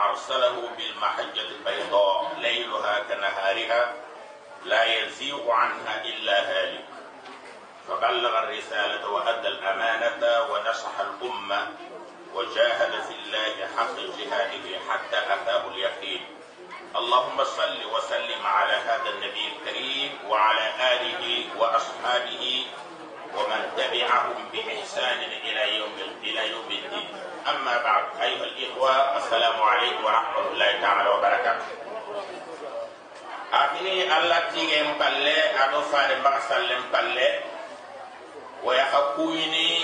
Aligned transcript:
أرسله 0.00 0.68
بالمحجة 0.78 1.40
البيضاء 1.40 2.34
ليلها 2.38 2.98
كنهارها 2.98 3.94
لا 4.64 4.84
يزيغ 4.84 5.50
عنها 5.50 6.04
إلا 6.04 6.36
هالك. 6.50 6.84
فبلغ 7.88 8.38
الرسالة 8.38 9.08
وأدى 9.08 9.48
الأمانة 9.48 10.42
ونصح 10.52 11.00
الأمة 11.00 11.68
وجاهد 12.34 13.02
في 13.02 13.14
الله 13.14 13.68
حق 13.76 13.96
جهاده 14.18 14.78
حتى 14.88 15.18
أتاه 15.18 15.68
اليقين. 15.68 16.26
اللهم 16.96 17.44
صل 17.44 17.84
وسلم 17.94 18.46
على 18.46 18.72
هذا 18.72 19.10
النبي 19.10 19.52
الكريم 19.56 20.18
وعلى 20.28 20.66
آله 20.92 21.46
وأصحابه 21.58 22.66
ومن 23.34 23.72
تبعهم 23.76 24.48
بإحسان 24.52 25.20
إلى 25.22 25.78
يوم 25.78 25.92
إلى 26.22 26.50
يوم 26.50 26.68
الدين. 26.70 27.33
أما 27.49 27.77
بعد 27.83 28.03
أيها 28.21 28.43
الإخوة 28.43 29.17
السلام 29.17 29.61
عليكم 29.61 30.05
ورحمة 30.05 30.39
الله 30.51 30.81
تعالى 30.81 31.09
وبركاته 31.09 31.65
أخني 33.53 34.17
الله 34.17 34.39
تيجي 34.53 34.83
مبلة 34.83 35.63
أدو 35.65 35.81
فارم 35.81 36.23
بغسل 36.23 36.77
مبلة 36.79 37.39
ويحكوني 38.63 39.81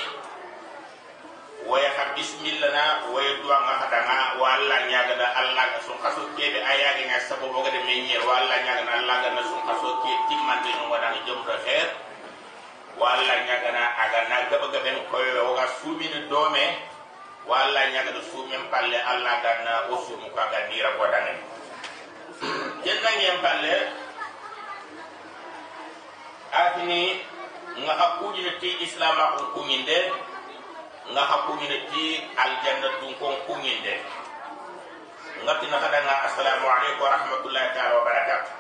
ويح 1.68 1.96
بسم 2.18 2.46
الله 2.46 3.10
ويدعو 3.10 3.54
هدنا 3.54 4.34
والله 4.40 4.86
نياغنا 4.86 5.40
الله 5.42 5.64
سون 5.88 5.98
خاسو 6.04 6.22
كيبي 6.38 6.68
اياغي 6.68 7.06
نا 7.08 7.20
سبب 7.20 7.42
بوغد 7.42 7.74
مينير 7.74 8.22
والله 8.28 8.62
نياغنا 8.62 8.96
الله 9.00 9.16
غنا 9.22 9.42
سون 9.42 9.62
خاسو 9.68 10.04
كي 10.04 10.14
تيمان 10.30 10.62
دي 10.64 10.72
نو 10.78 10.94
ودان 10.94 11.16
جوم 11.28 11.42
خير 11.66 11.88
والله 12.98 13.36
نياغنا 13.44 13.84
اغنا 14.06 14.38
غبا 14.52 14.66
غبن 14.78 14.98
كوي 15.12 15.40
وغا 15.40 15.66
walla 17.49 17.81
ñagata 17.93 18.21
suumen 18.31 18.63
palle 18.71 18.99
alla 19.03 19.33
ganna 19.45 19.73
wo 19.89 19.97
suumu 20.05 20.29
ka 20.35 20.43
aga 20.49 20.59
ndira 20.69 20.91
ko 20.99 21.05
dangen 21.13 21.39
jennangen 22.85 23.37
palle 23.45 23.75
atini 26.53 27.01
nga 27.81 27.93
hakkujine 28.01 28.51
ti 28.61 28.69
islama 28.85 29.25
kon 29.37 29.47
kuŋinde 29.55 29.99
nga 31.13 31.23
hakkujine 31.31 31.77
ti 31.91 32.05
aljanna 32.37 32.89
dun 33.01 33.15
kon 33.21 33.37
kuŋinde 33.47 33.95
ngatina 35.45 35.77
hadanga 35.81 36.15
assalamu 36.29 36.67
aleykum 36.69 37.03
wa 37.05 37.11
rahmatullahi 37.17 37.69
taala 37.75 37.95
wa 37.99 38.05
barakatuh 38.05 38.60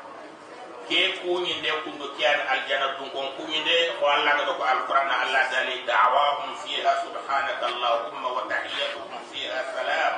ke 0.91 1.23
kuñinde 1.23 1.71
kundo 1.87 2.11
kiyan 2.19 2.41
aljanna 2.51 2.99
dun 2.99 3.07
kon 3.15 3.31
kuñinde 3.39 3.95
ko 4.03 4.11
allah 4.11 4.35
gado 4.35 4.59
ko 4.59 4.65
alquran 4.67 5.07
allah 5.07 5.43
dali 5.55 5.87
da'wahum 5.87 6.51
fiha 6.67 6.93
subhanaka 7.07 7.63
allahumma 7.71 8.27
wa 8.35 8.43
tahiyyatuhum 8.51 9.15
fiha 9.31 9.59
salam 9.71 10.15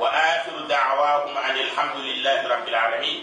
wa 0.00 0.08
akhiru 0.08 0.64
da'wahum 0.64 1.36
alhamdulillahi 1.36 2.48
rabbil 2.48 2.72
alamin 2.72 3.18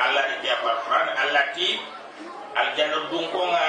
allah 0.00 0.24
ko 0.40 0.66
alquran 0.72 1.06
allah 1.12 1.44
ti 1.52 1.76
aljanna 2.56 3.04
dun 3.12 3.28
ko 3.28 3.44
nga 3.52 3.66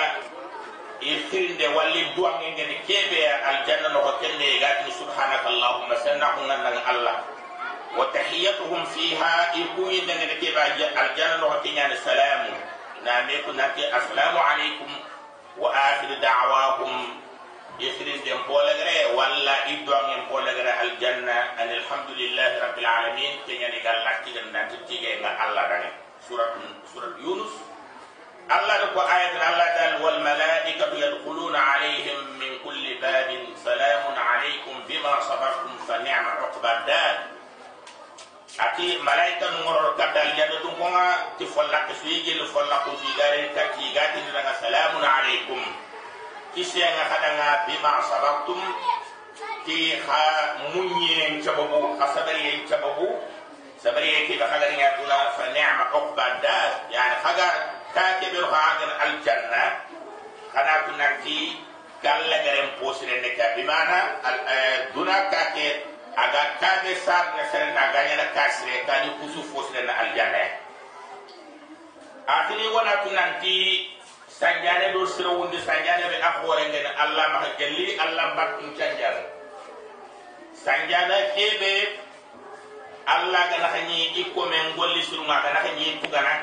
ifirinde 1.04 1.68
walli 1.76 2.08
duwange 2.16 2.56
ngene 2.56 2.76
kebe 2.88 3.20
aljanna 3.52 3.92
no 3.92 4.00
kende 4.24 4.48
gati 4.64 4.96
subhanaka 4.96 5.52
allahumma 5.52 5.96
sanna 6.00 6.40
hunna 6.40 6.56
nan 6.64 6.80
allah 6.88 7.35
وتحيتهم 7.98 8.86
فيها 8.86 9.56
يكون 9.56 10.06
دنگن 10.08 10.32
كبا 10.42 10.68
الجنة 10.68 11.46
وكنا 11.46 11.72
نعم 11.76 11.92
السلام. 11.92 12.54
ناميكو 13.04 13.52
نك 13.52 13.78
السلام 13.78 14.38
عليكم. 14.38 14.90
وآخر 15.58 16.14
دعواهم. 16.22 17.22
يسرين 17.80 18.24
دم 18.24 18.42
بولغري 18.48 19.06
ولا 19.06 19.70
إدوان 19.70 20.06
دم 20.16 20.26
بولغري 20.30 20.82
الجنة. 20.82 21.38
أن 21.60 21.70
الحمد 21.72 22.10
لله 22.10 22.64
رب 22.64 22.78
العالمين. 22.78 23.40
كنا 23.48 23.68
نقال 23.68 24.06
لك 24.06 24.44
ناتي 24.52 24.78
تيجي 24.88 25.14
الله 25.20 25.62
دنگن 25.62 25.92
سورة 26.30 26.56
سورة 26.94 27.16
يونس. 27.20 27.54
الله 28.52 28.78
دكو 28.86 29.00
آية 29.02 29.32
الله 29.32 29.68
دال 29.78 30.04
والما 30.04 30.35
kati 38.86 39.02
malaika 39.02 39.50
nu 39.50 39.66
ngoro 39.66 39.98
kata 39.98 40.22
aljanna 40.22 40.62
dum 40.62 40.78
ko 40.78 40.86
nga 40.94 41.34
ti 41.42 41.46
folla 41.50 41.90
ko 41.90 41.94
fi 41.98 42.22
gel 42.22 42.46
folla 42.54 42.86
ko 42.86 42.94
fi 43.02 43.10
gare 43.18 43.50
gati 43.50 44.22
ni 44.22 44.30
salamun 44.62 45.02
alaikum. 45.02 45.62
Kisi 46.54 46.80
nga 46.86 47.06
kada 47.10 47.30
nga 47.34 47.50
bima 47.66 47.94
sabartum 48.06 48.62
ti 49.66 49.98
kha 50.06 50.22
munye 50.70 51.42
chababu 51.42 51.98
khasabari 51.98 52.62
chababu 52.70 53.10
sabari 53.82 54.30
ki 54.30 54.38
da 54.38 54.46
khala 54.54 54.70
ni 54.70 54.78
ya 54.78 54.94
fa 55.34 55.46
ni'ma 55.50 55.86
uqba 55.98 56.26
dar 56.46 56.70
yani 56.94 57.16
khaga 57.26 57.48
ka 57.98 58.22
ke 58.22 58.30
bir 58.30 58.46
khaga 58.46 58.86
aljanna 59.02 59.64
kana 60.54 60.74
kunarti 60.86 61.58
kala 62.06 62.38
garen 62.46 62.70
posire 62.78 63.18
ne 63.22 63.30
ka 63.34 63.58
bimana? 63.58 64.22
Duna 64.94 65.18
eh, 65.18 65.30
ka 65.34 65.42
ke 65.58 65.95
aga 66.17 66.43
kage 66.61 66.95
sar 67.07 67.35
ne 67.37 67.45
sere 67.53 67.73
na 67.73 67.93
ganya 67.93 68.17
na 68.17 68.27
kasire 68.35 68.83
kani 68.87 69.11
kusu 69.21 69.43
fosire 69.53 69.83
na 69.87 69.95
aljanna 69.99 70.45
atini 72.27 72.67
wana 72.69 72.93
kunanti 73.07 73.89
sanjane 74.29 74.93
do 74.93 75.07
sira 75.07 75.31
wundi 75.31 75.59
sanjane 75.59 76.09
be 76.11 76.17
akhore 76.23 76.65
ngene 76.69 76.91
allah 76.99 77.27
ma 77.33 77.49
gelli 77.59 77.99
allah 77.99 78.35
batun 78.37 78.75
canjal 78.79 79.17
sanjana 80.55 81.17
kebe 81.35 81.99
allah 83.07 83.43
ga 83.51 83.59
na 83.59 83.69
hanyi 83.75 84.13
ikko 84.23 84.47
men 84.47 84.75
golli 84.77 85.03
surunga 85.03 85.43
ga 85.43 85.51
na 85.55 85.61
hanyi 85.67 85.99
tugana 86.03 86.35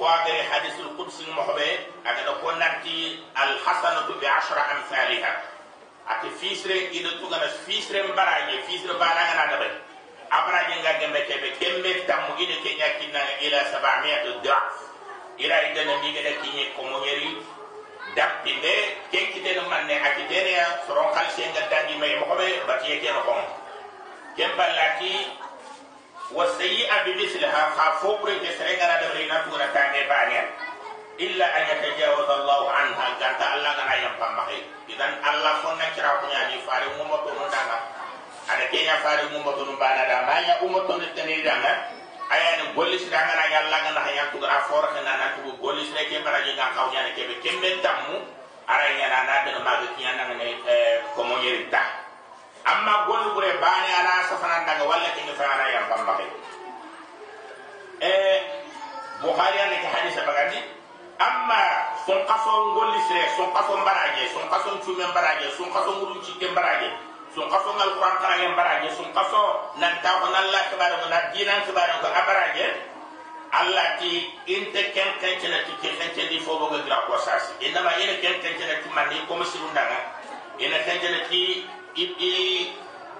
وادري 0.00 0.42
حديث 0.42 0.80
القدس 0.80 1.20
المحبي 1.28 1.70
أجد 2.06 2.26
أقول 2.26 2.54
نتي 2.58 3.20
الحسنة 3.36 4.08
بعشر 4.22 4.56
ati 6.07 6.29
fisre 6.39 6.77
ina 6.95 7.09
tuga 7.19 7.37
na 7.37 7.47
fisre 7.65 8.03
mbaraje 8.03 8.63
fisre 8.67 8.93
balaga 8.95 9.33
na 9.35 9.45
dabai 9.51 9.73
abaraje 10.29 10.75
nga 10.79 10.93
gembe 11.01 11.19
kebe 11.27 11.49
kembe 11.59 11.91
tamu 12.07 12.37
ida 12.37 12.55
kenya 12.63 12.87
kinna 13.01 13.21
ila 13.41 13.59
700 13.73 14.41
dirham 14.45 14.65
ila 15.37 15.55
ida 15.71 15.81
na 15.85 15.95
miga 16.01 16.21
da 16.23 16.31
kinye 16.41 16.65
komonyeri 16.77 17.41
dappinde 18.15 18.73
kenkite 19.11 19.55
no 19.57 19.69
manne 19.69 19.95
ati 20.01 20.23
dene 20.29 20.51
ya 20.53 20.65
soron 20.87 21.09
kalse 21.13 21.43
nga 21.49 21.65
dangi 21.69 21.97
may 21.97 22.15
mo 22.21 22.29
be 22.37 22.47
batiye 22.67 23.01
ke 23.01 23.09
no 23.11 23.21
kon 23.25 23.41
kempalati 24.37 25.29
wasayi 26.33 26.85
abi 26.89 27.11
mislaha 27.17 27.73
kha 27.73 27.85
serenga 28.57 28.85
na 28.87 28.97
dabai 29.01 29.25
na 29.27 29.67
tane 29.73 29.99
illa 31.19 31.45
aja 31.51 31.75
terjawab 31.83 32.27
Allah 32.27 32.59
anha. 32.79 33.05
Ganta 33.19 33.45
Allah 33.59 33.71
ngana 33.75 33.95
yang 33.99 34.15
pamahe 34.15 34.59
idan 34.89 35.11
Allah 35.21 35.59
fonna 35.61 35.85
kira 35.93 36.17
punya 36.23 36.49
di 36.49 36.57
fare 36.65 36.87
umat 36.97 37.21
no 37.27 37.45
ada 38.49 38.65
kenya 38.73 38.97
fare 39.05 39.29
umat 39.37 39.57
bana 39.77 40.03
da 40.09 40.17
maya 40.25 40.53
ummatu 40.65 40.97
tani 41.13 41.43
danga 41.45 41.71
aya 42.33 42.49
ni 42.63 42.65
gollis 42.73 43.05
danga 43.11 43.33
na 43.37 43.45
yalla 43.51 43.77
ngana 43.85 44.01
hayya 44.01 44.31
tu 44.33 44.41
gara 44.41 44.65
for 44.65 44.81
ngana 44.95 45.13
na 45.19 45.25
tu 45.37 45.53
gollis 45.61 45.91
ne 45.93 46.01
ne 46.09 46.17
ara 48.69 48.87
na 49.27 49.35
de 49.45 49.51
ma 49.61 49.73
na 49.83 50.23
ne 50.33 50.47
komo 51.13 51.35
amma 52.65 52.93
gure 53.07 53.51
bani 53.61 53.89
ala 53.93 54.13
safana 54.31 54.83
walla 54.83 55.09
yang 55.69 55.87
Bukhari 59.19 59.59
amma 61.19 61.61
son 62.07 62.23
qaso 62.25 62.51
ngolli 62.73 62.99
sire 63.07 63.27
son 63.35 63.51
qaso 63.51 63.77
mbaraje 63.77 64.23
son 64.33 64.47
qaso 64.49 64.69
chume 64.83 65.03
mbaraje 65.11 65.51
son 65.57 65.67
qaso 65.71 65.91
ngurun 65.99 66.23
ci 66.23 66.31
mbaraje 66.47 66.89
son 67.35 67.49
qaso 67.51 67.69
ngal 67.75 67.91
qur'an 67.99 68.17
kala 68.23 68.47
mbaraje 68.55 68.89
son 68.95 69.11
qaso 69.13 69.41
nan 69.77 69.99
ta 70.01 70.19
ko 70.23 70.31
nan 70.31 70.47
la 70.51 70.61
kibara 70.71 70.95
ko 71.03 71.07
nan 71.11 71.23
dinan 71.35 71.59
kibara 71.67 71.99
ko 72.01 72.07
abaraje 72.07 72.65
allah 73.51 73.97
ti 73.99 74.31
inte 74.47 74.81
ken 74.95 75.09
ken 75.19 75.35
tena 75.43 75.59
ti 75.67 75.73
ken 75.81 75.93
ken 76.15 76.27
di 76.29 76.39
fo 76.39 76.55
boga 76.61 76.85
gra 76.85 77.01
ko 77.09 77.17
sasi. 77.17 77.57
Inama 77.65 77.97
ina 77.97 78.15
ken 78.21 78.39
ken 78.41 78.53
tena 78.55 78.79
ti 78.79 78.89
mandi 78.93 79.17
ko 79.27 79.35
musirundanga 79.35 79.99
ina 80.61 80.77
ken 80.85 80.97
tena 81.01 81.19
ti 81.27 81.65
ibi 81.97 82.71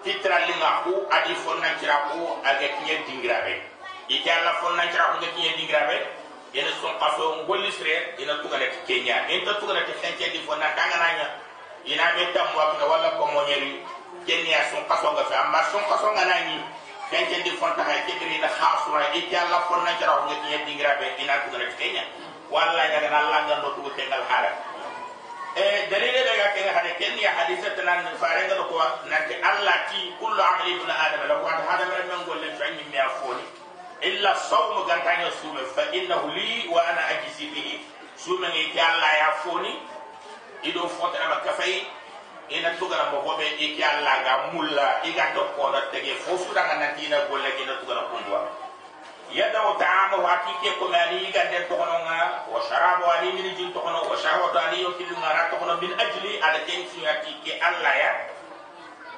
fitra 0.04 0.48
linga 0.48 0.88
ku 0.88 1.04
adi 1.12 1.34
fonnan 1.44 1.76
kira 1.84 2.08
ku 2.14 2.40
aga 2.46 2.68
kinya 2.80 2.96
dingrabe 3.04 3.56
ike 4.10 4.30
alla 4.32 4.54
fonna 4.64 4.88
cara 4.90 5.14
ko 5.14 5.16
ngati 5.22 5.40
yedi 5.44 5.66
grabe 5.68 5.98
ina 5.98 6.19
son 6.82 6.94
qaso 7.00 7.46
ngolli 7.46 7.72
sire 7.72 8.16
ina 8.18 8.42
tugale 8.42 8.70
ti 8.74 8.80
kenya. 8.88 9.28
Inta 9.30 9.54
tugale 9.62 9.86
ti 9.86 9.94
fenke 10.02 10.32
di 10.34 10.40
fonna 10.48 10.74
kanga 10.74 10.98
nanya 10.98 11.28
ina 11.86 12.14
be 12.18 12.34
tam 12.34 12.48
wa 12.58 12.74
kana 12.74 12.86
wala 12.90 13.10
ko 13.18 13.26
mo 13.30 13.42
nyeri 13.46 13.86
kenya 14.26 14.66
son 14.74 14.82
qaso 14.90 15.14
nga 15.14 15.24
fa 15.30 15.46
amma 15.46 15.62
son 15.70 15.84
qaso 15.86 16.10
nga 16.12 16.26
nani 16.26 16.58
fenke 17.14 17.42
di 17.46 17.52
fonta 17.62 17.84
ha 17.86 17.94
ke 18.06 18.14
biri 18.18 18.42
na 18.42 18.50
khasura 18.50 19.14
ike 19.14 19.36
alla 19.38 19.62
fonna 19.70 19.94
cara 20.02 20.18
ko 20.18 20.34
ngati 20.34 20.48
yedi 20.50 20.74
grabe 20.82 21.06
ina 21.22 21.46
tugale 21.46 21.70
ti 21.70 21.76
kenya. 21.78 22.04
Walla 22.50 22.82
nyaga 22.90 23.10
na 23.14 23.18
alla 23.22 23.38
ngando 23.46 23.70
tugu 23.78 23.94
tengal 23.94 24.26
hara 24.26 24.50
e 25.54 25.86
dalile 25.90 26.22
be 26.26 26.34
ga 26.38 26.48
ke 26.54 26.62
ga 26.66 26.74
hade 26.82 26.92
ken 26.98 27.14
ya 27.18 27.30
hadisa 27.38 27.70
tan 27.78 28.06
fare 28.18 28.48
ga 28.50 28.56
ko 28.58 28.78
nanti 29.06 29.34
allah 29.38 29.78
ti 29.90 30.14
kullu 30.18 30.42
amali 30.42 30.78
ibn 30.78 30.90
adam 30.90 31.30
la 31.30 31.36
ko 31.42 31.46
hada 31.46 31.86
mere 31.90 32.04
men 32.10 32.26
golle 32.26 32.50
fa 32.58 32.66
ni 32.74 32.84
mi 32.90 32.98
afoni 32.98 33.59
إلا 34.04 34.34
صوم 34.34 34.88
جنتاني 34.88 35.28
الصوم 35.28 35.58
فإنه 35.76 36.32
لي 36.34 36.68
وأنا 36.68 37.12
أجزي 37.12 37.50
به. 37.56 37.80
صوم 38.18 38.44
إيكي 38.44 38.82
الله 38.82 39.14
يعفوني 39.16 39.74
إذا 40.64 40.88
فوت 40.88 41.16
أما 41.16 41.36
كفاي 41.36 41.84
إنا 42.52 42.76
تغرى 42.80 43.12
مغوبة 43.12 43.44
إيكي 43.44 43.84
الله 43.92 44.14
غمولا 44.24 45.04
إيكا 45.04 45.34
تقونا 45.36 45.80
تغي. 45.80 46.16
فوسو 46.16 46.54
دانا 46.54 46.92
نتينا 46.92 47.20
قولا 47.20 47.48
إنا 47.48 47.76
تغرى 47.76 48.00
قندوا 48.00 48.46
يدعو 49.32 49.74
طعامه 49.74 50.28
حقيقي 50.28 50.76
كماني 50.80 51.28
إيكا 51.28 51.44
دي 51.44 51.60
تغنونا 51.70 52.46
وشرابه 52.52 53.08
علي 53.12 53.32
من 53.32 53.56
جن 53.56 53.74
تغنو 53.74 54.14
وشهوة 54.14 54.62
علي 54.62 54.82
يوكي 54.82 55.04
لنا 55.04 55.50
تغنو 55.52 55.76
من 55.82 56.00
أجلي. 56.00 56.44
على 56.44 56.60
تنسي 56.60 57.08
حقيقي 57.08 57.70
الله 57.70 57.90
يعفوني 57.90 58.39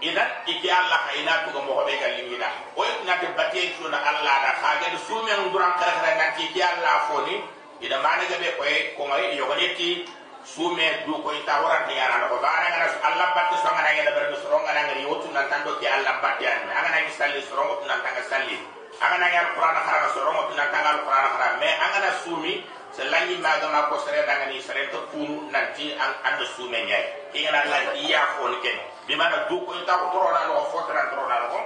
idan 0.01 0.29
iki 0.49 0.65
allah 0.65 0.99
ka 1.05 1.11
ina 1.13 1.45
tuga 1.45 1.61
mogo 1.61 1.85
be 1.85 1.93
galli 2.01 2.25
wina 2.25 2.49
o 2.73 2.81
na 3.05 3.13
te 3.21 3.29
batte 3.37 3.61
to 3.77 3.85
na 3.85 4.01
allah 4.01 4.35
da 4.41 4.51
ha 4.57 4.69
ga 4.81 4.89
su 4.97 5.13
sume 5.21 5.29
duran 5.53 5.73
kare 5.77 5.93
kare 5.93 6.17
na 6.17 6.33
ti 6.33 6.49
ki 6.53 6.61
alla 6.61 7.05
foni. 7.05 7.61
Ida 7.81 7.97
mane 7.97 8.29
gabe 8.29 8.49
ko 8.57 8.63
e 8.65 8.93
ko 8.97 9.09
ngai 9.09 9.37
yogaleti 9.37 10.05
sume 10.45 11.05
du 11.05 11.17
ko 11.21 11.29
ita 11.33 11.61
waran 11.65 11.85
ni 11.89 11.97
ara 11.97 12.29
ko. 12.29 12.37
Bara 12.41 12.65
ngara 12.69 12.87
Allah 13.09 13.27
batte 13.33 13.57
so 13.61 13.69
ngana 13.69 13.89
ga 13.97 14.03
da 14.05 14.11
ber 14.13 14.25
so 14.37 14.49
ngana 14.53 14.81
ngari 14.85 15.05
na 15.33 15.41
tan 15.49 15.61
do 15.65 15.77
ki 15.81 15.85
allah 15.89 16.17
batte 16.21 16.45
an 16.45 16.69
anga 16.69 16.89
na 16.93 16.97
ngi 17.01 17.13
salli 17.13 17.41
so 17.41 17.57
ngot 17.57 17.85
na 17.89 17.97
tan 18.05 18.13
ga 18.17 18.23
salli. 18.29 18.57
Anga 19.01 19.17
na 19.17 19.27
ngal 19.33 19.47
qur'an 19.57 19.77
khara 19.85 20.07
so 20.13 20.21
ngot 20.25 20.49
na 20.57 20.65
tan 20.69 20.81
ga 20.85 20.91
qur'an 21.05 21.25
khara. 21.33 21.47
Me 21.57 21.69
anga 21.73 21.99
na 22.05 22.11
sumi 22.25 22.53
selangi 22.93 23.37
maga 23.41 23.69
ma 23.73 23.89
ko 23.89 23.97
sere 24.05 24.25
ga 24.29 24.45
ni 24.45 24.61
sere 24.61 24.89
to 24.93 24.97
kunu 25.09 25.49
nanti 25.49 25.93
an 25.97 26.09
ando 26.25 26.45
sume 26.57 26.85
nyai. 26.89 27.33
Ingana 27.33 27.65
la 27.65 27.77
iya 27.97 28.21
foni 28.37 28.57
ni 28.61 28.90
bi 29.07 29.13
mana 29.15 29.45
du 29.49 29.57
ko 29.65 29.71
ta 29.87 29.97
ko 30.01 30.05
torona 30.13 30.41
no 30.47 30.65
fotran 30.71 31.07
torona 31.13 31.37
no 31.49 31.59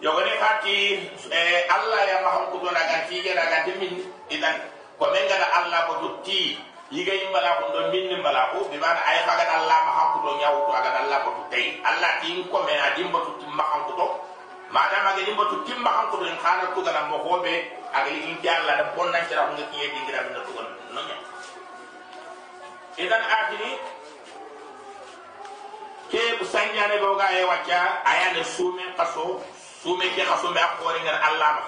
yo 0.00 0.10
gane 0.16 0.32
fati 0.42 0.76
e 1.30 1.40
allah 1.76 2.00
ya 2.08 2.16
ma 2.24 2.30
hanku 2.36 2.56
do 2.62 2.68
naga 2.70 3.06
ti 3.08 3.22
ga 3.22 3.32
naga 3.34 3.70
min 3.78 3.92
idan 4.30 4.56
ko 4.98 5.04
men 5.12 5.24
gada 5.28 5.46
allah 5.58 5.80
ko 5.88 5.94
tutti 6.02 6.58
yiga 6.90 7.12
yimbala 7.14 7.60
ko 7.60 7.64
do 7.74 7.80
min 7.92 8.10
mbala 8.20 8.52
ko 8.52 8.68
bi 8.70 8.78
mana 8.78 9.00
ay 9.06 9.18
faga 9.26 9.44
allah 9.58 9.78
ma 9.86 9.92
hanku 9.98 10.18
do 10.24 10.30
nyawtu 10.40 10.70
aga 10.74 10.90
allah 11.02 11.18
ko 11.24 11.30
tutti 11.42 11.80
allah 11.84 12.10
tin 12.22 12.44
ko 12.50 12.58
men 12.66 12.78
adimba 12.90 13.18
tutti 13.26 13.46
ma 13.50 13.64
hanku 13.74 13.92
to 13.98 14.06
madama 14.72 15.14
tu 15.14 15.56
timma 15.66 15.90
han 15.90 16.06
ko 16.10 16.16
den 16.24 16.36
khana 16.42 16.74
to 16.74 16.80
gana 16.82 17.06
mo 17.08 17.18
hobe 17.22 17.54
aga 17.94 18.10
yin 18.10 18.36
ti 18.42 18.48
alla 18.48 18.76
da 18.76 18.84
bonna 18.96 19.18
tira 19.28 19.46
ko 19.46 19.52
ngi 19.54 19.64
yedi 19.78 19.98
ngira 20.04 20.20
min 20.26 20.34
to 20.34 20.52
gon 20.52 20.68
akini 23.38 23.70
ke 26.36 26.44
bu 26.44 26.52
sanya 26.52 26.84
ne 26.92 27.00
bo 27.00 27.16
ga 27.16 27.32
e 27.32 27.40
wacca 27.48 28.04
aya 28.04 28.36
ne 28.36 28.44
sume 28.44 28.84
qaso 28.92 29.40
sume 29.80 30.04
ke 30.12 30.20
qaso 30.20 30.52
be 30.52 30.60
akori 30.60 31.00
ngar 31.00 31.16
alla 31.16 31.48
ma. 31.56 31.64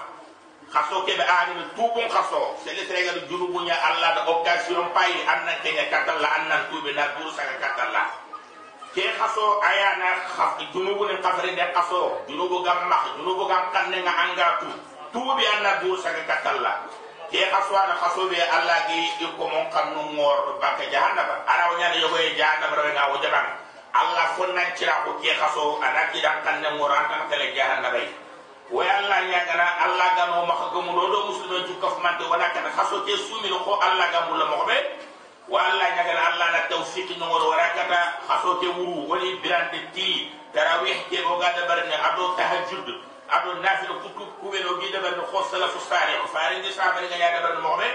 Qaso 0.69 1.01
ke 1.09 1.17
be 1.17 1.25
ani 1.25 1.65
tubun 1.73 2.05
qaso 2.05 2.53
se 2.61 2.69
le 2.77 2.85
tere 2.85 3.01
ga 3.01 3.13
junubu 3.25 3.65
nya 3.65 3.73
alla 3.73 4.13
da 4.13 4.21
occasion 4.29 4.85
pay 4.93 5.09
anna 5.25 5.57
nya 5.65 5.89
katalla 5.89 6.29
anna 6.37 6.69
tube 6.69 6.93
na 6.93 7.17
duru 7.17 7.33
saka 7.33 7.57
katalla 7.57 8.13
ke 8.93 9.09
kaso 9.17 9.57
aya 9.65 9.97
na 9.97 10.09
junubu 10.69 11.09
ne 11.09 11.17
kafare 11.17 11.49
de 11.57 11.65
kaso 11.73 12.21
junubu 12.29 12.61
gam 12.61 12.85
mak 12.85 13.17
junubu 13.17 13.49
gam 13.49 13.73
kanne 13.73 14.05
nga 14.05 14.13
angatu 14.21 14.69
tubi 15.09 15.45
anna 15.49 15.81
dur 15.81 15.97
saga 15.97 16.21
katalla 16.29 16.85
ke 17.33 17.41
kaso 17.49 17.73
ana 17.73 17.97
kaso 17.97 18.29
be 18.29 18.37
alla 18.37 18.85
gi 18.85 19.17
iko 19.25 19.49
mon 19.49 19.65
kannu 19.73 20.13
ngor 20.13 20.61
baka 20.61 20.85
jahannaba 20.93 21.41
ara 21.49 21.73
wanya 21.73 21.89
ne 21.89 21.97
yogo 22.05 22.17
e 22.21 22.37
jahannaba 22.37 22.77
re 22.85 22.93
nga 22.93 23.09
wajaban 23.17 23.58
alla 23.93 24.23
fonna 24.37 24.63
cira 24.77 25.03
ko 25.05 25.17
ke 25.21 25.33
kaso 25.39 25.79
ana 25.81 26.11
ki 26.11 26.21
dan 26.21 26.43
kanne 26.43 26.69
ngor 26.77 26.91
an 26.91 27.05
kan 27.09 27.21
kale 27.29 27.53
jahannaba 27.55 28.01
wa 28.69 28.83
alla 28.85 29.17
nya 29.25 29.41
gana 29.49 29.65
alla 29.85 30.07
gano 30.15 30.45
mak 30.45 30.61
gamu 30.73 30.91
do 30.93 31.05
do 31.09 31.19
muslima 31.33 31.65
ju 31.67 31.73
kaf 31.81 31.97
man 32.03 32.17
de 32.17 32.25
wana 32.29 32.49
kan 32.53 32.65
kaso 32.75 33.01
ke 33.05 33.17
sumi 33.17 33.49
ko 33.49 33.79
alla 33.81 34.05
gamu 34.13 34.37
la 34.37 34.45
mo 34.45 34.65
be 34.65 34.77
walla 35.49 35.85
ñagana 35.97 36.21
allah 36.29 36.47
na 36.51 36.59
tawfiqi 36.69 37.15
nogoro 37.17 37.49
wara 37.49 37.69
kata 37.73 38.21
haso 38.29 38.55
ke 38.61 38.67
wuru 38.69 39.09
woni 39.09 39.35
birante 39.41 39.81
ti 39.93 40.29
tarawih 40.53 41.09
ke 41.09 41.25
bo 41.25 41.41
gada 41.41 41.65
barne 41.65 41.89
ado 41.89 42.37
tahajjud 42.37 42.85
ado 43.33 43.53
nafil 43.57 43.97
kutu 44.05 44.25
kuwe 44.39 44.59
no 44.61 44.77
gida 44.77 45.01
barne 45.01 45.25
ko 45.31 45.41
salafu 45.49 45.79
salih 45.89 46.21
faare 46.33 46.59
ndi 46.61 46.69
sabari 46.73 47.07
nga 47.09 47.17
yaada 47.17 47.41
barne 47.41 47.61
moxme 47.65 47.87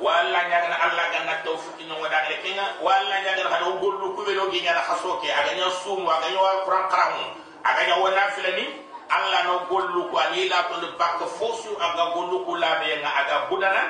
walla 0.00 0.40
ñagana 0.48 0.76
allah 0.78 1.04
ganna 1.10 1.34
tawfiqi 1.44 1.84
nogo 1.90 2.06
dagale 2.08 2.38
kenga 2.42 2.64
walla 2.82 3.16
ñagana 3.26 3.50
hada 3.50 3.70
gollu 3.82 4.14
kuwe 4.14 4.34
no 4.34 4.50
gi 4.50 4.60
ñana 4.62 4.80
haso 4.80 5.18
ke 5.20 5.26
aga 5.32 5.52
ña 5.58 5.70
sumu 5.82 6.06
aga 6.10 6.28
ña 6.30 6.38
wa 6.40 6.52
quran 6.64 6.84
qaramu 6.90 7.24
aga 7.64 7.82
ña 7.88 7.94
wa 7.98 8.10
nafila 8.10 8.50
ni 8.54 8.64
allah 9.10 9.40
no 9.44 9.54
gollu 9.68 10.06
ko 10.10 10.16
ani 10.18 10.48
la 10.48 10.62
to 10.70 10.86
bakka 10.98 11.26
fosu 11.26 11.74
aga 11.80 12.14
gollu 12.14 12.44
ko 12.46 12.56
labe 12.56 12.86
nga 13.02 13.10
aga 13.20 13.36
budana 13.50 13.82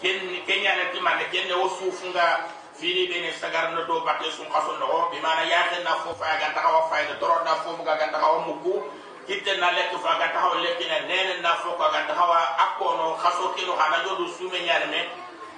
ken 0.00 0.18
kenya 0.46 0.72
na 0.76 0.84
timande 0.94 1.28
ken 1.30 1.44
ne 1.48 1.54
wosu 1.54 1.92
funga 1.92 2.48
fini 2.72 3.06
bene 3.12 3.28
sagar 3.36 3.70
no 3.76 3.84
do 3.84 4.00
batte 4.06 4.30
sun 4.32 4.46
qaso 4.48 4.72
no 4.80 5.10
bi 5.12 5.20
mana 5.20 5.44
ya 5.44 5.68
ken 5.68 5.84
na 5.84 6.00
fo 6.00 6.14
fa 6.16 6.38
ga 6.40 6.48
taxaw 6.56 6.88
fa 6.88 6.96
ga 7.04 7.14
toro 7.20 7.44
na 7.44 7.54
fo 7.60 7.76
ga 7.84 7.94
ga 8.00 8.08
taxaw 8.08 8.40
muku 8.48 8.80
kitte 9.28 9.52
na 9.60 9.68
lek 9.76 9.92
fa 10.00 10.16
ga 10.16 10.32
taxaw 10.32 10.56
lek 10.64 10.80
na 10.88 10.98
nene 11.04 11.44
na 11.44 11.54
fo 11.60 11.76
ga 11.76 11.92
taxaw 12.08 12.32
akono 12.64 13.20
qaso 13.20 13.52
ke 13.52 13.66
no 13.68 13.76
hana 13.76 14.00
jodu 14.08 14.26
sume 14.32 14.56
nyaare 14.64 14.88
me 14.88 15.00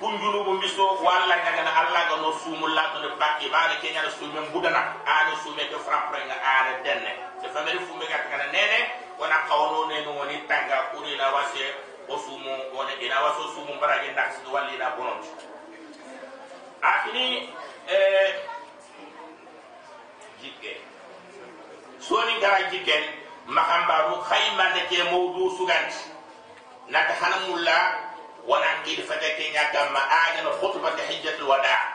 kunjulu 0.04 0.44
bu 0.44 0.52
miso 0.60 1.00
walla 1.00 1.36
nyaga 1.36 1.64
na 1.64 1.72
alla 1.80 2.00
ga 2.08 2.16
no 2.20 2.32
sumu 2.44 2.68
la 2.68 2.92
to 2.92 3.00
ne 3.00 3.08
bakki 3.16 3.48
bana 3.48 3.80
kenya 3.80 4.02
na 4.04 4.10
sume 4.12 4.36
budana 4.52 5.00
ana 5.08 5.32
sume 5.40 5.64
ke 5.64 5.78
frappre 5.80 6.20
nga 6.28 6.36
ana 6.44 6.76
denne. 6.84 7.12
Se 7.40 7.48
famere 7.48 7.80
fumbe 7.88 8.04
ga 8.04 8.20
kana 8.28 8.52
nene 8.52 8.78
qawno 9.48 9.88
ne 9.88 10.04
no 10.04 10.12
woni 10.12 10.44
tanga 10.46 10.92
kuri 10.92 11.16
la 11.16 11.32
wase 11.32 11.72
o 12.08 12.18
sumu 12.20 12.52
wona 12.76 12.92
ina 13.00 13.16
waso 13.25 13.49
sumu 13.56 13.80
baraje 13.80 14.12
ndax 14.12 14.44
si 14.44 14.52
walli 14.52 14.76
na 14.76 14.90
bonon 14.90 15.16
akini 16.82 17.49
eh 17.88 18.34
jikke. 20.40 20.80
Soni 21.99 22.40
gara 22.40 22.68
jikken 22.68 23.04
khayma 24.28 24.64
de 24.75 24.80
ke 24.88 25.02
mawdu 25.08 25.56
suganti. 25.56 26.12
Nata 26.88 27.14
hanamulla 27.16 28.03
wana 28.46 28.84
kid 28.84 29.00
fata 29.08 29.28
ke 29.36 29.44
nyaka 29.52 29.88
ma 29.92 30.00
agan 30.28 30.46
khutbat 30.60 31.00
hajjatul 31.00 31.48
wada 31.48 31.94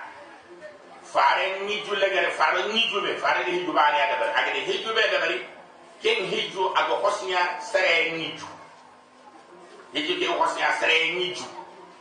fare 1.05 1.59
ni 1.65 1.81
julle 1.85 2.09
gare 2.09 2.29
fare 2.31 2.63
ni 2.73 2.81
jube 2.89 3.17
fare 3.17 3.43
de 3.45 3.51
hijuba 3.51 3.81
ani 3.85 3.99
ada 4.01 4.15
bar 4.21 4.29
agade 4.33 4.61
hijube 4.65 5.01
da 5.11 5.17
bari 5.19 5.37
ken 6.01 6.25
hiju 6.29 6.73
ago 6.77 6.95
hosnya 7.05 7.61
sare 7.61 8.11
ni 8.17 8.33
ju 8.37 8.47
hiju 9.93 10.13
ke 10.21 10.27
hosnya 10.37 10.69
sare 10.79 10.97
ni 11.17 11.33
ju 11.33 11.45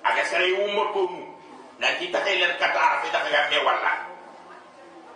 aga 0.05 0.25
sare 0.25 0.53
umma 0.65 0.93
ko 0.93 1.09
mu 1.09 1.25
nanti 1.81 2.09
taxay 2.13 2.37
len 2.41 2.53
kata 2.61 2.79
arafa 2.81 3.09
da 3.13 3.21
ga 3.33 3.49
be 3.51 3.59
walla 3.65 3.93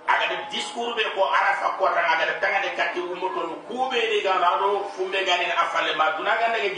aga 0.09 0.25
de 0.29 0.37
discours 0.57 0.97
be 0.97 1.05
ko 1.17 1.25
arafa 1.29 1.77
ko 1.81 1.85
tan 1.93 2.05
aga 2.05 2.25
de 2.33 2.35
tanga 2.41 2.61
de 2.65 2.71
katti 2.77 3.01
umma 3.01 3.29
to 3.37 3.41
nu 3.49 3.57
kube 3.69 4.01
de 4.13 4.21
ga 4.25 4.37
rado 4.41 4.89
fumbe 4.97 5.21
ga 5.25 5.37
ni 5.37 5.49
afalle 5.53 5.97
ma 5.97 6.17
duna 6.17 6.37
ga 6.41 6.49
daga 6.53 6.69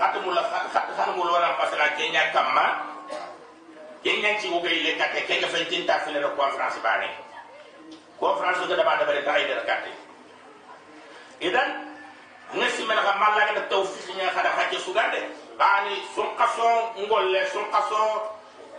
khatamu 0.00 0.32
la 0.32 0.42
wala 1.28 1.48
pasala 1.60 1.92
kenya 2.00 2.32
kamma 2.32 2.64
kenya 4.00 4.40
ci 4.40 4.48
gay 4.48 4.80
le 4.80 4.96
katte 4.96 5.28
kenga 5.28 5.46
fen 5.52 5.68
tinta 5.68 6.00
fele 6.00 6.20
no 6.24 6.32
conférence 6.32 6.80
bané 6.80 7.12
conférence 8.16 8.64
ga 8.64 8.76
daba 8.80 8.96
daba 8.96 9.12
tay 9.12 9.44
de 9.44 9.54
katte 9.68 9.92
idan 11.44 11.68
ngasi 12.56 12.82
mena 12.88 13.04
ga 13.04 13.12
malla 13.20 13.52
ga 13.52 13.60
tawfiq 13.68 14.16
nya 14.16 14.32
khada 14.32 14.48
hakke 14.48 14.80
sugande 14.80 15.20
bani 15.60 16.00
sun 16.16 16.32
qaso 16.40 16.96
ngolle 17.04 17.44
sun 17.52 17.68
qaso 17.68 18.00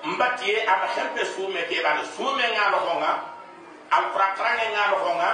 mbatiye 0.03 0.65
ama 0.65 0.89
hempe 0.97 1.21
sume 1.37 1.61
ke 1.69 1.85
bani 1.85 2.01
sume 2.17 2.45
nga 2.57 2.73
no 2.73 2.77
honga. 2.89 3.11
Alquran 3.91 4.33
nga 4.73 4.89
no 4.89 4.97
honga. 5.05 5.29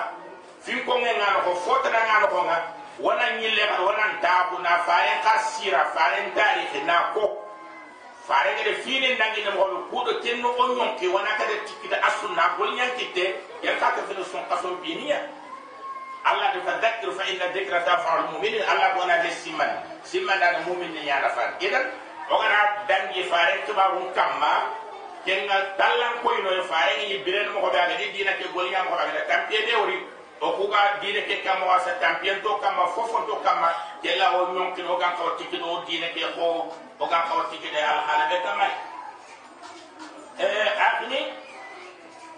Fin 0.60 0.84
ko 0.84 1.00
nga 1.00 1.12
no 1.15 1.39
ho 1.48 1.51
fota 1.63 1.88
nga 1.88 2.20
no 2.20 2.27
honga 2.27 2.77
wana 3.00 3.30
nyille 3.39 3.63
ba 3.70 3.77
wana 3.84 4.18
tabu 4.22 4.62
na 4.62 4.77
fare 4.86 5.22
kar 5.24 5.39
sira 5.39 5.86
fare 5.94 6.32
tarikh 6.36 6.74
na 6.86 7.13
ko. 7.13 7.44
Fare 8.27 8.56
ga 8.58 8.63
de 8.63 8.74
fini 8.84 9.16
ndangi 9.16 9.44
ne 9.44 9.51
mo 9.56 9.88
ko 9.92 10.04
do 10.04 10.20
tenno 10.20 10.50
on 10.58 10.75
yonki 10.77 11.08
wana 11.08 11.38
ka 11.38 11.46
de 11.48 11.56
tikita 11.66 11.98
asunna 12.04 12.56
gol 12.58 12.72
nyankite 12.75 13.36
yan 13.63 13.80
ka 13.80 13.92
ka 13.96 14.01
fini 14.10 14.24
sun 14.25 14.44
qaso 14.50 14.75
biniya 14.84 15.20
Allah 16.27 16.51
de 16.54 16.60
fadakkir 16.60 17.12
fa 17.16 17.24
inna 17.24 17.48
dhikra 17.56 17.80
tanfa'ul 17.88 18.36
mu'minin 18.36 18.60
Allah 18.68 18.92
bona 19.00 19.24
de 19.24 19.32
siman. 19.32 19.70
Simmanda 20.04 20.60
mumin 20.68 20.92
ni 20.92 21.06
nyana 21.08 21.30
fan. 21.32 21.56
Idan 21.63 21.88
ogana 22.27 22.84
dangi 22.88 23.24
fare 23.32 23.63
tubarun 23.63 24.12
kamma 24.12 24.75
kenga 25.24 25.77
tallan 25.80 26.20
koyno 26.24 26.51
e 26.51 26.62
fare 26.68 27.00
ni 27.08 27.24
biren 27.24 27.48
mo 27.56 27.62
ko 27.63 27.70
be 27.72 27.80
agadi 27.80 28.12
dina 28.12 28.36
ke 28.36 28.51
golnya 28.51 28.84
mo 28.84 28.92
ko 28.92 29.00
agadi 29.00 29.24
tampie 29.32 29.63
de 29.63 29.74
wori 29.80 29.98
o 30.41 30.51
kuga 30.58 30.98
diine 31.01 31.22
ke 31.25 31.41
kamma 31.44 31.65
wasa 31.65 31.98
tampien 32.00 32.41
to 32.41 32.50
kamma 32.62 32.88
fofon 32.96 33.25
to 33.27 33.36
kamma 33.44 33.74
jella 34.03 34.38
o 34.38 34.53
ñonkino 34.53 34.94
ogan 34.96 35.15
kawa 35.17 35.32
tikkiɗo 35.38 35.65
o 35.65 35.84
diine 35.86 36.10
ke 36.13 36.22
ko 36.36 36.70
ogan 37.00 37.24
kawa 37.29 37.44
tikkiɗe 37.51 37.77
alhaala 37.82 38.25
ɓe 38.29 38.38
kammay 38.46 38.72
eh, 40.39 40.86
akini 40.88 41.20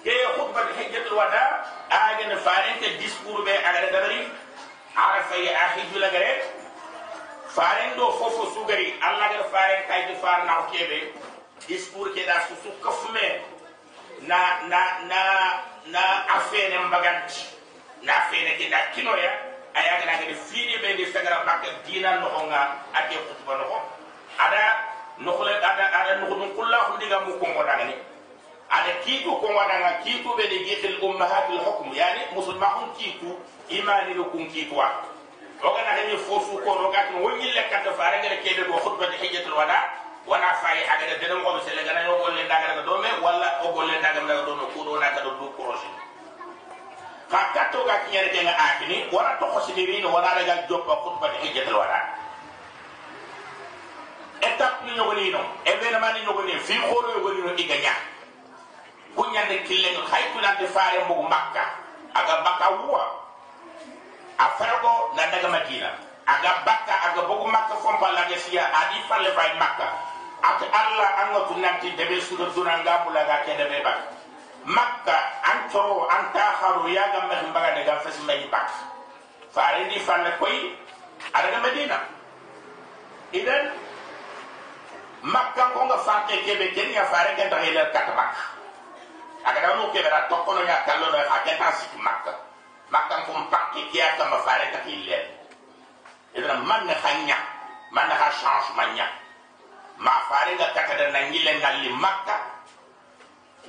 ke 0.04 0.14
hutbate 0.38 0.72
hejjatul 0.80 1.18
wada 1.18 1.44
agene 1.90 2.36
farente 2.38 2.88
discours 3.00 3.44
ɓe 3.46 3.54
agare 3.68 3.92
dabari 3.92 4.22
ara 4.96 5.24
fayi 5.30 5.48
a 5.50 5.64
hijulagare 5.76 6.32
faren 7.56 7.94
ɗo 7.98 8.12
fofo 8.20 8.44
sugari 8.54 8.94
allah 9.02 9.30
gara 9.32 9.44
faren 9.52 9.82
kayde 9.88 10.16
farnaw 10.22 10.62
keɓe 10.72 11.00
discours 11.68 12.14
ke 12.16 12.26
da 12.26 12.48
susu 12.48 12.72
kafume 12.84 13.42
na 14.28 14.40
na 14.72 14.80
na 15.10 15.20
na 15.92 16.02
afene 16.36 16.78
mbaganti 16.88 17.59
na 18.04 18.14
afene 18.18 18.58
ke 18.58 18.70
da 18.70 18.78
kinoya 18.96 19.32
aya 19.76 20.00
ga 20.02 20.26
ga 20.26 20.36
fini 20.36 20.78
be 20.82 20.96
di 20.96 21.06
sagara 21.12 21.44
bakka 21.46 21.68
dina 21.86 22.20
no 22.20 22.30
nga 22.48 22.80
ate 22.94 23.16
khutba 23.16 23.58
no 23.58 23.82
ada 24.40 24.62
no 25.20 25.32
khule 25.32 25.52
ada 25.52 25.84
ada 25.92 26.12
no 26.22 26.28
khudun 26.28 26.56
kullahu 26.56 26.98
diga 27.00 27.20
mu 27.28 27.36
ko 27.40 27.46
ngoda 27.46 27.76
ni. 27.86 27.96
Ada 28.70 29.02
kitu 29.04 29.28
ko 29.28 29.48
ngoda 29.50 29.76
nga 29.82 29.92
kitu 30.06 30.30
be 30.38 30.48
di 30.48 30.64
gikhil 30.64 31.02
ummahatul 31.04 31.60
hukm 31.60 31.92
yani 31.92 32.32
musulmahun 32.34 32.96
kitu 32.96 33.36
imani 33.68 34.14
do 34.16 34.30
kun 34.32 34.48
kitu 34.48 34.76
wa. 34.76 35.04
Ogana 35.60 35.92
hani 35.92 36.16
fofu 36.24 36.64
ko 36.64 36.72
rogat 36.80 37.12
no 37.12 37.20
wonni 37.20 37.52
lekkat 37.52 37.84
fa 38.00 38.16
rek 38.16 38.24
ngene 38.24 38.38
kebe 38.48 38.64
do 38.64 38.80
khutba 38.80 39.12
di 39.12 39.18
hijjatul 39.28 39.60
wada 39.60 39.92
wana 40.24 40.54
fayi 40.64 40.84
haga 40.88 41.06
de 41.20 41.28
dem 41.28 41.44
ko 41.44 41.60
sele 41.68 41.84
gana 41.84 42.06
yo 42.08 42.16
golle 42.18 42.44
ndaga 42.48 42.80
do 42.86 42.98
me 43.02 43.10
wala 43.20 43.60
o 43.66 43.74
golle 43.76 43.92
ndaga 44.00 44.22
ndaga 44.24 44.46
do 44.46 44.56
no 44.56 44.66
ko 44.72 44.84
do 44.88 45.00
naka 45.00 45.20
do 45.26 45.32
du 45.36 45.50
projet 45.58 46.09
fa 47.30 47.54
katto 47.54 47.86
ga 47.86 48.02
kinyere 48.06 48.30
ke 48.34 48.42
nga 48.42 48.56
akini 48.58 49.06
wala 49.14 49.38
to 49.38 49.46
no 50.02 50.10
wala 50.10 50.34
ga 50.42 50.66
joppa 50.66 50.94
khutba 51.06 51.30
hijjatul 51.46 51.78
wada 51.78 52.02
étape 54.42 54.86
ni 54.86 54.98
ñogoni 54.98 55.30
no 55.30 55.40
événement 55.66 56.14
ni 56.18 56.22
ñogoni 56.26 56.54
fi 56.66 56.74
khoro 56.90 57.08
ñogoni 57.14 57.42
no 57.46 57.54
iga 57.54 57.76
nya 57.78 57.94
kunyande 59.16 59.62
kille 59.68 59.94
no 59.94 60.02
haytu 60.10 60.42
na 60.42 60.56
de 60.58 60.68
faare 60.68 61.06
mbugu 61.06 61.24
makka 61.30 61.64
aga 62.18 62.42
baka 62.42 62.70
wuwa 62.82 63.06
a 64.40 64.46
na 65.16 65.28
daga 65.32 65.48
madina 65.50 65.90
aga 66.26 66.52
bakka 66.66 66.94
aga 67.10 67.22
bogu 67.28 67.48
makka 67.48 67.76
fompa 67.76 68.12
lage 68.12 68.38
siya 68.40 68.66
adi 68.74 69.00
falle 69.08 69.30
fay 69.38 69.54
makka 69.60 69.88
ate 70.42 70.66
alla 70.72 71.08
anga 71.22 71.40
tu 71.48 71.54
nanti 71.62 71.92
debe 71.94 72.22
sudo 72.22 72.46
dunanga 72.56 73.04
bulaga 73.06 73.44
ke 73.46 73.54
debe 74.60 74.68
bak 74.68 74.76
makka 74.76 75.18
antoro 75.44 76.08
anta 76.10 76.46
haru 76.60 76.90
yaga 76.90 77.28
meh 77.28 77.42
mbaga 77.50 77.76
daga 77.76 78.00
fes 78.04 78.18
mbay 78.24 78.48
bak 78.52 78.70
fare 79.52 79.88
di 79.88 80.00
falle 80.00 80.32
koy 80.40 80.76
adaga 81.34 81.60
madina 81.60 82.00
idan 83.32 83.72
makka 85.22 85.74
ko 85.74 85.80
nga 85.86 85.98
fanke 85.98 86.44
kebe 86.44 86.74
kenya 86.74 87.06
fare 87.08 87.36
ke 87.36 87.50
tahe 87.50 87.72
le 87.72 87.84
kat 87.94 88.08
bak 88.16 88.36
aga 89.46 89.60
dawno 89.62 89.92
kebe 89.92 90.10
ra 90.10 90.28
tokono 90.28 90.64
ya 90.66 90.84
kallo 90.86 91.12
no 91.12 91.18
ha 91.18 91.38
kenta 91.46 91.72
sik 91.72 91.96
makka. 92.02 92.36
Makka 92.90 93.30
ko 93.30 93.38
pakki 93.54 93.86
kiya 93.94 94.18
kama 94.18 94.42
fare 94.42 94.74
ta 94.74 94.82
hille 94.82 95.20
idan 96.34 96.66
man 96.66 96.90
na 96.90 96.94
hanya 97.06 97.38
man 97.94 98.10
na 98.10 98.16
ha 98.18 98.34
changement 98.34 98.98
nya 98.98 99.06
ma 100.02 100.26
fare 100.26 100.58
ga 100.58 100.74
takada 100.74 101.14
na 101.14 101.30
ngile 101.30 101.54
ngalli 101.62 101.90
makka 101.94 102.49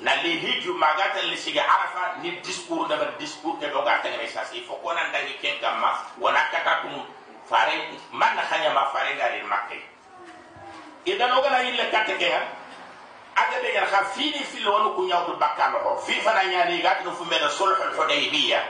na 0.01 0.15
li 0.23 0.39
hiju 0.41 0.75
magata 0.75 1.21
li 1.23 1.37
siga 1.37 1.61
arafa 1.63 2.17
ni 2.23 2.31
discours 2.41 2.89
da 2.89 2.97
bar 2.97 3.13
discours 3.19 3.61
ke 3.61 3.69
doga 3.69 4.01
ta 4.03 4.09
ngere 4.09 4.29
sa 4.29 4.43
il 4.55 4.65
faut 4.65 4.81
ko 4.83 4.93
nan 4.97 5.13
dangi 5.13 5.37
ken 5.43 5.61
kama 5.61 5.93
wana 6.19 6.41
kata 6.51 6.81
tum 6.83 7.05
fare 7.45 7.77
man 8.13 8.33
na 8.37 8.43
hanya 8.49 8.73
ma 8.73 8.89
fare 8.93 9.13
ga 9.17 9.29
ri 9.29 9.43
makka 9.45 9.77
idan 11.05 11.33
oga 11.37 11.51
na 11.51 11.61
yille 11.69 11.85
katte 11.93 12.17
ke 12.17 12.29
ha 12.33 12.41
aga 13.45 13.61
be 13.61 13.73
gar 13.77 13.85
ha 13.93 14.05
fini 14.17 14.41
fil 14.41 14.69
wonu 14.69 14.95
ku 14.97 15.05
nyawtu 15.05 15.37
bakka 15.37 15.69
no 15.69 15.97
fi 16.01 16.13
fana 16.25 16.45
nyaani 16.49 16.81
ga 16.83 16.95
to 17.05 17.13
fu 17.13 17.25
meda 17.29 17.49
sulhul 17.53 17.93
hudaybiyah 17.97 18.65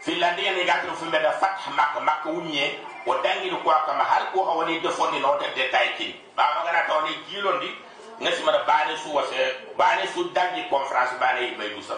finlandiya 0.00 0.52
ne 0.56 0.64
gatino 0.64 0.94
fumbe 0.94 1.20
da 1.20 1.32
fath 1.36 1.68
makka 1.76 2.00
makka 2.00 2.30
wunye 2.32 2.78
o 3.06 3.12
dangi 3.22 3.50
ko 3.50 3.70
kama 3.86 4.04
har 4.04 4.32
ko 4.32 4.44
hawani 4.44 4.80
de 4.80 4.88
fondi 4.88 5.20
no 5.20 5.36
te 5.36 5.52
detail 5.54 5.92
kin 5.98 6.14
ba 6.36 6.48
ma 6.56 6.64
gana 6.64 6.86
to 6.88 6.96
jilondi 8.18 8.24
ngasi 8.24 8.42
mara 8.42 8.64
bane 8.66 8.96
su 8.96 9.14
wase 9.14 9.54
bane 9.76 10.06
su 10.14 10.30
dangi 10.34 10.68
conference 10.68 11.14
bane 11.20 11.40
yi 11.42 11.54
bay 11.54 11.70
musa 11.74 11.94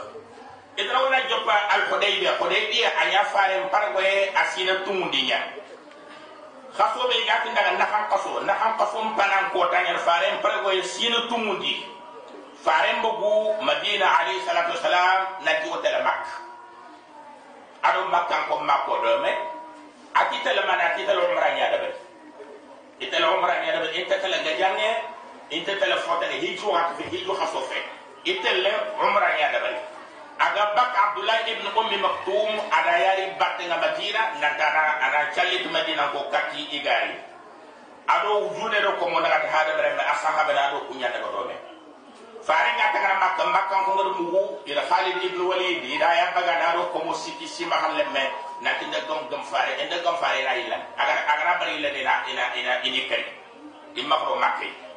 idra 0.77 1.01
wala 1.01 1.21
joppa 1.29 1.53
al 1.71 1.81
hudaybiya 1.91 2.37
hudaybiya 2.39 2.89
anya 3.01 3.25
fare 3.25 3.61
pargoye 3.71 4.33
asina 4.35 4.85
tumundi 4.85 5.23
nya. 5.23 5.41
Khaso 6.77 7.09
be 7.09 7.27
gatin 7.27 7.55
daga 7.55 7.75
nahan 7.77 8.09
kaso 8.09 8.41
nahan 8.47 8.79
kaso 8.79 9.03
panan 9.19 9.51
ko 9.53 9.67
tanyar 9.69 9.99
fare 9.99 10.41
pargoye 10.41 10.83
sina 10.85 11.27
tumundi. 11.29 11.85
Fare 12.65 12.93
mbugu 13.01 13.63
madina 13.65 14.07
alayhi 14.21 14.41
salatu 14.47 14.73
wassalam 14.77 15.45
nati 15.45 15.69
wotela 15.69 16.05
makka. 16.05 16.33
Ado 17.83 18.09
makkan 18.13 18.49
ko 18.49 18.61
makko 18.61 19.01
do 19.03 19.19
me. 19.25 19.33
Akita 20.15 20.53
la 20.55 20.63
mana 20.67 20.95
akita 20.95 21.15
la 21.15 21.23
umra 21.29 21.49
nya 21.57 21.71
dabe 21.71 21.91
ita 23.01 23.17
la 23.19 23.31
umra 23.33 23.65
nya 23.65 23.73
dabe 23.73 23.89
inta 23.97 24.21
tala 24.21 24.37
gajange 25.51 25.57
inta 25.57 25.75
tala 25.79 25.97
fota 25.97 26.27
ne 26.27 26.39
hiju 26.41 26.71
fi 26.97 27.03
hiju 27.17 27.33
khasofe 27.35 27.83
ita 28.25 28.53
la 28.63 28.71
umra 29.03 29.37
nya 29.39 29.53
dabe 29.53 29.79
aga 30.39 30.75
bak 30.77 30.95
abdullah 30.97 31.49
ibn 31.49 31.67
ummi 31.77 31.97
maktum 31.99 32.61
ada 32.71 32.99
yari 32.99 33.35
batte 33.39 33.67
nga 33.67 33.77
madina 33.77 34.21
nantana 34.41 35.01
ana 35.03 35.33
chalit 35.35 35.67
madina 35.73 36.09
ko 36.13 36.31
kati 36.31 36.71
igari 36.77 37.15
ado 38.07 38.49
wujune 38.49 38.81
do 38.83 38.93
ko 38.99 39.09
mo 39.11 39.21
daga 39.21 39.49
hada 39.51 39.77
bare 39.77 39.95
ma 39.97 40.03
asahaba 40.15 40.53
da 40.55 40.71
do 40.71 40.87
kunya 40.89 41.09
daga 41.13 41.29
do 41.31 41.45
me 41.49 41.57
fare 42.43 42.71
nga 42.77 42.93
tagara 42.93 43.21
makka 43.21 43.45
makka 43.47 43.77
ko 43.85 43.91
mugu 44.17 44.43
ila 44.67 44.83
khalid 44.89 45.17
ibn 45.23 45.41
walid 45.45 45.85
ida 45.85 46.09
ya 46.15 46.33
baga 46.33 46.55
da 46.59 46.73
do 46.79 46.89
ko 46.93 47.05
mo 47.05 47.13
siki 47.15 47.47
sima 47.47 47.77
halle 47.77 48.05
me 48.15 48.25
na 48.63 48.73
tinda 48.81 49.01
gam 49.05 49.29
gam 49.29 49.43
fare 49.45 49.77
enda 49.83 49.99
gam 50.01 50.17
fare 50.17 50.41
ra 50.45 50.55
ila 50.57 50.79
agar 50.97 51.19
agar 51.29 51.47
bari 51.61 51.77
ila 51.83 51.89
ina 51.93 52.15
ina 52.33 52.45
ina 52.57 52.73
ini 52.87 53.05
kay 53.11 53.25
imma 54.01 54.17
ko 54.17 54.39
makka 54.41 54.90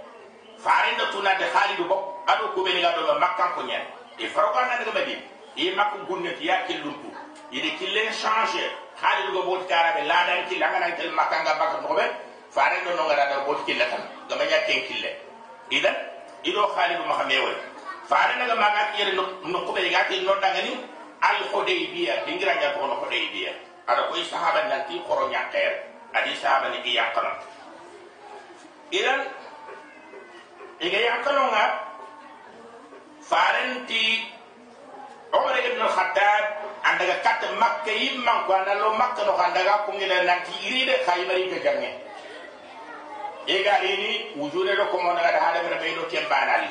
fare 0.63 0.91
nda 0.95 1.05
tuna 1.11 1.33
de 1.35 1.45
khalid 1.53 1.79
bo 1.87 1.97
ado 2.27 2.47
ko 2.55 2.63
be 2.63 2.73
ni 2.73 2.81
ga 2.81 2.91
do 2.95 3.19
makka 3.19 3.45
ko 3.55 3.61
nyen 3.63 3.83
e 4.17 4.27
faro 4.27 4.51
ka 4.53 4.65
na 4.67 4.77
daga 4.79 4.91
badi 4.91 5.15
e 5.55 5.71
makka 5.75 5.97
gunne 6.07 6.31
ti 6.37 6.45
ya 6.47 6.63
kiluntu 6.67 7.09
ide 7.51 7.69
kille 7.79 8.01
changer 8.21 8.71
khalid 9.01 9.33
go 9.33 9.41
bot 9.43 9.67
karabe 9.67 10.01
la 10.07 10.25
dan 10.27 10.47
ki 10.49 10.55
la 10.59 10.67
ngana 10.71 10.95
tel 10.97 11.11
makka 11.11 11.43
nga 11.43 11.53
bakka 11.59 11.77
ko 11.87 11.93
be 11.95 12.05
fare 12.55 12.77
do 12.85 12.95
no 12.95 13.03
ngara 13.07 13.25
da 13.29 13.45
bot 13.45 13.59
kille 13.65 13.85
tan 13.91 14.01
gama 14.29 14.43
nya 14.45 14.59
ten 14.67 14.81
kille 14.87 15.11
idan 15.71 15.95
ido 16.43 16.67
khalidu 16.75 17.03
mahamewe 17.07 17.53
faare 18.09 18.35
naga 18.37 18.55
maga 18.55 18.81
yere 18.99 19.13
no 19.15 19.59
ko 19.65 19.71
be 19.73 19.89
gati 19.89 20.21
no 20.23 20.35
daga 20.43 20.61
ni 20.61 20.75
al 21.21 21.39
hudaybiya 21.51 22.25
dingira 22.27 22.53
nya 22.59 22.75
ko 22.75 22.87
no 22.87 22.95
hudaybiya 23.01 23.51
ada 23.87 24.07
koy 24.11 24.23
sahaba 24.27 24.67
nanti 24.67 24.99
nya 25.31 25.41
ter 25.51 25.71
adi 26.13 26.35
sahaba 26.35 26.69
ni 26.69 26.83
iya 26.91 27.11
kana 27.15 27.31
idan 28.91 29.23
iga 30.83 30.99
ya 30.99 31.23
kana 31.23 31.47
nga 31.47 31.65
farenti 33.23 34.19
umar 35.31 35.55
ibn 35.63 35.79
al-khattab 35.79 36.43
andaga 36.83 37.15
kat 37.23 37.41
makka 37.55 37.91
yimman 37.95 38.43
ko 38.43 38.51
andalo 38.51 38.91
makka 38.99 39.23
no 39.23 39.39
andaga 39.39 39.87
ko 39.87 39.95
ngida 39.95 40.27
nanti 40.27 40.51
iride 40.67 41.07
khaybari 41.07 41.47
ke 41.47 41.63
jange. 41.63 41.91
Ega 43.47 43.79
ini 43.83 44.35
wujure 44.39 44.75
do 44.75 44.87
ko 44.91 44.99
mo 44.99 45.15
daga 45.15 45.39
hada 45.39 45.63
bere 45.63 45.79
be 45.79 45.95
do 45.95 46.03
kembanali 46.11 46.67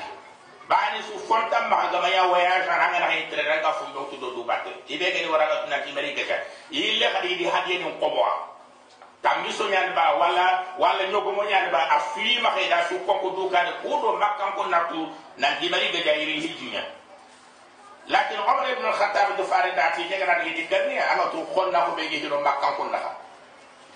bani 0.69 1.01
su 1.09 1.17
fonta 1.25 1.69
ma 1.73 1.89
ga 1.89 2.01
maya 2.01 2.29
voyage 2.29 2.69
ranga 2.69 3.01
na 3.01 3.09
hitre 3.17 3.41
ranga 3.45 3.73
fu 3.81 3.89
do 3.97 4.09
to 4.13 4.17
do 4.21 4.45
batte 4.45 4.73
ibe 4.89 5.05
ga 5.09 5.21
ni 5.25 5.29
wara 5.33 5.69
na 5.69 5.81
ki 5.85 5.93
mari 5.97 6.13
ga 6.13 6.37
ille 6.69 7.07
khadi 7.13 7.37
di 7.41 7.45
hadiye 7.49 7.77
ni 7.81 7.89
ko 8.01 8.09
bo 8.13 8.52
tambi 9.23 9.55
so 9.55 9.71
nyan 9.71 9.95
ba 9.95 10.19
wala 10.19 10.75
wala 10.79 11.07
nyogo 11.07 11.31
mo 11.31 11.47
nyan 11.47 11.71
ba 11.71 11.87
afi 11.95 12.43
ma 12.43 12.51
khida 12.59 12.91
su 12.91 12.99
ko 13.07 13.15
ko 13.23 13.31
do 13.39 13.47
ga 13.49 13.63
ko 13.79 13.91
do 14.03 14.19
makkan 14.19 14.51
ko 14.59 14.67
natu 14.67 15.07
na 15.39 15.55
ki 15.63 15.71
mari 15.71 15.95
ga 15.95 16.13
iri 16.19 16.43
hijinya 16.43 16.83
lakin 18.11 18.43
umar 18.43 18.67
ibn 18.67 18.83
al-khattab 18.83 19.39
do 19.39 19.47
fare 19.47 19.71
da 19.79 19.95
ti 19.95 20.11
ke 20.11 20.19
ga 20.19 20.27
na 20.27 20.43
di 20.43 20.67
ganni 20.67 20.99
ama 20.99 21.31
to 21.31 21.39
khonna 21.55 21.87
ko 21.87 21.95
be 21.95 22.11
gi 22.11 22.27
do 22.27 22.35
makkan 22.43 22.75
ko 22.75 22.91
naka 22.91 23.15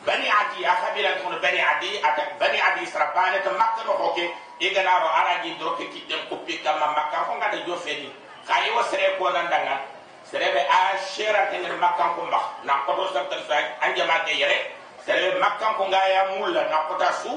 bani 0.07 0.31
adi 0.31 0.63
akabila 0.63 1.11
tun 1.19 1.35
bani 1.43 1.59
adi 1.59 1.99
ata 1.99 2.23
bani 2.39 2.59
adi 2.63 2.87
sarabane 2.87 3.43
to 3.43 3.51
makka 3.59 3.83
no 3.83 3.99
hoke 3.99 4.31
igana 4.63 5.03
ro 5.03 5.11
araji 5.11 5.59
do 5.59 5.75
ke 5.75 5.91
kitem 5.91 6.23
ko 6.31 6.39
pika 6.47 6.71
ma 6.79 6.95
makka 6.95 7.27
ko 7.27 7.35
ngada 7.35 7.59
jo 7.67 7.75
fedi. 7.83 8.07
Khayi 8.47 8.71
wo 8.79 8.83
sere 8.87 9.19
ko 9.19 9.27
nan 9.35 9.51
danga 9.51 9.83
sere 10.23 10.55
be 10.55 10.63
a 10.63 10.81
shera 11.11 11.51
ten 11.51 11.67
makka 11.83 12.15
ko 12.15 12.23
mbax 12.31 12.45
na 12.63 12.87
ko 12.87 12.95
do 12.95 13.11
sa 13.11 13.27
tan 13.27 13.43
sa 13.51 13.59
anja 13.83 14.07
ma 14.07 14.23
ke 14.23 14.39
yere 14.39 14.76
sere 15.07 15.39
makkan 15.39 15.79
ko 15.79 15.87
ngaya 15.87 16.35
mulla 16.35 16.67
su 17.23 17.31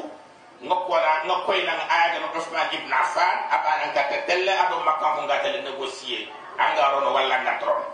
ngokona 0.66 1.24
ngokoy 1.30 1.62
nang 1.64 1.80
aya 1.88 2.18
no 2.20 2.34
Usman 2.34 2.68
ibn 2.74 2.90
Affan 2.92 3.38
abana 3.48 3.94
ngata 3.94 4.26
telle 4.26 4.52
ado 4.52 4.82
makkan 4.82 5.16
ko 5.16 5.20
ngata 5.30 5.48
le 5.54 5.60
négocier 5.64 6.26
anga 6.58 6.98
rono 6.98 7.14
walla 7.14 7.38
ngatron 7.46 7.86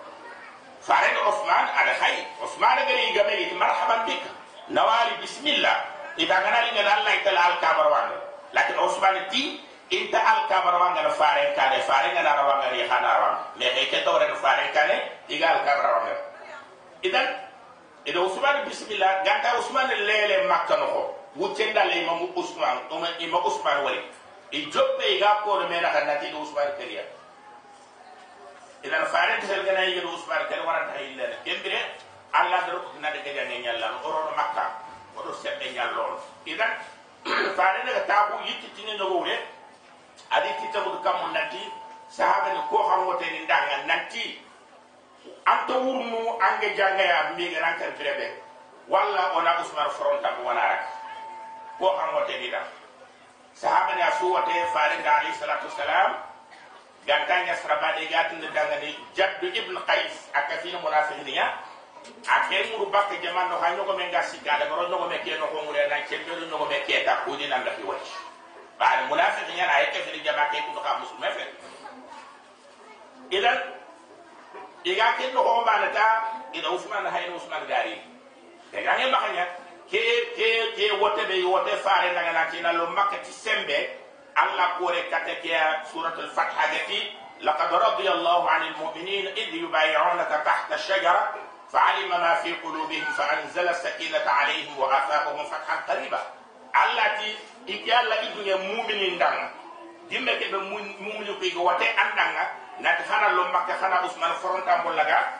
fare 0.79 1.12
no 1.13 1.29
Usman 1.29 1.65
ada 1.75 1.94
khay 2.00 2.24
Usman 2.41 2.77
gari 2.88 3.13
game 3.13 3.36
it 3.36 3.51
marhaban 3.60 4.08
bik 4.10 4.24
nawali 4.72 5.13
bismillah. 5.22 5.94
Ida 6.15 6.32
ganali 6.41 6.72
ngala 6.72 6.91
Allah 7.03 7.13
itala 7.20 7.41
al 7.44 7.55
kabar 7.60 7.88
wanga 7.91 8.17
lakin 8.55 8.79
Usman 8.79 9.27
ti 9.27 9.60
inta 9.91 10.17
al 10.17 10.48
kabar 10.48 10.79
wanga 10.79 11.03
no 11.03 11.12
fare 11.13 11.51
kane 11.53 11.84
fare 11.84 12.15
ngana 12.15 12.32
rawanga 12.34 12.72
ri 12.72 12.88
khana 12.88 13.10
rawanga 13.20 13.44
me 13.60 13.84
ke 13.91 14.00
to 14.08 14.13
re 14.15 14.32
fare 14.39 14.72
kane 14.72 14.96
iga 15.27 15.60
kabar 15.67 16.01
wanga 16.01 16.15
idan 17.03 17.44
ida 18.05 18.19
usman 18.21 18.65
bismillah 18.69 19.24
ganta 19.25 19.59
usman 19.59 19.88
lele 19.89 20.47
makka 20.47 20.77
no 20.77 21.15
wucenda 21.35 21.85
le 21.85 22.01
imam 22.03 22.29
usman 22.35 22.77
to 22.89 23.00
ma 23.00 23.07
imam 23.19 23.41
usman 23.45 23.83
wali 23.83 24.01
i 24.51 24.65
joppe 24.71 25.19
ga 25.19 25.41
ko 25.43 25.59
re 25.59 25.67
mena 25.69 25.89
kan 25.89 26.05
nati 26.07 26.29
usman 26.33 26.67
kariya 26.77 27.03
idan 28.83 29.05
faare 29.09 29.41
tel 29.41 29.63
gana 29.65 29.83
yi 29.89 30.00
usman 30.05 30.45
kar 30.50 30.62
wara 30.65 30.85
ta 30.93 31.01
illa 31.01 31.25
kembire 31.43 31.81
allah 32.33 32.62
do 32.69 32.77
na 33.01 33.09
de 33.12 33.19
ga 33.25 33.43
ne 33.50 33.59
nyalla 33.65 33.89
oro 34.05 34.31
makka 34.38 34.65
odo 35.17 35.33
sebbe 35.33 35.74
nyallol 35.74 36.19
idan 36.45 36.71
faare 37.57 37.81
daga 37.85 38.05
tabu 38.07 38.38
yitti 38.45 38.69
tini 38.77 38.97
no 38.97 39.09
wure 39.17 39.35
adi 40.31 40.50
titamu 40.62 41.01
kam 41.03 41.33
nati 41.33 41.62
sahaba 42.09 42.53
ni 42.53 42.62
ko 42.69 42.77
xam 42.89 43.05
wote 43.09 43.25
ni 43.31 43.39
ndanga 43.50 43.77
nanti 43.89 44.39
anta 45.46 45.74
wurnu 45.77 46.38
ange 46.41 46.75
jangaya 46.77 47.32
mbiga 47.34 47.60
rankar 47.60 47.91
birebe 47.98 48.34
walla 48.89 49.32
ona 49.38 49.62
usmar 49.62 49.89
fronta 49.89 50.29
ko 50.38 50.44
wana 50.44 50.62
rak. 50.62 50.84
Ko 51.79 51.91
xam 51.98 52.13
wote 52.15 52.39
ni 52.39 52.50
da 52.51 52.62
sahaba 53.53 53.96
ni 53.96 54.01
asu 54.01 54.32
wote 54.34 54.53
faare 54.74 55.01
da 55.03 55.12
alayhi 55.20 55.36
salatu 55.38 55.67
wassalam 55.67 56.15
gantanya 57.08 57.55
sarabade 57.55 58.05
gatin 58.10 58.41
da 58.41 58.48
danga 58.53 58.79
ni 58.79 58.96
jaddu 59.15 59.48
ibn 59.53 59.75
qais. 59.88 60.29
Akafina 60.34 60.79
munafiqniya 60.79 61.46
ake 62.05 62.70
muru 62.72 62.91
bakke 62.91 63.17
jaman 63.22 63.50
no 63.50 63.58
hanyo 63.58 63.84
ko 63.86 63.94
men 63.98 64.12
ga 64.12 64.22
sika 64.22 64.60
da 64.60 64.65
ro 64.70 64.88
no 64.88 65.08
me 65.10 65.17
ke 65.25 65.38
no 65.39 65.48
ko 65.50 65.62
ngure 65.65 65.88
na 65.89 66.01
chembe 66.05 66.38
no 66.50 66.65
me 66.65 66.77
ke 66.86 67.01
ta 67.05 67.25
ko 67.25 67.34
dinan 67.36 67.65
da 67.65 67.72
fi 67.74 67.82
wati 67.84 68.12
ba 68.77 69.10
munafiqniya 69.10 69.65
na 69.65 69.79
yake 69.82 70.00
fi 70.05 70.22
jama 70.22 70.46
ke 70.53 70.62
ko 70.74 70.82
ka 70.82 71.00
musulme 71.01 71.29
fe 71.34 71.46
idan 73.34 73.58
iga 74.86 75.18
kin 75.18 75.34
no 75.34 75.42
hon 75.44 75.65
bana 75.65 75.92
ta 75.94 76.08
ina 76.54 76.70
usman 76.70 77.06
ha 77.06 77.18
ina 77.20 77.36
usman 77.36 77.65
gari. 77.68 77.98
Daga 78.72 78.98
ne 78.98 79.12
bakanya 79.12 79.46
ke 79.89 80.01
ke 80.38 80.48
ke 80.77 80.86
wote 81.01 81.27
be 81.27 81.44
wote 81.44 81.74
fare 81.84 82.13
daga 82.13 82.32
na 82.34 82.44
kina 82.51 82.72
lo 82.74 82.88
makati 82.94 83.32
sembe 83.32 83.89
alla 84.36 84.77
kore 84.80 85.10
katake 85.12 85.51
suratul 85.92 86.30
fatha 86.30 86.68
gati 86.74 87.25
لقد 87.42 87.74
رضي 87.74 88.12
الله 88.12 88.50
عن 88.50 88.62
المؤمنين 88.68 89.27
إذ 89.27 89.54
يبايعونك 89.56 90.42
تحت 90.46 90.72
الشجرة 90.74 91.34
فعلم 91.72 92.10
ما 92.10 92.34
في 92.36 92.54
قلوبهم 92.63 93.04
فأنزل 93.06 93.68
السكينة 93.70 94.24
عليهم 94.27 94.80
وأثابهم 94.80 95.46
فتحا 95.46 95.75
قريبا 95.94 96.20
التي 96.86 97.36
إكي 97.70 98.00
الله 98.00 98.20
إدنيا 98.24 98.56
مؤمنين 98.56 99.18
دانا 99.18 99.51
دمك 100.12 100.44
بمؤمنين 100.51 101.39
كي 101.42 101.58
وتي 101.58 101.88
أندانا 101.92 102.44
نتفانا 102.82 103.25
hana 103.45 103.53
lo 103.53 103.53
makka 103.53 103.73
hana 103.81 104.05
usman 104.05 104.33
fronta 104.41 104.77
mbollaga 104.77 105.33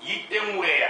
yitte 0.00 0.40
mureya 0.52 0.88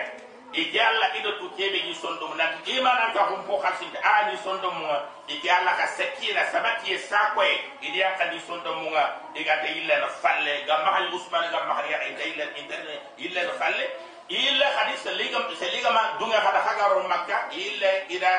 ike 0.53 0.81
alla 0.81 1.17
ido 1.17 1.33
tu 1.39 1.51
kebe 1.57 1.79
gi 1.83 1.95
sondom 1.95 2.37
nati 2.37 2.79
imana 2.79 3.13
ka 3.13 3.29
hum 3.31 3.45
po 3.47 3.59
khasinte 3.59 3.99
ani 3.99 4.37
sondom 4.45 4.75
mu 4.75 4.87
ike 5.29 5.51
alla 5.51 5.73
ka 5.77 5.87
sekina 5.87 6.45
sabati 6.53 6.93
e 6.93 6.99
sakwe 6.99 7.61
idi 7.83 7.99
ya 7.99 8.15
kadi 8.19 8.41
sondom 8.41 8.83
mu 8.83 8.91
iga 9.35 9.57
te 9.63 9.69
illa 9.79 9.99
na 10.01 10.09
falle. 10.09 10.65
Ga 10.67 10.79
mahal 10.85 11.13
usman 11.13 11.51
ga 11.51 11.61
mahal 11.69 11.85
ya 11.91 11.99
inta 12.09 12.25
illa 12.25 12.45
internet 12.57 13.01
illa 13.19 13.43
na 13.45 13.53
falle. 13.53 13.87
Illa 14.29 14.67
hadis 14.81 15.05
liga 15.15 15.39
seliga 15.55 15.91
ma 15.93 16.17
dunga 16.19 16.41
hada 16.41 16.61
hagaro 16.65 17.05
makka. 17.07 17.53
Illa 17.53 17.91
ida 18.09 18.33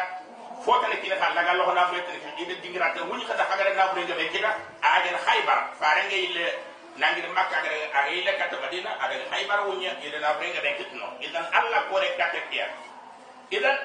fotale 0.65 0.97
kina 1.01 1.15
kan 1.15 1.35
laga 1.35 1.53
lo 1.53 1.69
na 1.73 1.85
fete 1.91 2.17
ida 2.41 2.55
dingirata 2.61 3.05
wuni 3.05 3.23
kada 3.25 3.45
hagara 3.45 3.73
na 3.75 3.93
bure 3.93 4.07
ga 4.07 4.15
be 4.15 4.25
kida 4.33 4.49
agen 4.81 5.15
khaybar 5.21 5.59
farange 5.79 6.17
illa 6.17 6.66
nangir 6.97 7.25
makka 7.33 7.57
aga 7.61 8.09
ile 8.11 8.31
kata 8.37 8.57
madina 8.61 8.89
ada 8.99 9.15
khaybar 9.29 9.59
wunya 9.69 9.93
ida 10.01 10.19
na 10.19 10.33
brenga 10.37 10.61
den 10.61 10.75
kitno 10.77 11.07
idan 11.21 11.45
allah 11.53 11.81
ko 11.89 11.97
re 12.01 12.09
kata 12.17 12.39
kiya 12.49 12.67
idan 13.53 13.77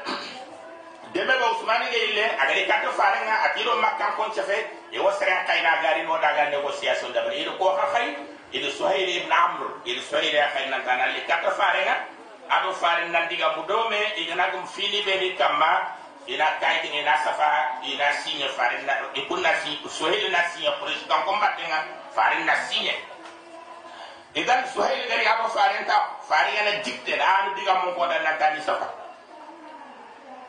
debe 1.13 1.35
ba 1.41 1.47
usmani 1.53 1.93
ge 1.93 2.01
ile 2.13 2.25
aga 2.41 2.53
re 2.57 2.65
kata 2.67 2.89
farenga 2.97 3.35
atiro 3.53 3.77
makka 3.81 4.17
kon 4.17 4.33
chafe 4.33 4.65
e 4.91 4.99
wasra 4.99 5.45
kayna 5.45 5.83
gari 5.85 6.03
no 6.09 6.17
daga 6.19 6.49
negotiation 6.51 7.13
da 7.13 7.21
bari 7.29 7.45
ko 7.59 7.67
ha 7.77 7.87
khay 7.93 8.17
ida 8.53 8.69
suhayl 8.73 9.09
ibn 9.09 9.33
amr. 9.33 9.81
Ida 9.85 10.01
suhayl 10.05 10.29
ya 10.33 10.49
khay 10.53 10.69
nan 10.73 10.81
tanali 10.85 11.21
kata 11.29 11.51
farenga 11.53 11.95
ado 12.49 12.73
faren 12.77 13.13
nan 13.13 13.29
diga 13.29 13.57
mudome 13.57 14.13
igana 14.17 14.51
gum 14.53 14.65
fini 14.67 15.01
be 15.05 15.15
ni 15.21 15.37
kamma 15.37 16.01
ina 16.27 16.47
kayti 16.61 16.89
ni 16.91 17.03
na 17.03 17.17
safa 17.25 17.83
ina 17.83 18.13
signe 18.23 18.49
faren 18.55 18.87
na 18.87 18.95
ikunna 19.15 19.51
si 19.65 19.79
suhayl 19.89 20.31
na 20.31 20.43
signe 20.55 20.71
president 20.83 21.25
combattant 21.27 21.87
farin 22.15 22.45
na 22.47 22.55
sinye 22.69 22.95
idan 24.37 24.65
suhaili 24.73 25.05
gari 25.09 25.27
abo 25.29 25.49
farin 25.53 25.85
ta 25.85 26.17
farin 26.29 26.55
yana 26.57 26.73
dikte 26.85 27.17
da 27.19 27.25
anu 27.43 27.53
diga 27.57 27.75
mun 27.85 27.93
ko 27.97 28.07
da 28.09 28.17
na 28.23 28.33
tani 28.41 28.61
safa 28.65 28.89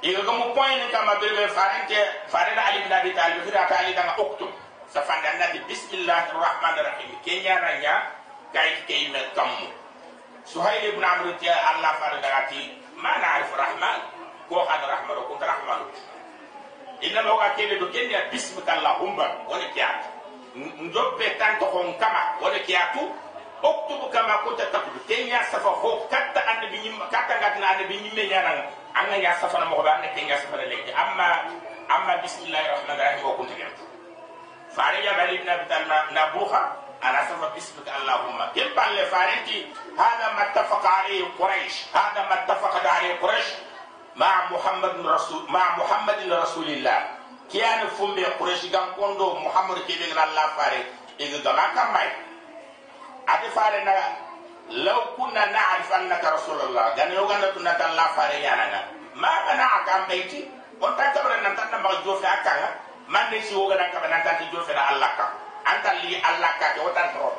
iga 0.04 0.22
ga 0.24 0.32
mu 0.32 0.54
point 0.56 0.80
ni 0.80 0.88
kama 0.92 1.16
bebe 1.20 1.48
farin 1.52 1.84
te 1.88 2.00
farin 2.32 2.60
ali 2.60 2.84
bin 2.84 2.92
abi 2.94 3.12
talib 3.16 3.44
fira 3.44 3.68
ta 3.68 3.76
ali 3.84 3.92
daga 3.96 4.16
oktum 4.20 4.52
safa 4.88 5.16
da 5.24 5.32
na 5.40 5.46
bismillahir 5.68 6.36
rahmanir 6.36 6.84
rahim 6.86 7.12
kenya 7.26 7.60
ranya 7.60 7.96
kai 8.54 8.72
ke 8.88 9.10
me 9.12 9.20
kammu 9.36 9.68
suhaili 10.48 10.94
ibn 10.96 11.04
amr 11.04 11.36
te 11.40 11.50
allah 11.50 11.92
farin 12.00 12.22
daga 12.22 12.48
ti 12.52 12.78
ma 12.96 13.18
na 13.20 13.44
rahman 13.58 14.00
ko 14.50 14.64
kan 14.68 14.82
rahman 14.84 15.18
ko 15.28 15.34
rahman 15.40 15.82
inna 17.04 17.22
ma 17.24 17.32
wa 17.36 17.48
kene 17.56 17.76
do 17.80 17.88
kenya 17.92 18.28
bismika 18.32 18.74
allahumma 18.80 19.28
wala 19.50 19.68
kiyat 19.76 20.08
njobe 20.56 21.28
tanto 21.40 21.66
hon 21.66 21.94
kama 22.00 22.38
wala 22.42 22.60
kiyatu 22.64 23.04
oktubu 23.64 24.08
kama 24.12 24.38
kunta 24.44 24.66
takudu 24.72 25.00
kenya 25.08 25.44
safa 25.52 25.70
ho 25.70 26.08
katta 26.12 26.40
annabi 26.48 26.78
nyim 26.80 27.00
katta 27.12 27.36
ngatna 27.40 27.66
annabi 27.76 27.96
nyimme 28.00 28.24
nyana 28.28 28.68
anga 28.94 29.16
ya 29.18 29.34
safa 29.42 29.60
na 29.60 29.66
mo 29.66 29.82
ba 29.84 29.98
ne 30.04 30.08
kenya 30.16 30.38
safa 30.38 30.58
leji 30.64 30.92
amma 30.94 31.48
amma 31.90 32.18
bismillahir 32.24 32.70
rahmanir 32.72 33.00
rahim 33.04 33.24
wa 33.26 33.34
kunta 33.36 33.54
kiyatu 33.56 33.84
fare 34.76 35.00
ya 35.04 35.14
bali 35.18 35.36
ibn 35.42 35.50
abi 35.50 35.66
talma 35.68 35.98
na 36.14 36.24
buha 36.36 36.62
ala 37.02 37.20
safa 37.28 37.48
bismika 37.56 37.92
allahumma 38.00 38.48
kem 38.54 38.70
balle 38.76 39.04
farenti 39.12 39.68
hada 39.98 40.28
mattafaqa 40.40 40.90
alayhi 41.04 41.26
quraish 41.36 41.78
hada 41.92 42.22
mattafaqa 42.32 42.80
alayhi 42.80 43.18
quraish 43.20 43.50
ma 44.16 44.46
Muhammad 44.50 45.02
rasul 45.02 45.42
ma 45.50 45.74
muhammadin 45.78 46.30
rasulillah. 46.30 47.18
Kian 47.50 47.86
fumbe 47.98 48.22
quraish 48.38 48.70
gan 48.70 48.94
kondo 48.98 49.38
muhammad 49.42 49.82
ke 49.86 49.94
be 49.98 50.06
allah 50.14 50.48
fare 50.58 50.82
iga 51.18 51.38
gama 51.42 51.66
kam 51.74 51.90
mai. 51.94 52.10
Ade 53.28 53.48
fare 53.54 53.82
na 53.86 53.94
law 54.86 55.14
kunna 55.18 55.50
na'rif 55.50 55.90
annaka 55.92 56.38
rasulullah. 56.38 56.94
Gan 56.98 57.10
yo 57.14 57.26
gan 57.28 57.42
tunna 57.54 57.74
tan 57.78 57.94
allah 57.94 58.10
fare 58.14 58.38
yana 58.42 58.66
na. 58.74 58.80
Ma 59.18 59.30
kana 59.50 59.66
akam 59.82 60.06
baiti 60.10 60.46
on 60.82 60.94
ta 60.98 61.14
kabara 61.14 61.42
nan 61.42 61.54
tan 61.58 61.74
ma 61.82 61.90
jofe 62.06 62.26
akanga 62.26 62.70
man 63.10 63.30
ne 63.32 63.42
si 63.42 63.54
woga 63.58 63.76
nan 63.78 63.90
kabara 63.94 64.10
nan 64.10 64.22
tan 64.26 64.46
jofe 64.54 64.74
na 64.74 64.94
allah 64.94 65.10
ka 65.18 65.26
li 66.02 66.18
allah 66.22 66.52
ka 66.62 66.74
ke 66.78 66.82
wotan 66.86 67.10
tro. 67.14 67.34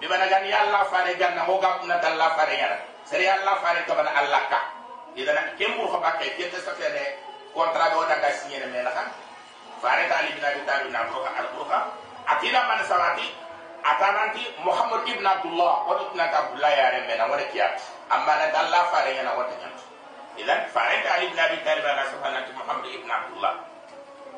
Bi 0.00 0.08
bana 0.08 0.28
gan 0.28 0.44
ya 0.44 0.68
allah 0.68 0.84
fare 0.88 1.16
gan 1.16 1.32
na 1.36 1.44
hoga 1.48 1.80
kunna 1.80 1.96
tan 2.00 2.12
allah 2.12 2.32
fare 2.36 2.54
yana. 2.56 2.76
Sari 3.04 3.24
allah 3.28 3.56
fare 3.60 3.84
kabara 3.88 4.08
allah 4.16 4.40
ka 4.48 4.79
idan 5.16 5.38
kembur 5.58 5.90
ko 5.90 5.98
bakke 5.98 6.34
kete 6.38 6.58
sa 6.62 6.74
fene 6.78 7.18
contrat 7.54 7.90
do 7.94 8.02
daga 8.06 8.30
signé 8.38 8.62
ne 8.62 8.66
mena 8.70 8.90
kan 8.94 9.08
ta 9.82 9.88
ali 10.20 10.30
bin 10.36 10.44
abi 10.44 10.60
talib 10.68 10.90
na 10.92 11.08
ko 11.10 11.24
al 11.24 11.48
burha 11.56 11.80
atila 12.30 12.60
man 12.68 12.80
salati 12.86 13.26
atananti 13.82 14.44
muhammad 14.62 15.02
ibn 15.08 15.24
abdullah 15.26 15.74
wa 15.88 15.94
ibn 16.04 16.20
abdullah 16.20 16.70
ya 16.70 16.86
re 16.94 17.00
mena 17.08 17.24
wala 17.26 17.42
kiyat 17.50 17.80
amma 18.12 18.36
na 18.38 18.46
Allah 18.60 18.82
fare 18.92 19.10
yana 19.16 19.32
wata 19.34 19.56
kan 19.56 19.72
idan 20.38 20.60
fare 20.70 21.00
ta 21.02 21.16
ali 21.18 21.26
bin 21.32 21.38
abi 21.40 21.58
talib 21.64 21.82
na 21.84 22.04
safananti 22.06 22.52
muhammad 22.54 22.86
ibn 22.92 23.08
abdullah 23.10 23.54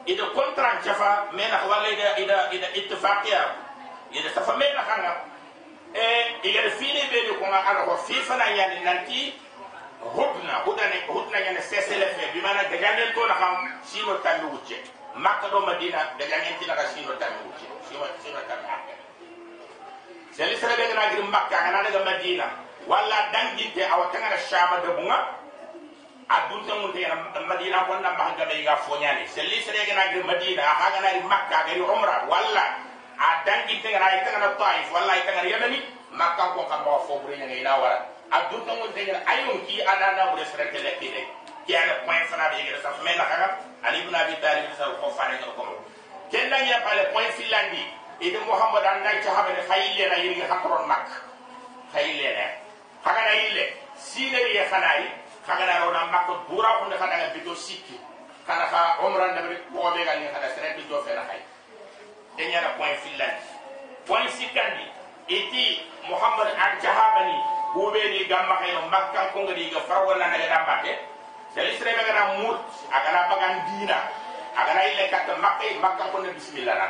ida 0.07 0.25
contrat 0.33 0.81
jafa 0.87 1.29
mena 1.35 1.67
wala 1.69 1.87
ida 1.91 2.17
ida 2.23 2.39
ida 2.55 2.69
ittifaqiya 2.79 3.43
ida 4.15 4.29
safa 4.33 4.57
mena 4.57 4.83
kan 4.87 5.03
e 5.93 6.07
ida 6.49 6.71
fini 6.79 7.03
be 7.13 7.35
ko 7.37 7.45
ana 7.45 7.85
ko 7.85 7.97
fi 8.07 8.15
fana 8.25 8.47
yani 8.57 8.81
nanti 8.87 9.35
hudna 10.03 10.55
hudane 10.67 10.99
hudna 11.07 11.39
yana 11.39 11.61
sesele 11.63 12.07
fe 12.19 12.31
bi 12.35 12.41
mana 12.41 12.63
daga 12.67 12.89
ngel 12.95 13.13
to 13.15 13.27
na 13.27 13.35
xam 13.35 13.55
sino 13.85 14.15
tammi 14.23 14.51
wucce 14.51 14.77
makka 15.15 15.49
do 15.51 15.61
madina 15.61 15.99
daga 16.19 16.37
ngel 16.43 16.55
tina 16.59 16.75
ka 16.75 16.85
sino 16.91 17.13
tammi 17.23 17.41
wucce 17.47 17.67
sino 17.89 18.05
sino 18.23 18.41
tammi 18.49 19.03
seli 20.33 20.57
sere 20.57 20.75
daga 20.77 20.95
na 20.97 21.11
gir 21.13 21.23
makka 21.29 21.57
kana 21.61 21.85
daga 21.85 22.01
madina 22.05 22.47
walla 22.89 23.29
danginte 23.33 23.85
aw 23.85 24.09
tanga 24.11 24.37
shama 24.49 24.81
de 24.81 24.91
bunga. 24.97 25.19
Adun 26.33 26.65
ta 26.65 26.73
mun 26.81 26.93
tena 26.97 27.15
madina 27.45 27.85
ko 27.85 28.01
na 28.01 28.17
ba 28.17 28.33
ga 28.33 28.49
ga 28.49 28.77
fo 28.81 28.97
nyani 28.97 29.29
selli 29.29 29.61
sere 29.61 29.85
ga 29.85 29.93
na 29.95 30.25
madina 30.25 30.63
ha 30.65 30.89
ga 30.89 31.01
na 31.05 31.21
makka 31.29 31.69
ga 31.69 31.73
ri 31.77 31.81
umra 31.85 32.25
walla 32.25 32.65
a 33.21 33.45
dangi 33.45 33.77
te 33.85 33.93
ga 33.93 34.09
ita 34.17 34.39
na 34.41 34.57
taif. 34.57 34.89
Walla 34.93 35.13
ita 35.21 35.33
ga 35.37 35.45
yamani 35.45 35.79
makka 36.17 36.57
ko 36.57 36.65
ka 36.65 36.81
ba 36.81 36.99
fo 37.05 37.21
buri 37.21 37.37
nyani 37.37 37.61
na 37.63 37.77
wara 37.77 37.99
adun 38.33 38.65
ta 38.67 38.73
mun 38.75 38.89
tena 38.97 39.21
ayun 39.29 39.61
ki 39.69 39.83
ana 39.85 40.17
na 40.17 40.23
bure 40.33 40.45
sere 40.49 40.73
tele 40.73 40.97
kide 41.01 41.23
ki 41.67 41.77
ana 41.77 41.95
point 42.09 42.25
fana 42.33 42.49
be 42.49 42.65
ga 42.65 42.81
sa 42.83 42.91
me 43.05 43.13
na 43.17 43.25
kaga 43.29 43.49
ali 43.85 43.99
ibn 44.01 44.15
abi 44.15 44.35
talib 44.41 44.73
sa 44.79 44.89
ko 45.01 45.11
fare 45.13 45.37
ko 45.45 45.53
ko 45.53 45.65
ken 46.33 46.49
na 46.49 46.57
ya 46.65 46.81
pale 46.81 47.05
point 47.13 47.29
filandi 47.37 47.85
ide 48.21 48.39
muhammad 48.49 48.85
an 48.85 49.03
nay 49.05 49.21
ta 49.21 49.31
habe 49.37 49.53
khayile 49.69 50.05
na 50.09 50.17
yiri 50.25 50.41
hakron 50.49 50.89
mak 50.89 51.07
khayile 51.93 52.29
na 52.39 52.47
haga 53.05 53.21
na 53.29 53.35
ile 53.53 53.65
sineri 54.01 54.57
ya 54.57 54.65
khanayi 54.73 55.07
kagana 55.47 55.85
rona 55.85 56.07
makko 56.09 56.35
bura 56.49 56.79
ko 56.81 56.89
ne 56.89 56.97
kana 56.97 57.29
bito 57.37 57.55
sikki 57.55 58.01
kana 58.47 58.65
ka 58.73 58.99
umra 59.05 59.29
ndabri 59.37 59.61
ko 59.69 59.91
be 59.93 60.05
gal 60.09 60.19
ni 60.21 60.27
kana 60.33 60.49
sere 60.57 60.73
bi 60.77 60.83
do 60.89 61.03
fe 61.05 61.13
na 61.15 61.23
hay 61.29 61.41
e 62.39 62.43
nyara 62.49 62.75
point 62.81 62.97
fillan 63.05 63.35
point 64.07 64.31
sikandi 64.33 64.87
iti 65.29 65.83
muhammad 66.09 66.49
an 66.57 66.81
jahabani 66.83 67.37
bobe 67.75 68.01
ni 68.11 68.25
gamma 68.29 68.57
kayno 68.61 68.89
makka 68.93 69.33
ko 69.33 69.45
ngadi 69.45 69.71
ga 69.73 69.81
farwa 69.89 70.17
na 70.21 70.29
daga 70.33 70.47
dambate 70.49 70.93
sel 71.55 71.69
sere 71.79 71.93
be 71.97 72.03
gana 72.05 72.39
mut 72.45 72.61
agana 72.93 73.29
bagan 73.33 73.55
dina. 73.69 73.99
Agana 74.53 74.85
ile 74.85 75.09
kat 75.09 75.29
makka 75.41 75.65
makka 75.81 76.13
ko 76.13 76.21
ne 76.21 76.33
bismillah 76.37 76.77
na 76.77 76.89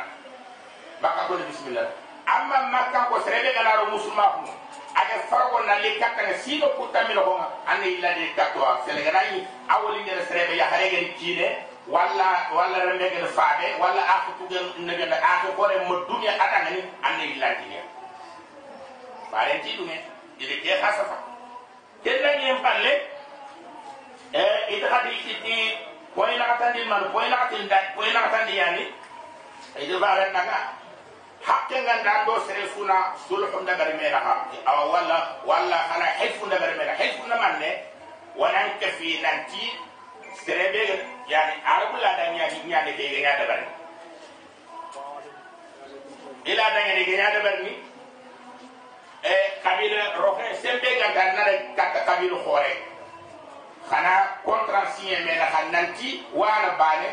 makka 1.01 1.27
ko 1.27 1.39
ne 1.39 1.43
bismillah. 1.47 1.87
Amma 2.27 2.67
makka 2.71 3.07
ko 3.11 3.23
sere 3.23 3.39
be 3.43 3.51
gana 3.55 3.79
ro 3.79 3.95
musulma 3.95 4.25
ko 4.43 4.51
aga 4.93 5.15
farko 5.29 5.57
na 5.65 5.79
le 5.81 5.97
kaka 5.99 6.21
na 6.27 6.33
sino 6.37 6.67
puta 6.77 7.07
mi 7.07 7.13
no 7.15 7.23
honga 7.25 7.47
ane 7.67 7.87
illa 7.97 8.13
de 8.13 8.29
katwa 8.37 8.83
selegana 8.85 9.21
yi 9.33 9.41
awoli 9.69 10.03
ngere 10.05 10.21
serebe 10.29 10.53
ya 10.57 10.65
hare 10.69 10.89
gari 10.91 11.09
kine 11.17 11.65
walla 11.87 12.47
walla 12.53 12.77
rembe 12.85 13.09
gere 13.09 13.27
faade 13.27 13.73
walla 13.81 14.01
akhu 14.15 14.31
tugen 14.39 14.85
nege 14.85 15.05
na 15.09 15.17
akhu 15.17 15.49
kore 15.57 15.75
mo 15.89 16.05
dunya 16.05 16.31
ata 16.37 16.61
ngani 16.63 16.81
ane 17.01 17.23
illa 17.33 17.47
dine 17.57 17.79
ile 20.43 20.55
ke 20.59 20.75
khasafa 20.81 21.17
kella 22.03 22.29
ni 22.35 22.47
palle 22.63 22.93
e 24.33 24.43
ida 24.75 24.87
hadi 24.91 25.15
iti 25.31 25.55
poin 26.15 26.35
na 26.37 26.45
katandi 26.51 26.83
man 26.85 27.07
poin 27.11 27.29
na 27.31 27.37
katandi 27.47 27.71
poin 27.95 28.11
na 28.13 28.21
katandi 28.27 28.53
yani. 28.57 28.85
Ida 29.79 29.97
bare 29.99 30.29
naga 30.35 30.57
hakke 31.47 31.77
nganda 31.81 32.25
do 32.25 32.35
sere 32.47 32.67
funa 32.75 33.15
sulhu 33.27 33.59
nda 33.63 33.73
bari 33.79 33.93
mena 33.97 34.19
ha 34.19 34.33
aw 34.65 34.91
wala 34.91 35.17
wala 35.45 35.79
ana 35.95 36.05
hilfu 36.19 36.45
nda 36.45 36.59
bari 36.59 36.75
mena 36.77 36.93
hilfu 36.95 37.27
na 37.27 37.35
manne 37.35 37.69
wanan 38.35 38.69
ka 38.79 38.87
fi 38.99 39.19
nanti 39.23 39.63
sere 40.45 40.71
be 40.71 40.83
yani 41.27 41.55
arabu 41.65 41.97
la 42.03 42.11
da 42.17 42.25
nya 42.35 42.45
nya 42.67 42.85
de 42.85 42.91
ke 42.93 43.19
nya 43.21 43.37
da 43.39 43.45
bari 43.47 43.65
ila 46.45 46.63
da 46.75 46.79
nya 46.85 46.93
de 46.95 47.03
nya 47.17 47.31
da 47.33 47.39
bari 47.43 47.73
kabila 49.63 50.19
rohe 50.19 50.51
sembe 50.59 50.89
ganda 50.99 51.23
na 51.33 51.43
de 51.47 51.55
kata 51.75 51.99
kabila 52.03 52.37
khore 52.43 52.73
khana 53.87 54.39
contrat 54.43 54.91
signé 54.95 55.23
mena 55.23 55.47
hananti 55.47 56.23
wana 56.35 56.75
bane 56.75 57.07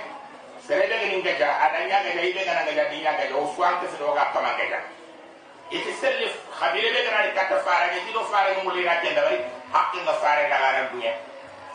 sere 0.66 0.86
be 0.90 0.96
ni 1.06 1.22
gaja 1.22 1.46
ada 1.46 1.86
nya 1.86 2.02
gaja 2.02 2.22
ibe 2.22 2.42
gana 2.42 2.66
gaja 2.66 2.90
di 2.90 2.98
nya 3.02 3.14
gaja 3.14 3.34
o 3.38 3.46
suan 3.54 3.78
ke 3.78 3.86
do 3.94 4.10
ga 4.10 4.34
kama 4.34 4.58
gaja 4.58 4.82
iti 5.70 5.92
selli 6.02 6.26
khabire 6.50 6.90
be 6.90 7.00
gana 7.06 7.30
kata 7.30 7.62
fara 7.62 7.94
ge 7.94 8.02
ti 8.06 8.10
do 8.12 8.26
fara 8.26 8.58
mo 8.62 8.74
li 8.74 8.82
na 8.82 8.98
kenda 8.98 9.22
bari 9.22 9.38
hakki 9.70 9.98
nga 10.02 10.14
fara 10.18 10.42
da 10.50 10.58
gana 10.58 10.80
dunya 10.90 11.14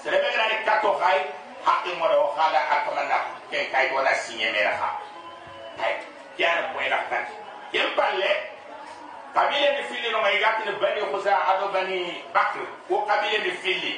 sere 0.03 0.19
be 0.19 0.27
gana 0.35 0.55
kato 0.67 0.99
khay 0.99 1.19
hakki 1.63 1.95
mo 1.95 2.11
do 2.11 2.27
khala 2.35 2.59
akama 2.75 3.03
na 3.07 3.19
ke 3.47 3.71
kay 3.71 3.87
ko 3.87 4.03
na 4.03 4.11
sinye 4.19 4.51
mera 4.51 4.75
ha 4.75 4.99
ay 5.79 5.95
kiana 6.35 6.75
ko 6.75 6.83
ina 6.83 6.99
tan 7.07 7.23
kem 7.71 7.87
palle 7.95 8.44
kabile 9.35 9.67
ni 9.75 9.81
fili 9.91 10.07
no 10.11 10.19
ngai 10.23 10.39
gatti 10.39 10.71
bani 10.81 11.01
khuza 11.11 11.33
ado 11.51 11.67
bani 11.75 12.23
bakr 12.33 12.63
ko 12.87 13.03
kabile 13.03 13.37
ni 13.43 13.51
fili. 13.51 13.93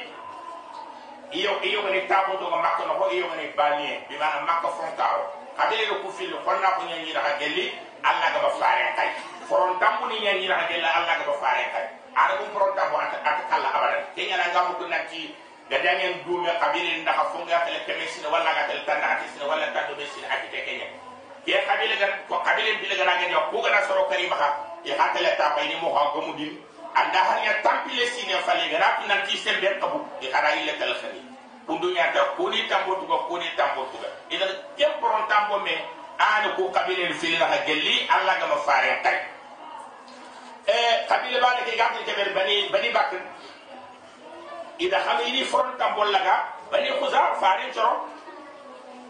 Iyo 1.30 1.60
iyo 1.62 1.82
ni 1.92 2.00
tabo 2.10 2.34
to 2.40 2.50
makko 2.50 2.82
no 2.88 3.06
iyo 3.14 3.28
ni 3.38 3.46
bani 3.54 4.02
bi 4.08 4.16
mana 4.18 4.42
makko 4.42 4.68
frontaro 4.74 5.38
kadele 5.58 5.84
lo 5.90 5.94
ku 6.06 6.08
fil 6.14 6.30
xonna 6.46 6.68
ko 6.78 6.82
nyanyi 6.86 7.10
da 7.12 7.34
gelli 7.42 7.74
alla 8.06 8.30
ga 8.30 8.38
ba 8.46 8.50
faare 8.62 8.94
kay 8.94 9.10
frontam 9.50 10.06
ni 10.08 10.22
nyanyi 10.22 10.46
da 10.46 10.64
gelli 10.70 10.86
alla 10.86 11.18
ga 11.18 11.24
ba 11.26 11.34
faare 11.42 11.64
kay 11.74 11.84
ara 12.14 12.38
bu 12.38 12.46
frontam 12.54 12.88
bu 12.90 12.96
at 13.02 13.38
kala 13.50 13.68
abada 13.74 13.98
ke 14.14 14.22
nyana 14.22 14.46
ngam 14.54 14.78
ko 14.78 14.86
nanti 14.86 15.34
ga 15.68 15.78
dangen 15.82 16.22
dume 16.22 16.46
kabile 16.62 17.02
ndax 17.02 17.18
fo 17.34 17.42
nga 17.42 17.58
xele 17.66 17.78
kemesi 17.90 18.22
wala 18.30 18.50
ga 18.54 18.70
tel 18.70 18.80
tanda 18.86 19.06
ati 19.18 19.26
wala 19.42 19.66
tando 19.74 19.92
akite 19.98 20.58
kenya. 20.64 20.86
Ke 21.44 21.58
kabile 21.66 21.94
ga 21.98 22.06
ko 22.30 22.38
kabile 22.46 22.78
bi 22.78 22.86
ga 22.94 23.04
na 23.04 23.18
ga 23.18 23.50
ko 23.50 23.58
ga 23.58 23.70
na 23.74 23.82
soro 23.84 24.06
e 24.84 24.90
hatale 24.92 25.36
ta 25.36 25.54
bayni 25.56 25.74
mo 25.80 25.94
ha 25.94 26.12
gomu 26.14 26.34
din 26.36 26.58
anda 26.94 27.18
har 27.18 27.38
ya 27.44 27.62
tampile 27.62 28.06
sine 28.06 28.34
fale 28.46 28.68
ga 28.70 28.78
rap 28.78 29.06
nan 29.06 29.26
ti 29.26 29.36
sembe 29.36 29.78
kabu 29.80 30.04
e 30.20 30.26
khara 30.30 30.54
ile 30.56 30.72
tal 30.78 30.94
khani 31.00 31.22
kundu 31.66 31.92
nya 31.92 32.12
ta 32.12 32.24
kuni 32.36 32.68
tambo 32.68 32.94
tuga 32.96 33.16
kuni 33.28 33.46
tambo 33.56 33.84
tuga 33.92 34.08
ida 34.30 34.46
kem 34.76 34.92
pron 35.00 35.28
tambo 35.28 35.58
me 35.60 35.74
an 36.18 36.54
ko 36.56 36.70
kabile 36.70 37.12
fil 37.14 37.38
na 37.38 37.46
gelli 37.66 38.06
alla 38.08 38.34
ga 38.40 38.46
ma 38.46 38.56
fare 38.66 39.00
tay 39.02 39.18
e 40.66 40.74
kabile 41.08 41.40
ba 41.40 41.54
ke 41.64 41.76
gamti 41.76 42.02
ke 42.04 42.12
bani 42.34 42.68
bani 42.72 42.88
bakr. 42.92 43.20
Ida 44.78 44.98
khamini 45.02 45.42
fron 45.44 45.74
tambo 45.78 46.04
laga 46.04 46.54
bani 46.70 46.88
khuza 46.98 47.34
fare 47.40 47.66
choro 47.74 48.06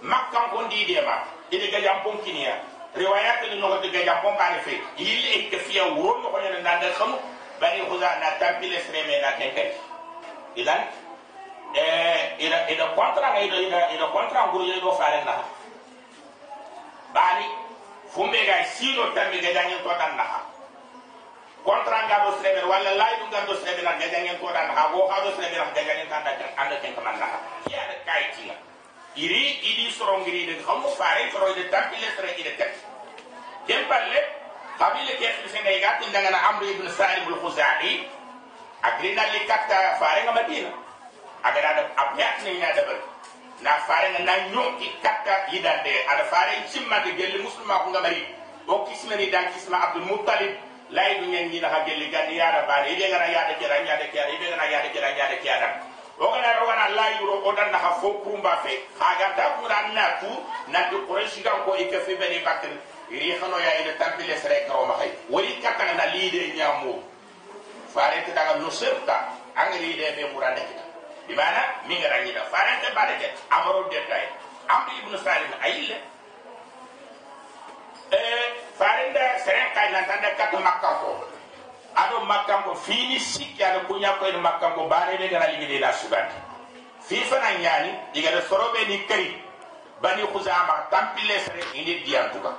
makkan 0.03 0.49
ko 0.51 0.63
ndi 0.65 0.85
de 0.87 1.01
ma 1.05 1.17
ida 1.53 1.67
ga 1.71 1.81
jampon 1.81 2.17
kiniya 2.25 2.57
riwayat 2.97 3.43
ni 3.51 3.61
no 3.61 3.69
ga 3.81 4.01
jampon 4.05 4.37
ba 4.37 4.51
ne 4.57 4.59
fe 4.65 4.81
yille 4.97 5.29
e 5.37 5.49
ke 5.51 5.59
fiya 5.59 5.85
wuro 5.93 6.23
no 6.23 6.29
ko 6.31 6.39
nyana 6.41 6.61
nda 6.61 6.89
khamu 6.97 7.17
bani 7.61 7.81
khuza 7.85 8.09
na 8.23 8.31
tampile 8.39 8.79
sreme 8.87 9.21
na 9.21 9.33
kenkai 9.37 9.71
idan 10.57 10.81
eh 11.75 12.39
ida 12.39 12.65
ida 12.71 12.87
kontra 12.97 13.35
ga 13.35 13.41
ida 13.43 13.59
ida 13.93 14.07
kontra 14.15 14.47
nguru 14.49 14.65
ida 14.65 14.81
do 14.81 14.93
fare 14.97 15.21
na 15.25 15.35
bani 17.13 17.47
fumbe 18.15 18.41
ga 18.47 18.65
sino 18.65 19.13
tambe 19.13 19.37
ga 19.43 19.53
jangen 19.53 19.83
to 19.83 19.91
dan 19.99 20.17
na 20.17 20.25
kontra 21.67 22.09
ga 22.09 22.25
do 22.25 22.31
srebe 22.41 22.63
wala 22.65 22.91
lay 22.97 23.15
du 23.21 23.27
ga 23.31 23.45
do 23.45 23.55
srebe 23.61 23.83
na 23.83 23.99
ga 23.99 24.07
jangen 24.09 24.39
to 24.41 24.47
dan 24.49 24.71
ha 24.73 24.89
go 24.95 25.05
ha 25.11 25.21
do 25.21 25.31
srebe 25.37 25.57
na 25.59 25.69
ga 25.75 25.83
jangen 25.83 26.09
tan 26.09 26.25
da 26.25 26.33
anda 26.57 26.77
ken 26.81 26.95
kaman 26.95 27.19
na 27.21 27.27
ya 27.69 27.83
kai 28.07 28.33
tinga 28.33 28.55
iri 29.25 29.43
iɗi 29.71 29.85
sorongiriɗen 29.99 30.63
hommo 30.67 30.89
faare 30.99 31.31
toroyde 31.33 31.65
tan 31.71 31.85
ilestere 31.97 32.31
iɗe 32.41 32.53
tati 32.59 32.81
ken 33.67 33.83
palle 33.89 34.19
kabile 34.79 35.13
kesɗe 35.21 35.49
sénégal 35.53 35.95
ɗi 36.01 36.07
dagana 36.15 36.39
amdo 36.49 36.65
ibne 36.67 36.91
salibul 36.91 37.39
husari 37.43 38.07
agrinalli 38.83 39.41
katta 39.51 39.99
farenga 40.01 40.33
madina. 40.33 40.71
Aganaɗa 41.43 41.83
abeatnena 42.03 42.73
dabal 42.77 42.99
na 43.63 43.71
farenga 43.87 44.19
na 44.25 44.35
ñonki 44.55 44.89
katta 45.03 45.35
yidande 45.53 45.93
aɗa 46.11 46.25
fare 46.31 46.55
simmande 46.69 47.11
gelle 47.19 47.39
musulma 47.43 47.79
ko 47.85 47.91
gamari 47.91 48.23
o 48.67 48.85
kismani 48.87 49.31
dan 49.31 49.51
kisma 49.53 49.77
abdoul 49.83 50.05
moutalib 50.07 50.55
layɗu 50.91 51.25
ñanñinaha 51.33 51.85
gelle 51.87 52.07
gandi 52.11 52.35
yaɗa 52.37 52.67
bane 52.69 52.87
yiɗe 52.91 53.11
gana 53.11 53.27
yaade 53.35 53.55
kera 53.59 53.77
ñaade 53.87 54.07
kera 54.13 54.29
yiɗe 54.31 54.47
gana 54.51 54.65
yaade 54.73 54.89
kera 54.93 55.09
ñaade 55.17 55.37
keyaɗam 55.43 55.73
ogana 56.19 56.63
ogana 56.63 56.87
layiro 56.99 57.35
odan 57.49 57.71
naxa 57.73 57.91
fo 58.01 58.09
kurumba 58.23 58.57
fe. 58.65 58.75
Xaganta 58.99 59.45
kuda 59.59 59.77
an 59.85 59.95
natu 59.95 60.31
nanti 60.69 60.97
quraishi 61.07 61.43
gan 61.43 61.65
ko 61.65 61.75
ike 61.77 61.99
fi 62.07 62.15
beni 62.15 62.39
bakr 62.45 62.71
iri 63.11 63.33
xanoya 63.41 63.71
ina 63.81 63.93
tampile 63.99 64.37
sere 64.37 64.67
karoma 64.69 64.95
xay 65.01 65.11
wori 65.33 65.57
kattanga 65.65 65.95
na 65.97 66.07
liide 66.13 66.53
ñamu 66.57 67.01
farete 67.95 68.33
daga 68.37 68.55
nusirta 68.61 69.33
anga 69.57 69.77
liide 69.81 70.13
be 70.17 70.23
murande 70.33 70.61
kita 70.61 70.85
bimana 71.29 71.61
minga 71.89 72.09
rangida 72.09 72.45
farete 72.53 72.93
badeke 72.95 73.33
amaro 73.51 73.89
detay 73.89 74.29
amri 74.69 74.93
ibnu 75.01 75.17
salim 75.25 75.53
ayille 75.65 75.97
e 78.13 78.17
eh, 78.17 78.45
farende 78.77 79.25
sere 79.45 79.73
kay 79.75 79.89
nantande 79.93 80.29
kat 80.37 80.53
makka 80.61 80.91
ko 81.01 81.38
ado 82.03 82.25
makka 82.25 82.63
ko 82.65 82.75
fini 82.75 83.19
sikki 83.21 83.63
ado 83.65 83.81
kunya 83.89 84.13
ko 84.19 84.27
en 84.27 84.41
makka 84.41 84.71
ko 84.75 84.87
bare 84.89 85.17
de 85.19 85.29
gara 85.29 85.47
ligi 85.53 85.67
de 85.67 85.79
la 85.79 85.93
subandi 85.93 86.35
fi 87.01 87.17
fana 87.25 87.59
nyani 87.59 87.91
diga 88.13 88.31
de 88.31 88.41
sorobe 88.49 88.85
ni 88.89 89.05
kari 89.07 89.35
bani 90.03 90.23
khuzama 90.33 90.87
tampile 90.91 91.39
sere 91.41 91.63
indi 91.75 92.03
diyan 92.05 92.31
tuka 92.33 92.53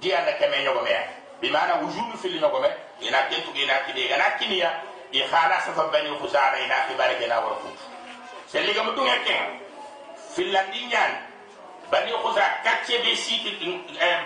diyan 0.00 0.24
da 0.26 0.32
keme 0.38 0.62
nyogo 0.64 0.80
me 0.82 0.90
bimana 1.40 1.74
wujudu 1.82 2.16
fil 2.18 2.40
nyogo 2.40 2.60
me 2.60 2.68
ina 3.00 3.22
kentu 3.28 3.50
ina 3.54 3.74
kidi 3.86 4.06
ina 4.06 4.30
kiniya 4.38 4.70
i 5.12 5.20
khana 5.30 5.60
safa 5.60 5.88
bani 5.92 6.10
khuzama 6.20 6.58
ina 6.64 6.74
fi 6.88 6.94
bare 6.94 7.26
na 7.28 7.40
wara 7.40 7.56
futu 7.60 7.84
selliga 8.46 8.82
mu 8.82 8.92
dunga 8.92 9.18
ken 9.26 9.60
finlandi 10.34 10.86
nyan 10.86 11.12
bani 11.90 12.12
khuza 12.22 12.42
katche 12.64 12.98
be 13.02 13.14
siti 13.16 13.50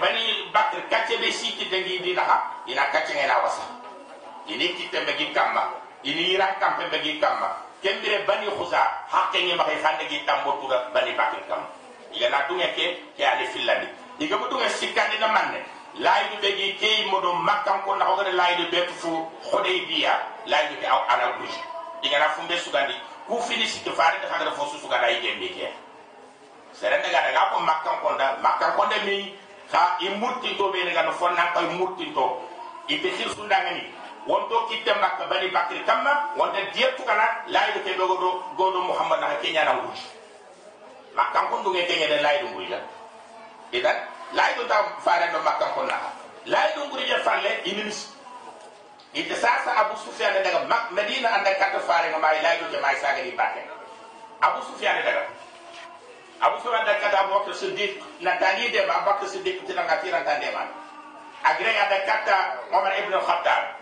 bani 0.00 0.22
bakr 0.52 0.80
katche 0.90 1.16
be 1.20 1.30
siti 1.33 1.64
dangi 1.70 1.98
di 2.02 2.12
naha 2.14 2.37
ina 2.66 2.85
katche 2.92 3.14
ngena 3.14 3.38
wasa 3.42 3.62
ini 4.48 4.66
kita 4.79 5.05
bagi 5.05 5.33
kamba 5.37 5.74
ini 6.05 6.33
ira 6.37 6.57
kampe 6.57 6.88
bagi 6.88 7.20
kamba 7.20 7.68
kembire 7.83 8.24
bani 8.29 8.46
khuza 8.57 8.81
hakke 9.09 9.38
ngi 9.44 9.55
ma 9.57 9.64
khande 9.64 10.05
gi 10.09 10.24
tambo 10.26 10.53
tura 10.61 10.88
bani 10.94 11.12
bakir 11.16 11.40
kam 11.48 11.64
iga 12.12 12.29
na 12.29 12.44
ke 12.48 12.87
ke 13.16 13.22
ali 13.24 13.46
fillandi 13.53 13.88
iga 14.20 14.37
bu 14.37 14.48
dunga 14.48 14.68
sikandi 14.68 15.18
na 15.18 15.29
manne 15.29 15.61
laydu 15.98 16.37
be 16.40 16.76
ke 16.81 17.07
modo 17.11 17.33
makkan 17.35 17.81
ko 17.85 17.94
na 17.96 18.05
hogare 18.05 18.33
laydu 18.33 18.70
be 18.70 18.87
fu 19.00 19.26
hudaybiya 19.50 20.12
laydu 20.46 20.76
be 20.81 20.87
aw 20.87 21.00
ala 21.09 21.33
buji 21.40 21.61
iga 22.03 22.18
na 22.18 22.29
fumbe 22.37 22.57
sugandi 22.59 22.94
ku 23.26 23.40
fini 23.40 23.66
sikki 23.66 23.90
faare 23.90 24.20
de 24.20 24.26
khagara 24.29 24.53
fo 24.53 24.66
su 24.66 24.79
suganda 24.79 25.07
ay 25.07 25.20
gembe 25.22 25.48
ke 25.48 25.72
serende 26.72 27.09
ga 27.11 27.22
daga 27.22 27.50
ko 27.53 27.61
makkan 27.61 27.96
ko 28.03 28.14
da 28.18 28.37
makkan 28.42 28.76
ko 28.76 28.85
de 28.92 28.98
mi 29.09 29.35
ha 29.72 29.96
i 30.00 30.09
murtin 30.20 30.57
to 30.57 30.70
be 30.72 30.85
daga 30.85 31.03
no 31.09 31.12
fonna 31.12 31.48
kay 31.55 31.64
murtin 31.81 32.12
to 32.14 32.26
ibe 32.88 33.09
khir 33.16 33.29
sundangani 33.33 33.88
wonto 34.26 34.66
kitte 34.68 34.92
makka 35.00 35.24
bani 35.26 35.48
bakri 35.48 35.80
kamma 35.85 36.33
wonta 36.37 36.61
diyettu 36.74 37.02
kana 37.04 37.24
laydu 37.48 37.80
ke 37.85 37.96
godo 37.96 38.42
godo 38.56 38.80
muhammad 38.85 39.20
na 39.20 39.37
kenya 39.40 39.64
na 39.64 39.72
wuji 39.80 40.04
makkan 41.16 41.48
ko 41.48 41.61
nduge 41.64 41.87
kenya 41.88 42.06
de 42.09 42.18
laydu 42.20 42.46
nguya 42.52 42.80
idan 43.72 43.96
laydu 44.37 44.68
ta 44.68 44.85
faare 45.00 45.33
no 45.33 45.40
makkan 45.40 45.72
ko 45.74 45.83
na 45.88 45.96
laydu 46.46 46.85
je 47.09 47.16
falle 47.24 47.50
inimis 47.64 48.12
ite 49.16 49.35
sasa 49.35 49.72
abu 49.80 49.96
sufyan 49.96 50.37
daga 50.44 50.68
mak 50.68 50.92
medina 50.92 51.28
anda 51.40 51.54
kata 51.56 51.80
faare 51.80 52.12
no 52.12 52.18
may 52.20 52.38
laydu 52.44 52.68
ke 52.70 52.76
may 52.78 52.94
saga 53.00 53.22
di 53.24 53.33
bakke 53.33 53.64
abu 54.44 54.61
sufyan 54.68 55.00
daga 55.00 55.26
abu 56.44 56.56
sufyan 56.61 56.85
daga 56.85 57.00
kata 57.09 57.16
abu 57.24 57.30
bakr 57.40 57.54
siddiq 57.56 57.96
na 58.20 58.37
tani 58.37 58.68
de 58.68 58.85
abu 58.85 59.02
bakr 59.09 59.26
siddiq 59.33 59.64
tinanga 59.66 59.96
tiranta 60.04 60.37
de 60.38 60.48
man 60.52 60.68
agre 61.42 61.72
ada 61.72 61.98
kata 62.04 62.37
umar 62.68 62.92
ibn 63.00 63.16
khattab 63.16 63.79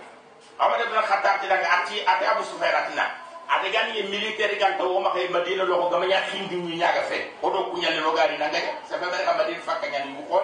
Omar 0.58 0.82
ibn 0.82 0.98
Khattab 0.98 1.38
ti 1.38 1.46
daga 1.46 1.66
ati 1.70 2.02
ati 2.02 2.24
Abu 2.26 2.42
Sufyan 2.42 2.74
atina 2.74 3.06
ate 3.46 3.70
gani 3.70 3.94
ye 3.94 4.02
militaire 4.10 4.58
gan 4.58 4.74
to 4.74 4.98
ma 4.98 5.14
kay 5.14 5.30
Madina 5.30 5.62
lo 5.62 5.86
ko 5.86 5.94
gama 5.94 6.06
nya 6.10 6.18
hindi 6.34 6.58
ni 6.58 6.74
nyaga 6.82 7.06
fe 7.06 7.30
o 7.42 7.46
do 7.50 7.70
kunya 7.70 7.94
le 7.94 8.02
logari 8.02 8.34
na 8.38 8.50
gaja 8.50 8.74
sa 8.90 8.98
fa 8.98 9.06
ka 9.06 9.32
Madina 9.38 9.62
fakka 9.62 9.86
nya 9.86 10.02
ni 10.02 10.18
ko 10.26 10.42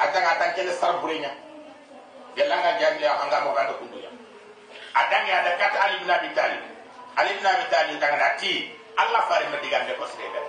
ata 0.00 0.16
nga 0.16 0.40
tan 0.40 0.50
kele 0.56 0.72
sar 0.72 0.96
burenya 1.04 1.28
nga 2.32 2.80
ya 2.80 3.12
hanga 3.20 3.44
mo 3.44 3.52
banda 3.52 3.76
kundu 3.76 4.00
ya 4.00 4.08
adang 4.96 5.28
ya 5.28 5.44
ada 5.44 5.52
kata 5.60 5.76
Ali 5.84 6.00
bin 6.00 6.08
Abi 6.08 6.28
Talib. 6.32 6.62
Ali 7.20 7.36
bin 7.36 7.44
Abi 7.44 7.64
Talib 7.68 8.00
daga 8.00 8.16
ati 8.32 8.72
Allah 8.96 9.28
fare 9.28 9.44
ma 9.52 9.60
digande 9.60 9.92
ko 10.00 10.08
sebe 10.08 10.40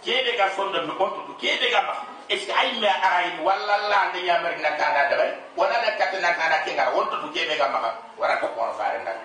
kede 0.00 0.32
ga 0.32 0.48
sondo 0.56 0.80
mi 0.88 0.96
ga 0.96 1.82
ma 1.84 2.07
est 2.28 2.38
ce 2.44 2.52
ay 2.52 2.78
me 2.80 2.86
aray 2.86 3.32
wala 3.42 3.76
la 3.88 4.10
de 4.12 4.20
ya 4.20 4.38
mer 4.40 4.52
na 4.60 4.70
tanda 4.76 5.08
da 5.08 5.16
wala 5.56 5.74
da 5.84 5.90
kat 5.96 6.12
na 6.20 6.32
tanda 6.36 6.58
ke 6.64 6.72
ngar 6.76 6.92
wonto 6.94 7.16
to 7.22 7.28
kebe 7.32 7.56
ga 7.56 7.68
ma 7.68 7.92
wara 8.18 8.36
ko 8.40 8.46
ko 8.52 8.68
faare 8.76 9.00
ndak 9.00 9.16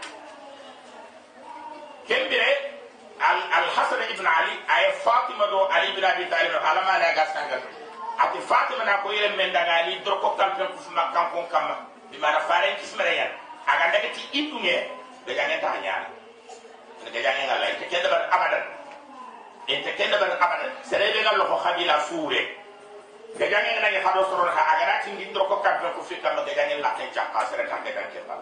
kembire 2.08 2.52
al 3.20 3.39
al 3.52 3.68
hasan 3.76 4.00
ibn 4.08 4.26
ali 4.26 4.56
ay 4.68 4.92
fatima 5.04 5.48
do 5.52 5.68
ali 5.68 5.92
ibn 5.92 6.04
abi 6.04 6.26
talib 6.32 6.56
halama 6.63 6.96
na 7.00 7.12
ga 7.13 7.26
sangal 7.36 7.62
ati 8.24 8.39
fatima 8.39 8.84
na 8.88 8.98
ko 9.04 9.12
yele 9.12 9.36
men 9.36 9.52
daga 9.52 9.84
ali 9.84 10.00
dor 10.06 10.20
ko 10.24 10.36
kam 10.39 10.56
ko 10.56 10.63
fuma 10.80 11.12
kam 11.13 11.28
ko 11.32 11.44
kam. 11.52 11.68
Bi 12.12 12.18
mara 12.22 12.39
faare 12.48 12.78
ki 12.80 12.86
smere 12.86 13.16
yan. 13.16 13.32
Aga 13.68 13.92
daga 13.92 14.08
ti 14.16 14.22
itunge 14.32 14.88
de 15.26 15.32
jangen 15.36 15.60
ta 15.60 15.76
nyaana 15.82 16.08
de 17.12 17.20
jangen 17.20 17.46
ngala 17.52 17.66
te 17.80 17.86
kenda 17.92 18.08
bar 18.10 18.24
abadan. 18.32 18.63
En 19.68 19.84
te 19.84 19.92
kenda 19.98 20.18
bar 20.22 20.30
abadan. 20.39 20.72
Sere 20.88 21.12
be 21.12 21.20
ngal 21.26 21.42
ko 21.48 21.58
khabila 21.58 22.00
suure 22.08 22.62
de 23.38 23.46
jangen 23.50 23.82
na 23.82 23.89
ngi 23.89 24.00
khado 24.06 24.22
soro 24.30 24.46
ha 24.46 24.63
aga 24.74 24.86
rati 24.86 25.10
ngi 25.12 25.26
dor 25.34 25.48
ko 25.50 25.56
kam 25.65 25.82
ko 25.96 26.02
fi 26.06 26.15
kam 26.22 26.38
de 26.46 26.54
jangen 26.54 26.82
la 26.82 26.93
ken 26.98 27.10
chakka 27.13 27.46
sere 27.50 27.65
ta 27.69 27.78
de 27.84 27.91
jangen 27.91 28.24
ba 28.30 28.36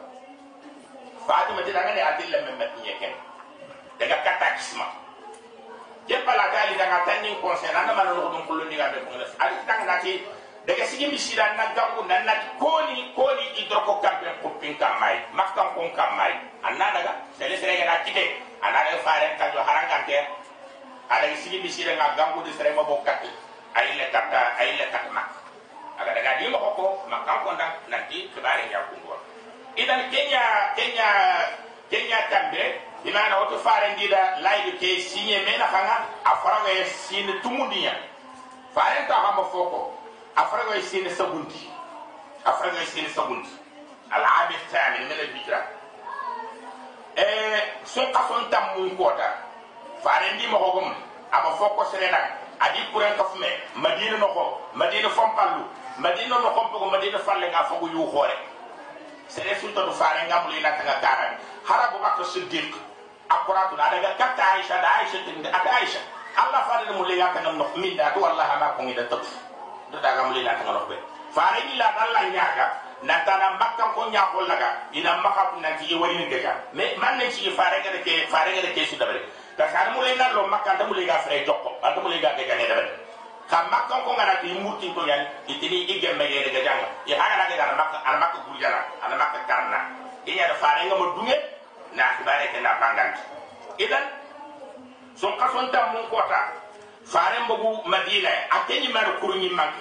fatima 1.28 1.62
ti 1.64 1.72
daga 1.72 1.94
ne 1.96 2.02
adilla 2.02 2.38
men 2.46 2.56
met 2.60 2.72
nyeken 2.84 3.14
daga 4.00 4.18
kata 4.26 4.48
kisma 4.60 4.86
je 6.08 6.18
pala 6.28 6.46
gali 6.52 6.76
daga 6.76 7.06
tanni 7.08 7.32
conseil 7.42 7.76
anda 7.76 7.94
mana 7.96 8.12
lo 8.14 8.30
dum 8.36 8.44
kullu 8.48 8.66
ndiga 8.68 8.92
be 8.92 9.00
ko 9.08 9.16
def 9.18 9.32
ali 9.40 9.56
tang 9.68 9.86
nati 9.88 10.28
daga 10.68 10.84
sigi 10.86 11.08
misira 11.08 11.56
na 11.56 11.72
gangu 11.72 12.04
na 12.10 12.20
na 12.28 12.34
koni 12.60 13.14
koni 13.16 13.46
idro 13.64 13.80
ko 13.88 13.94
kampe 14.04 14.28
ko 14.44 14.50
pinka 14.60 14.90
mai 15.00 15.24
makkan 15.32 15.72
ko 15.72 15.88
kamai 15.96 16.36
anna 16.68 16.92
daga 16.92 17.12
sele 17.40 17.56
sere 17.58 17.80
ga 17.80 18.04
kite 18.04 18.26
anna 18.60 18.84
daga 18.84 19.00
fare 19.08 19.28
ka 19.40 19.56
jo 19.56 19.64
harangante 19.64 20.20
ada 21.10 21.32
sigi 21.40 21.64
misira 21.64 21.96
na 21.96 22.12
gangu 22.20 22.44
de 22.44 22.52
sere 22.60 22.76
bokati 22.76 23.32
kenya 30.12 30.42
kenya 30.76 31.08
kenya 31.90 32.18
tambe. 32.30 32.82
Imana 33.04 33.38
woto 33.40 33.58
fare 33.60 33.94
ndida 33.94 34.38
layde 34.42 34.78
ke 34.78 35.02
signé 35.02 35.42
mena 35.46 35.66
hanga 35.66 36.06
a 36.26 36.36
faraga 36.44 36.86
sine 36.86 37.34
tumundiya. 37.42 37.96
Fare 38.76 39.08
ta 39.08 39.16
hamba 39.16 39.44
foko 39.50 39.94
a 40.36 40.44
faraga 40.46 40.82
sine 40.82 41.10
sabundi. 41.10 41.66
A 42.46 42.52
faraga 42.54 42.86
sine 42.86 43.10
sabundi. 43.10 43.50
Al 44.12 44.22
ami 44.24 44.56
thamin 44.72 45.08
min 45.10 45.20
al 45.20 45.32
hijra 45.34 45.60
e 47.16 47.26
so 47.86 48.02
qason 48.12 48.50
tam 48.52 48.64
mun 48.78 48.96
kota 48.98 49.34
fare 50.04 50.36
ndi 50.36 50.48
mo 50.48 50.58
hogum 50.58 50.94
aba 51.32 51.56
foko 51.58 51.86
serena. 51.92 52.38
Adi 52.62 52.78
kuren 52.94 53.18
ka 53.18 53.24
fume 53.24 53.50
madina 53.76 54.18
no 54.22 54.28
ko 54.28 54.62
madina 54.76 55.10
fompallu 55.10 55.66
madina 55.98 56.38
no 56.38 56.50
ko 56.54 56.86
madina 56.92 57.18
falle 57.18 57.50
nga 57.50 57.64
fogu 57.66 57.88
yu 57.90 58.06
xore 58.14 58.36
sere 59.32 59.56
sulta 59.64 59.88
do 59.88 59.92
fare 59.96 60.28
ngam 60.28 60.52
li 60.52 60.60
nakanga 60.60 61.00
garan 61.00 61.40
harabu 61.64 62.04
bakr 62.04 62.24
siddiq 62.28 62.76
akuratu 63.32 63.76
da 63.80 63.88
daga 63.88 64.12
katta 64.20 64.44
aisha 64.60 64.76
da 64.84 64.90
aisha 65.00 65.24
tin 65.24 65.40
da 65.42 65.50
aisha 65.80 66.00
allah 66.36 66.62
fa 66.68 66.84
da 66.84 66.92
mulle 67.00 67.16
yaka 67.16 67.40
nam 67.40 67.56
no 67.58 67.66
min 67.80 67.96
da 67.96 68.12
to 68.12 68.20
wallahi 68.20 68.60
ma 68.60 68.76
ko 68.76 68.84
ngida 68.84 69.08
tok 69.08 69.24
da 69.92 69.98
daga 70.04 70.28
mulle 70.28 70.44
na 70.44 70.54
tan 70.60 70.68
no 70.76 70.84
be 70.92 71.00
fare 71.32 71.64
la 71.80 72.22
nyaga 72.28 72.66
na 73.08 73.24
tana 73.26 73.56
makka 73.56 73.96
ko 73.96 74.12
nya 74.12 74.28
ko 74.36 74.44
laga 74.44 74.92
ina 74.92 75.24
makka 75.24 75.56
na 75.64 75.80
ti 75.80 75.96
wari 75.96 76.18
ni 76.20 76.28
daga 76.28 76.60
me 76.76 76.92
man 77.00 77.16
ne 77.18 77.32
ci 77.32 77.48
fare 77.56 77.80
ga 77.82 77.90
ke 78.04 78.28
fare 78.28 78.52
ga 78.52 78.68
ke 78.76 78.84
su 78.86 78.98
da 79.00 79.06
bare 79.08 79.24
da 79.58 79.66
ka 79.72 79.96
mulle 79.96 80.12
na 80.20 80.28
lo 80.36 80.44
makka 80.52 80.76
da 80.76 80.84
mulle 80.86 81.06
ga 81.08 81.24
fare 81.24 81.46
jokko 81.48 81.80
da 81.82 81.96
mulle 82.04 82.20
ga 82.20 82.36
ga 82.36 82.56
ne 82.60 82.68
da 82.68 82.76
bare 83.52 83.68
ka 83.68 83.68
makka 83.68 83.96
ko 84.08 84.16
ngana 84.16 84.40
ti 84.40 84.56
muti 84.56 84.88
to 84.96 85.04
yan 85.04 85.28
itini 85.48 85.84
ige 85.84 86.16
me 86.16 86.24
ye 86.24 86.48
ga 86.56 86.64
janga 86.64 86.88
ya 87.06 87.20
haga 87.20 87.36
na 87.36 87.56
ga 87.60 87.76
makka 87.76 87.98
an 88.08 88.16
makka 88.24 88.40
gurjana 88.48 88.80
an 89.04 89.12
makka 89.20 89.40
karna. 89.48 89.80
Inya 90.26 90.48
da 90.48 90.56
fare 90.56 90.88
nga 90.88 90.96
mo 90.96 91.06
dunge 91.20 91.36
na 91.94 92.16
kibare 92.18 92.48
ke 92.56 92.60
na 92.64 92.80
bangan 92.80 93.10
idan 93.78 94.04
son 95.20 95.36
kason 95.36 95.68
tam 95.72 95.92
mun 95.94 96.08
kota 96.08 96.56
fare 97.04 97.44
mbogu 97.44 97.84
madina 97.90 98.30
akenyi 98.56 98.88
mar 98.94 99.20
kurunyi 99.20 99.50
mak 99.52 99.74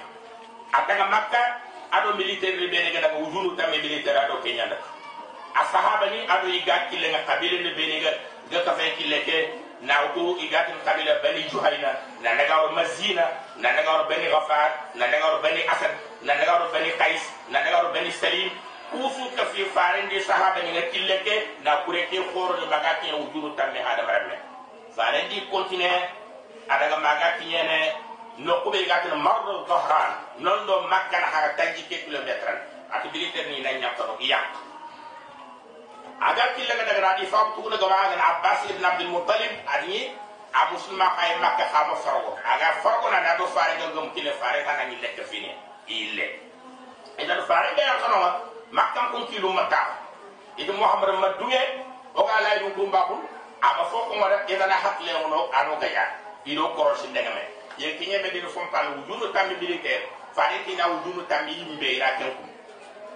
ataga 0.75 1.07
makka 1.07 1.43
ado 1.93 2.17
militaire 2.19 2.67
be 2.67 2.75
ne 2.83 2.91
daga 2.91 3.15
wujunu 3.23 3.55
tam 3.57 3.71
militaire 3.71 4.19
ado 4.27 4.43
kenya 4.43 4.67
da 4.67 4.77
asahaba 5.55 6.11
ni 6.11 6.27
ado 6.27 6.49
iga 6.49 6.91
kille 6.91 7.07
nga 7.13 7.23
kabile 7.29 7.63
ne 7.63 7.71
be 7.77 7.85
ne 7.87 7.97
ga 8.03 8.11
ga 8.51 8.59
ka 8.65 8.73
fe 8.75 8.97
kille 8.99 9.19
ke 9.23 9.37
na 9.83 9.95
utu 10.13 10.37
iga 10.45 10.65
tin 10.69 10.77
kabila 10.85 11.23
bani 11.25 11.43
juhaina 11.49 11.91
na 12.23 12.31
daga 12.37 12.57
or 12.69 12.73
mazina 12.77 13.25
na 13.57 13.69
daga 13.73 13.91
or 14.01 14.09
bani 14.09 14.27
ghafar 14.29 14.71
na 14.95 15.07
daga 15.09 15.27
or 15.37 15.43
bani 15.43 15.63
asad 15.65 15.93
na 16.23 16.35
daga 16.37 16.53
or 16.61 16.69
bani 16.73 16.91
qais 17.01 17.23
na 17.51 17.59
daga 17.65 17.89
or 17.89 17.93
bani 17.95 18.11
salim 18.13 18.51
kusu 18.93 19.25
ka 19.37 19.45
fi 19.55 19.65
farin 19.73 20.09
di 20.11 20.21
sahaba 20.21 20.61
ni 20.67 20.75
kille 20.93 21.17
ke 21.25 21.63
na 21.65 21.81
kure 21.87 22.05
ke 22.11 22.19
khoro 22.35 22.59
ni 22.61 22.67
maga 22.67 22.99
ke 23.01 23.09
wujuru 23.15 23.55
tamme 23.57 23.79
hada 23.81 24.03
barame 24.05 24.37
farin 24.97 25.25
di 25.31 25.47
continue 25.51 25.89
adaga 26.69 26.97
maga 27.01 27.39
ke 27.39 27.47
ne 27.49 27.81
no 28.45 28.61
ko 28.65 28.71
be 28.71 28.85
gatin 28.85 29.17
mardo 29.17 29.65
dhahran 29.65 30.11
non 30.45 30.67
do 30.67 30.77
makka 30.93 31.19
na 31.23 31.29
haga 31.35 31.51
tanji 31.57 31.83
ke 31.89 32.05
kilometre 32.05 32.53
ati 32.93 33.09
biliter 33.15 33.47
ni 33.49 33.63
na 33.63 33.73
nyaka 33.81 34.05
no 34.11 34.19
iya 34.21 34.43
aga 36.21 36.45
kille 36.57 36.69
ga 36.77 36.85
daga 36.85 37.01
radi 37.01 37.25
fam 37.27 37.57
tu 37.57 37.63
ga 37.65 37.87
ma 37.89 38.13
ga 38.13 38.25
abbas 38.29 38.69
ibn 38.69 38.85
abdul 38.85 39.09
muttalib 39.09 39.53
adi 39.67 40.13
a 40.53 40.61
muslima 40.73 41.09
kay 41.17 41.33
makka 41.41 41.65
khama 41.73 41.97
fargo 41.97 42.37
aga 42.45 42.69
fargo 42.85 43.09
na 43.11 43.21
na 43.25 43.37
do 43.41 43.47
farin 43.49 43.81
ga 43.81 43.89
gum 43.97 44.11
kille 44.13 44.33
farin 44.37 44.61
kana 44.69 44.85
ni 44.93 44.97
lekk 45.01 45.25
fini 45.25 45.49
ille 45.89 46.27
idan 47.17 47.41
farin 47.49 47.73
ga 47.73 47.83
yakano 47.89 48.19
makkan 48.69 49.09
kun 49.17 49.25
kilu 49.33 49.49
mata 49.49 49.97
itu 50.61 50.73
muhammad 50.77 51.17
ma 51.17 51.29
duye 51.41 51.63
o 52.13 52.21
ga 52.29 52.37
lay 52.45 52.59
dum 52.61 52.73
kumba 52.77 53.01
kun 53.09 53.25
ama 53.65 53.85
fo 53.89 54.05
ko 54.09 54.13
wala 54.21 54.45
idana 54.45 54.77
hakle 54.77 55.13
wono 55.25 55.49
ano 55.57 55.81
gaya 55.81 56.05
ido 56.45 56.69
korosi 56.77 57.09
ndegame 57.09 57.49
ye 57.81 57.97
kinye 57.97 58.19
me 58.21 58.29
dinu 58.31 58.49
fom 58.53 58.69
pal 58.69 58.93
wujunu 58.93 59.33
tambi 59.33 59.57
militaire 59.57 60.05
fare 60.37 60.61
kina 60.69 60.85
wujunu 60.87 61.23
tambi 61.25 61.53
yimbe 61.57 61.97
ira 61.97 62.13
kenkum 62.21 62.50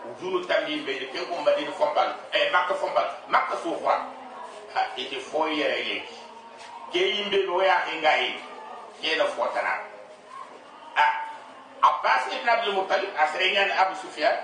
wujunu 0.05 0.45
tambi 0.47 0.73
yimbe 0.73 0.93
ira 0.97 1.07
kenkum 1.13 1.45
madinu 1.45 1.73
fom 1.73 1.95
pal 1.95 2.15
e 2.33 2.51
makka 2.51 2.75
fom 2.75 2.93
pal 2.95 3.09
makka 3.29 3.57
su 3.63 3.75
khwa 3.81 3.95
ha 4.75 4.81
ite 4.97 5.21
fo 5.21 5.49
yere 5.49 5.79
ye. 5.89 5.97
Ke 6.93 6.99
yimbe 6.99 7.47
no 7.47 7.63
ya 7.63 7.83
ngai 8.01 8.35
ke 9.03 9.17
na. 9.17 9.25
Fotana 9.25 9.75
a 10.97 11.05
abbas 11.83 12.29
ibn 12.33 12.49
abdul 12.49 12.75
muttalib 12.75 13.11
asrenyan 13.17 13.71
abu 13.71 13.95
sufyan. 13.97 14.37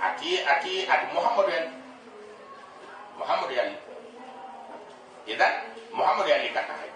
Ati 0.00 0.40
ati 0.44 0.88
ati 0.88 1.06
muhammad 1.12 1.48
en 1.52 1.80
muhammad 3.20 3.52
yalli 3.52 3.76
idan 5.28 5.54
muhammad 5.92 6.24
yalli 6.24 6.48
kata 6.56 6.72
hay 6.72 6.90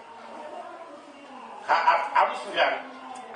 ha 1.69 1.75
abu 2.25 2.33
sufyan 2.41 2.81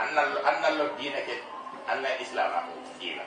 anna 0.01 0.25
anna 0.41 0.69
lo 0.73 0.89
dina 0.97 1.21
ke 1.21 1.37
anna 1.85 2.09
islam 2.17 2.65
dina 2.97 3.21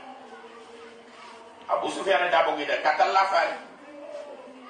abu 1.72 1.90
sufyan 1.90 2.30
da 2.30 2.42
bogi 2.44 2.64
da 2.66 2.76
kata 2.82 3.06
la 3.12 3.24
fare 3.26 3.54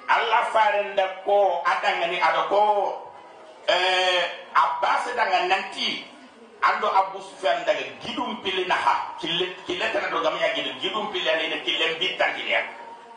allah 0.07 0.41
fare 0.53 0.83
nda 0.93 1.07
ko 1.25 1.61
adangani 1.65 2.19
ada 2.21 2.47
ko. 2.49 2.61
Eh 3.67 4.21
abbas 4.53 5.07
danga 5.15 5.47
nanti 5.47 6.03
ando 6.61 6.87
abu 6.91 7.19
sufyan 7.23 7.63
daga 7.65 7.79
gidum 8.03 8.43
pili 8.43 8.65
naha. 8.67 9.15
Kille 9.19 9.55
kille 9.65 9.85
tan 9.93 10.11
do 10.11 10.19
gamya 10.19 10.51
gidum 10.55 10.75
gidum 10.83 11.11
pili 11.11 11.29
ani 11.29 11.47
ne 11.47 11.57
kille 11.63 11.95
bitan 11.99 12.35
kiliya 12.35 12.59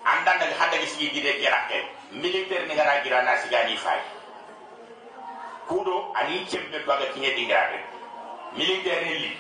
anda 0.07 0.39
daga 0.39 0.55
hada 0.55 0.79
gi 0.79 0.87
sigi 0.87 1.11
gide 1.11 1.33
kerake 1.43 1.83
militaire 2.13 2.67
ni 2.67 2.75
gara 2.79 3.03
gira 3.03 3.23
na 3.23 3.35
sigani 3.43 3.77
fay 3.77 3.99
kudo 5.69 6.15
ani 6.15 6.47
cembe 6.47 6.79
to 6.85 6.93
aga 6.93 7.07
kinye 7.15 7.35
dingrabe 7.35 7.79
militaire 8.57 9.03
ni 9.05 9.15
li. 9.19 9.33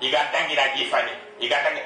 Iga 0.00 0.18
dangira 0.32 0.64
gi 0.74 0.84
fani 0.90 1.12
iga 1.40 1.56
dangi 1.62 1.82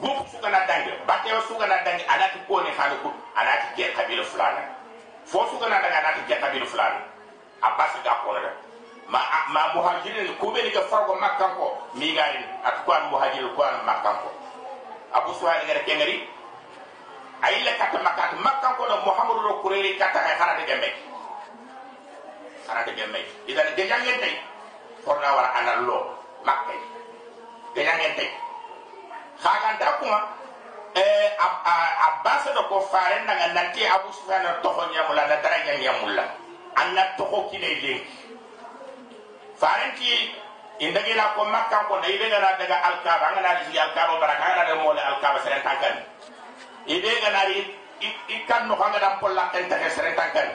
groupe 0.00 0.26
suka 0.30 0.48
na 0.50 0.66
dangi 0.66 0.90
bateo 1.06 1.40
suka 1.46 1.66
na 1.66 1.82
dangi 1.84 2.04
anati 2.08 2.38
ko 2.48 2.60
ne 2.62 2.70
khanu 2.74 2.96
ku 3.02 3.10
anati 3.36 3.66
ke 3.78 3.92
kabila 3.94 4.24
fulana 4.24 4.62
fo 5.24 5.46
suka 5.50 5.68
na 5.70 5.78
daga 5.82 5.98
anati 6.02 6.20
ke 6.26 6.34
kabila 6.40 6.66
fulana 6.66 7.00
abbas 7.62 7.94
ga 8.02 8.14
ko 8.26 8.32
na 8.34 8.50
ma 9.08 9.20
ma 9.54 9.62
muhajirin 9.74 10.34
ko 10.40 10.50
be 10.50 10.70
ga 10.72 10.82
fargo 10.90 11.14
makkan 11.20 11.54
ko 11.54 11.78
mi 11.94 12.14
gari 12.16 12.42
at 12.64 12.82
ko 12.84 12.90
an 12.92 13.10
muhajirin 13.12 13.52
ko 13.54 13.60
an 13.62 13.76
makkan 13.86 14.16
ko 14.24 14.30
abu 15.14 15.30
suhail 15.38 15.62
ngara 15.66 15.82
kengari 15.86 16.26
ayilla 17.44 17.72
kata 17.78 17.98
makkat 18.02 18.34
makkan 18.42 18.72
ko 18.74 18.82
no 18.90 18.96
muhammadu 19.06 19.40
ro 19.46 19.52
kureri 19.62 19.94
kata 19.94 20.18
hay 20.18 20.34
khara 20.40 20.58
de 20.58 20.64
gembe 20.66 20.88
khara 22.66 22.82
de 22.82 22.92
gembe 22.98 23.20
idan 23.46 23.68
de 23.76 23.82
jangen 23.86 24.16
tay 24.18 24.34
forna 25.06 25.30
wara 25.38 25.50
anal 25.62 25.78
lo 25.86 25.98
makkay 26.42 26.80
de 27.78 27.80
jangen 27.84 28.12
tay 28.18 28.28
khagan 29.44 29.76
da 29.76 29.92
kuma 30.00 30.18
eh 30.96 31.36
abbas 32.08 32.48
do 32.56 32.62
ko 32.72 32.80
fare 32.88 33.20
nga 33.28 33.52
nanti 33.52 33.84
abu 33.84 34.08
sufyan 34.16 34.40
to 34.64 34.68
ko 34.72 34.82
nyamula 34.88 35.28
da 35.28 35.36
daraja 35.44 35.76
nyamula. 35.76 36.24
Anna 36.74 37.12
to 37.20 37.24
ko 37.28 37.46
kile 37.52 37.68
lenki 37.76 38.02
farenti 39.60 40.32
indagi 40.80 41.14
la 41.14 41.34
ko 41.36 41.44
makka 41.46 41.86
ko 41.86 42.00
dai 42.02 42.18
daga 42.18 42.38
na 42.40 42.58
daga 42.58 42.76
alkaba 42.88 43.26
ngana 43.36 43.62
di 43.70 43.78
alkaba 43.78 44.18
baraka 44.18 44.42
ngana 44.48 44.64
de 44.66 44.74
mole 44.82 44.98
alkaba 45.00 45.38
seren 45.44 45.62
tankan 45.62 45.94
ide 46.90 47.10
gana 47.22 47.46
ri 47.46 47.62
ikan 48.28 48.66
no 48.66 48.74
kanga 48.74 48.98
dam 48.98 49.14
polla 49.22 49.52
kan 49.54 49.68
ta 49.70 49.76
seren 49.92 50.16
tankan 50.18 50.48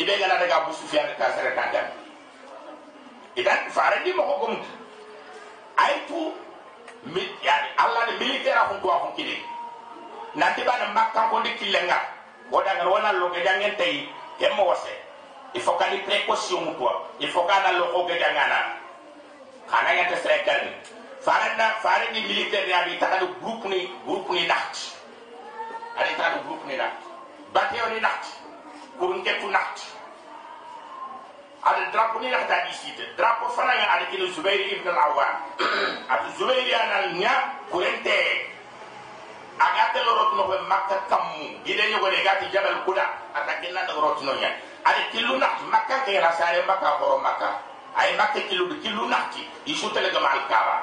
ide 0.00 0.12
gana 0.16 0.40
daga 0.40 0.64
abu 0.64 0.72
sufyan 0.72 1.04
ka 1.20 1.28
seren 1.36 1.52
tankan 1.52 1.86
idan 3.36 3.68
farenti 3.68 4.10
mo 4.16 4.22
ko 4.24 4.34
gum 4.48 4.54
aitu 5.76 6.32
mit 6.32 6.45
yani 7.42 7.68
allah 7.78 8.06
de 8.06 8.24
militaire 8.24 8.60
ko 8.68 8.74
ko 8.82 8.88
ko 8.88 9.08
kide 9.16 9.38
nanti 10.34 10.62
bana 10.64 10.92
makka 10.92 11.28
ko 11.30 11.40
ndi 11.40 11.50
kilenga. 11.58 11.98
Woda 12.50 12.74
ngar 12.74 12.88
wona 12.88 13.12
lo 13.12 13.30
ke 13.30 13.42
jangen 13.42 13.76
tay 13.76 14.08
kemmo 14.38 14.64
wase. 14.66 14.92
Il 15.54 15.60
faut 15.60 15.74
kali 15.78 15.98
précaution 16.02 16.60
mu 16.60 16.74
toi 16.78 17.08
il 17.20 17.28
faut 17.30 17.42
kana 17.44 17.72
lo 17.78 17.86
ko 17.92 18.04
gada 18.06 18.32
ngana 18.32 18.58
kana 19.70 19.94
ya 19.94 20.04
ta 20.10 20.16
sere 20.16 20.44
kan 20.44 20.62
farana 21.20 21.70
fare 21.82 22.12
ni 22.12 22.20
militaire 22.22 22.68
ya 22.68 22.84
bi 22.84 22.98
ta 22.98 23.18
do 23.18 23.26
groupe 23.42 23.64
ni 23.68 23.90
groupe 24.06 24.30
ni 24.30 24.46
nacht. 24.46 24.94
Ari 25.98 26.14
ta 26.16 26.30
do 26.34 26.42
groupe 26.46 26.66
ni 26.66 26.76
nacht. 26.76 27.02
Bateo 27.52 27.88
ni 27.94 28.00
nacht. 28.00 28.26
Pour 28.98 29.10
ngetu 29.14 29.48
nacht 29.48 29.95
ada 31.64 31.82
drapeau 31.90 32.20
ni 32.20 32.28
nacht 32.28 32.48
di 32.48 32.72
site 32.74 33.04
drapeau 33.16 33.48
fana 33.54 33.72
ya 33.74 33.86
ada 33.96 34.04
kino 34.12 34.26
zubair 34.34 34.60
ibn 34.60 34.86
al-awwam. 34.88 35.34
Atu 36.12 36.28
zubair 36.38 36.66
ya 36.66 36.80
na 36.86 36.98
nya 37.16 37.34
kurente. 37.72 38.52
Agate 39.56 40.04
lorot 40.04 40.36
no 40.36 40.42
be 40.52 40.56
makka 40.68 41.00
kammu 41.08 41.64
gide 41.64 41.80
nyogo 41.88 42.12
de 42.12 42.20
gati 42.20 42.46
jabal 42.52 42.84
kuda. 42.84 43.06
Atake 43.32 43.72
nan 43.72 43.88
rot 43.96 44.20
no 44.20 44.36
nya 44.36 44.52
ada 44.86 45.02
kilu 45.10 45.34
nak 45.42 45.58
makka 45.66 46.06
ke 46.06 46.14
rasare 46.22 46.62
makka 46.62 47.02
horo 47.02 47.18
makka 47.18 47.58
ay 47.98 48.14
makka 48.14 48.38
kilu 48.46 48.70
de 48.70 48.76
kilu 48.78 49.10
nakti 49.10 49.42
isu 49.66 49.90
tele 49.90 50.14
ga 50.14 50.20
mal 50.22 50.38
kaaba 50.46 50.76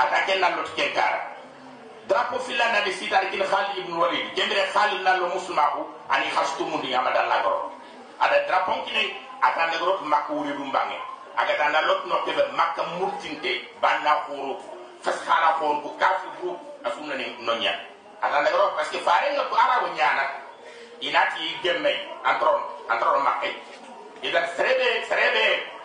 atake 0.00 0.40
nan 0.40 0.56
lot 0.56 0.70
ke 0.72 0.94
kara 0.96 1.36
drapo 2.08 2.40
filla 2.40 2.64
na 2.72 2.80
de 2.80 2.92
sitar 2.96 3.28
kin 3.28 3.44
khalid 3.44 3.84
ibn 3.84 3.92
walid. 3.92 4.24
Kendre 4.32 4.64
khalid 4.72 5.04
nan 5.04 5.20
lo 5.20 5.28
muslimaku 5.36 5.84
ani 6.08 6.30
khastu 6.32 6.64
mundi 6.64 6.94
amada 6.96 7.28
lagoro 7.28 7.68
ada 8.20 8.38
drapo 8.46 8.82
kine 8.86 9.16
atande 9.42 9.76
rot 9.78 10.02
makka 10.02 10.32
wuri 10.32 10.52
dum 10.52 10.70
bange 10.72 10.98
aga 11.36 11.54
tanda 11.58 11.80
lot 11.86 12.02
no 12.06 12.22
ke 12.26 12.32
makka 12.56 12.82
murtinte 12.98 13.52
banna 13.80 14.26
khuru 14.26 14.58
faskhara 15.02 15.58
khuru 15.58 15.90
kafu 15.98 16.28
group 16.40 16.58
asumna 16.84 17.14
ni 17.14 17.26
nonya 17.40 17.72
atande 18.22 18.50
rot 18.50 18.74
parce 18.76 18.90
que 18.90 18.98
faare 18.98 19.32
nga 19.34 19.44
ko 19.50 19.54
arabo 19.54 19.86
nyana 19.94 20.24
inati 21.00 21.54
gemme 21.62 21.92
antron 22.24 22.60
antron 22.90 23.22
makke 23.22 23.50
idan 24.22 24.46
serebe 24.56 25.06
serebe. 25.06 25.78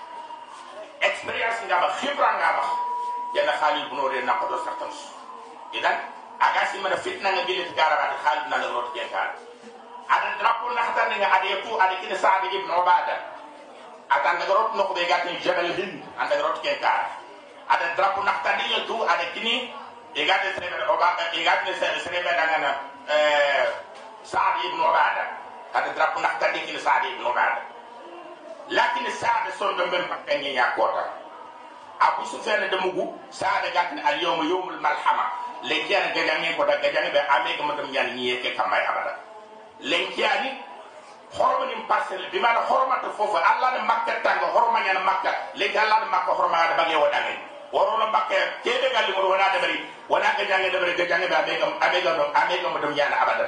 Experience 1.03 1.59
nga 1.67 1.83
ba 1.83 1.89
khibra 1.99 2.29
nga 2.39 2.49
ba. 2.57 2.63
Yana 3.35 3.53
khalil 3.59 3.85
buno 3.91 4.07
de 4.13 4.21
na 4.23 4.39
ko 4.39 4.47
do 4.47 4.57
sartans 4.63 5.09
idan 5.73 5.97
agasi 6.39 6.77
mana 6.79 6.95
fitna 7.01 7.33
nga 7.33 7.43
gilit 7.49 7.73
garaba 7.75 8.13
khalil 8.23 8.45
na 8.49 8.57
rot 8.71 8.87
ke 8.93 9.01
ada 10.13 10.29
drapo 10.37 10.69
na 10.77 10.81
hatan 10.85 11.09
nga 11.17 11.29
ade 11.41 11.49
tu 11.65 11.71
ade 11.81 11.95
kine 12.01 12.15
saade 12.15 12.47
ibn 12.53 12.69
ubada 12.69 13.15
atan 14.13 14.37
nga 14.37 14.45
rot 14.53 14.71
no 14.77 14.83
ko 14.85 14.93
be 14.93 15.05
gatin 15.09 15.33
jabal 15.41 15.65
hind 15.73 16.03
anda 16.21 16.37
rot 16.45 16.61
ke 16.61 16.77
kar 16.77 17.09
ada 17.69 17.85
drapo 17.97 18.21
na 18.21 18.31
hatan 18.37 18.61
nga 18.61 18.79
tu 18.85 18.95
ade 19.01 19.25
kini 19.33 19.73
e 20.13 20.21
gade 20.29 20.53
serebe 20.53 20.85
ubada 20.93 21.23
e 21.33 21.41
gade 21.41 21.71
serebe 21.79 22.29
dangana 22.37 22.71
eh 23.09 23.65
saad 24.21 24.61
ibn 24.69 24.77
ubada 24.79 25.25
ada 25.73 25.89
drapo 25.97 26.21
na 26.21 26.29
hatan 26.37 26.53
kini 26.61 26.77
saade 26.77 27.09
ibn 27.17 27.25
ubada 27.25 27.65
lakin 28.69 29.05
saade 29.17 29.49
sondo 29.57 29.89
mem 29.89 30.05
pakanye 30.07 30.53
ya 30.53 30.77
kota 30.77 31.09
abu 31.99 32.21
sufyan 32.29 32.69
da 32.69 32.77
mugu 32.85 33.17
saade 33.33 33.73
gatin 33.73 33.97
al 34.05 34.17
yawm 34.21 34.43
yawmul 34.45 34.77
malhama. 34.83 35.43
Lenkiani 35.63 36.11
gajange 36.11 36.59
ko 36.59 36.65
da 36.67 36.75
gajange 36.83 37.11
be 37.15 37.19
ame 37.23 37.55
ko 37.55 37.63
madam 37.63 37.87
yani 37.95 38.11
niye 38.19 38.35
ke 38.43 38.51
kamay 38.51 38.83
abada 38.83 39.15
lenkiani 39.83 40.49
horoma 41.37 41.65
nim 41.67 41.81
parcelle 41.87 42.27
bi 42.31 42.39
mana 42.39 42.59
horoma 42.69 42.99
to 43.03 43.09
fofu 43.17 43.37
allah 43.37 43.69
ne 43.75 43.81
makka 43.87 44.13
tanga 44.23 44.47
horoma 44.55 44.79
nyana 44.85 44.99
makka. 45.03 45.31
Lenki 45.55 45.77
allah 45.77 45.99
ne 46.03 46.07
makka 46.11 46.31
horoma 46.31 46.57
da 46.69 46.75
bage 46.79 46.95
wadange 46.95 47.35
worono 47.73 48.05
makka 48.13 48.37
kebe 48.63 48.87
galli 48.93 49.11
mo 49.17 49.29
wona 49.33 49.49
da 49.53 49.59
bari 49.59 49.77
wona 50.09 50.29
gajange 50.37 50.69
da 50.71 50.79
bari 50.79 50.93
gajange 50.93 51.27
be 51.27 51.35
ame 51.35 51.53
ko 51.59 51.65
ame 51.81 51.97
ko 52.05 52.09
ame 52.41 52.55
ko 52.61 52.67
madam 52.69 52.93
yani 52.93 53.15
abada 53.17 53.47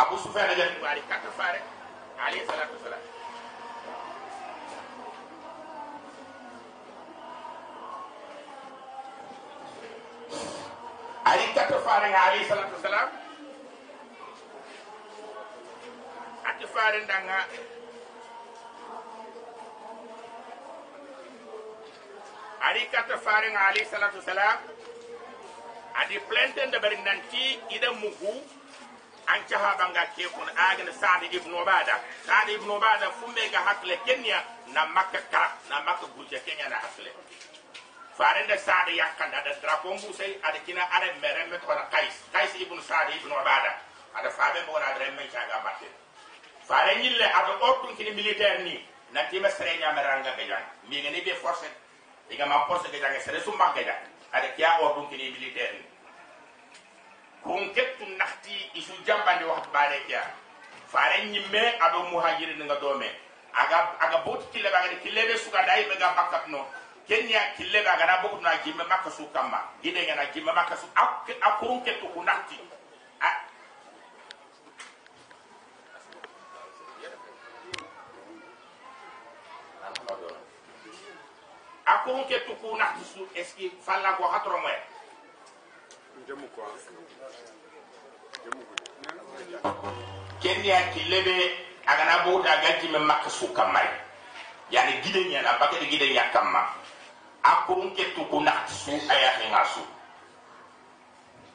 abu 0.00 0.16
sufyan 0.16 0.48
da 0.48 0.64
bari 0.82 1.02
kata 1.08 1.28
fare 1.36 1.60
alayhi 2.24 2.46
salatu 2.48 2.72
wasalam 2.80 3.02
ari 11.24 11.46
kato 11.56 11.78
fare 11.84 12.08
alayhi 12.12 12.48
salatu 12.48 12.74
wasalam 12.80 13.08
ati 16.74 16.80
fare 16.80 17.00
ndanga 17.04 17.46
ari 22.60 22.86
kato 22.92 23.18
fare 23.18 23.50
nga 23.50 23.60
alayhi 23.66 23.86
salatu 23.90 24.16
wasalam 24.18 24.58
adi 25.94 26.18
plenten 26.28 26.70
da 26.70 26.78
bari 26.80 26.96
nanti 26.96 27.60
ida 27.70 27.92
mugu 27.92 28.42
an 29.26 29.40
caha 29.48 29.76
banga 29.78 30.06
ke 30.16 30.26
kun 30.34 30.48
agana 30.56 30.92
sa'd 30.92 31.22
ibn 31.32 31.52
ubada 31.54 32.00
sa'd 32.26 32.48
ibn 32.48 32.70
ubada 32.70 33.10
fumbe 33.20 33.48
ga 33.52 33.60
hakle 33.60 33.96
kenya 34.06 34.42
na 34.74 34.84
makka 34.86 35.20
ka 35.30 35.56
na 35.70 35.80
makka 35.80 36.06
kenya 36.44 36.68
na 36.68 36.76
hakle 36.76 37.10
farenda 38.18 38.58
saada 38.58 38.90
yakkanda 38.92 39.38
ada 39.38 39.54
drapeau 39.62 39.94
mbusay 39.94 40.38
ada 40.42 40.58
kina 40.66 40.82
ada 40.90 41.06
meremme 41.22 41.58
ko 41.58 41.72
qais 41.90 42.14
qais 42.32 42.54
ibn 42.60 42.80
saad 42.82 43.10
ibn 43.14 43.30
ubada 43.32 43.78
ada 44.14 44.30
faabe 44.30 44.62
mo 44.66 44.78
na 44.78 44.98
remme 44.98 45.28
chaga 45.32 45.58
batte 45.64 46.03
fare 46.68 46.96
nyille 47.02 47.24
ada 47.24 47.58
ordun 47.60 47.96
kini 47.96 48.10
militaire 48.10 48.62
ni. 48.64 48.80
Na 49.12 49.22
tima 49.30 49.50
sere 49.50 49.78
nya 49.78 49.92
meranga 49.92 50.36
ga 50.36 50.44
jang 50.44 50.66
ngani 50.90 51.24
be 51.24 51.34
force. 51.34 51.68
Diga 52.28 52.46
ma 52.46 52.66
force 52.66 52.90
ga 52.90 52.98
jang 52.98 53.20
sere 53.20 53.40
sumba 53.40 53.72
ga 53.74 53.82
jang 53.82 54.02
ada 54.32 54.48
kiya 54.56 54.78
kini 55.10 55.30
militaire 55.30 55.72
ni. 55.78 55.84
Kun 57.42 57.74
kettu 57.74 58.06
naxti 58.16 58.70
isu 58.74 58.92
jambandi 59.06 59.44
wax 59.44 59.68
baade 59.72 60.00
kiya 60.06 60.22
fare 60.88 61.24
nyimme 61.26 61.78
ado 61.80 62.08
muhajirin 62.10 62.62
nga 62.64 62.76
dome 62.80 63.10
aga 63.52 63.96
aga 64.00 64.18
bot 64.24 64.40
kille 64.52 64.70
ba 64.70 64.82
ga 64.82 64.96
kille 65.02 65.96
ga 65.98 66.14
bakkat 66.16 66.48
no. 66.48 66.66
Kenya 67.04 67.52
kille 67.56 67.84
ba 67.84 67.96
gana 68.00 68.22
boku 68.22 68.40
na 68.40 68.56
jimme 68.64 68.84
makka 68.88 69.10
su 69.10 69.28
kamma 69.28 69.60
gide 69.82 70.06
ngana 70.06 70.24
jimme 70.32 70.52
makka 70.52 70.76
su 70.76 70.86
akurun 71.40 71.84
ke 71.84 72.00
to 72.00 72.08
kunati 72.16 72.56
akun 82.04 82.20
ke 82.28 82.36
tuku 82.44 82.76
na 82.76 82.92
su 83.00 83.24
eski 83.32 83.72
falla 83.80 84.12
ko 84.20 84.28
hatro 84.28 84.60
mo 84.60 84.68
jamu 86.28 86.44
ko 86.52 86.60
jamu 88.44 88.60
ko 88.60 89.88
kendi 90.44 90.68
ya 90.68 90.84
kilebe 90.92 91.56
agana 91.88 92.28
bota 92.28 92.60
gaji 92.60 92.92
me 92.92 93.00
makka 93.00 93.32
su 93.32 93.48
kamai 93.56 93.88
yani 94.68 95.00
gide 95.00 95.32
nya 95.32 95.40
na 95.40 95.56
bakete 95.56 95.88
gide 95.88 96.12
nya 96.12 96.28
kamma. 96.32 96.68
Akun 97.44 97.92
ke 97.96 98.12
tuku 98.16 98.40
na 98.44 98.68
su 98.68 98.92
aya 98.92 99.40
hinga 99.40 99.64
su 99.72 99.80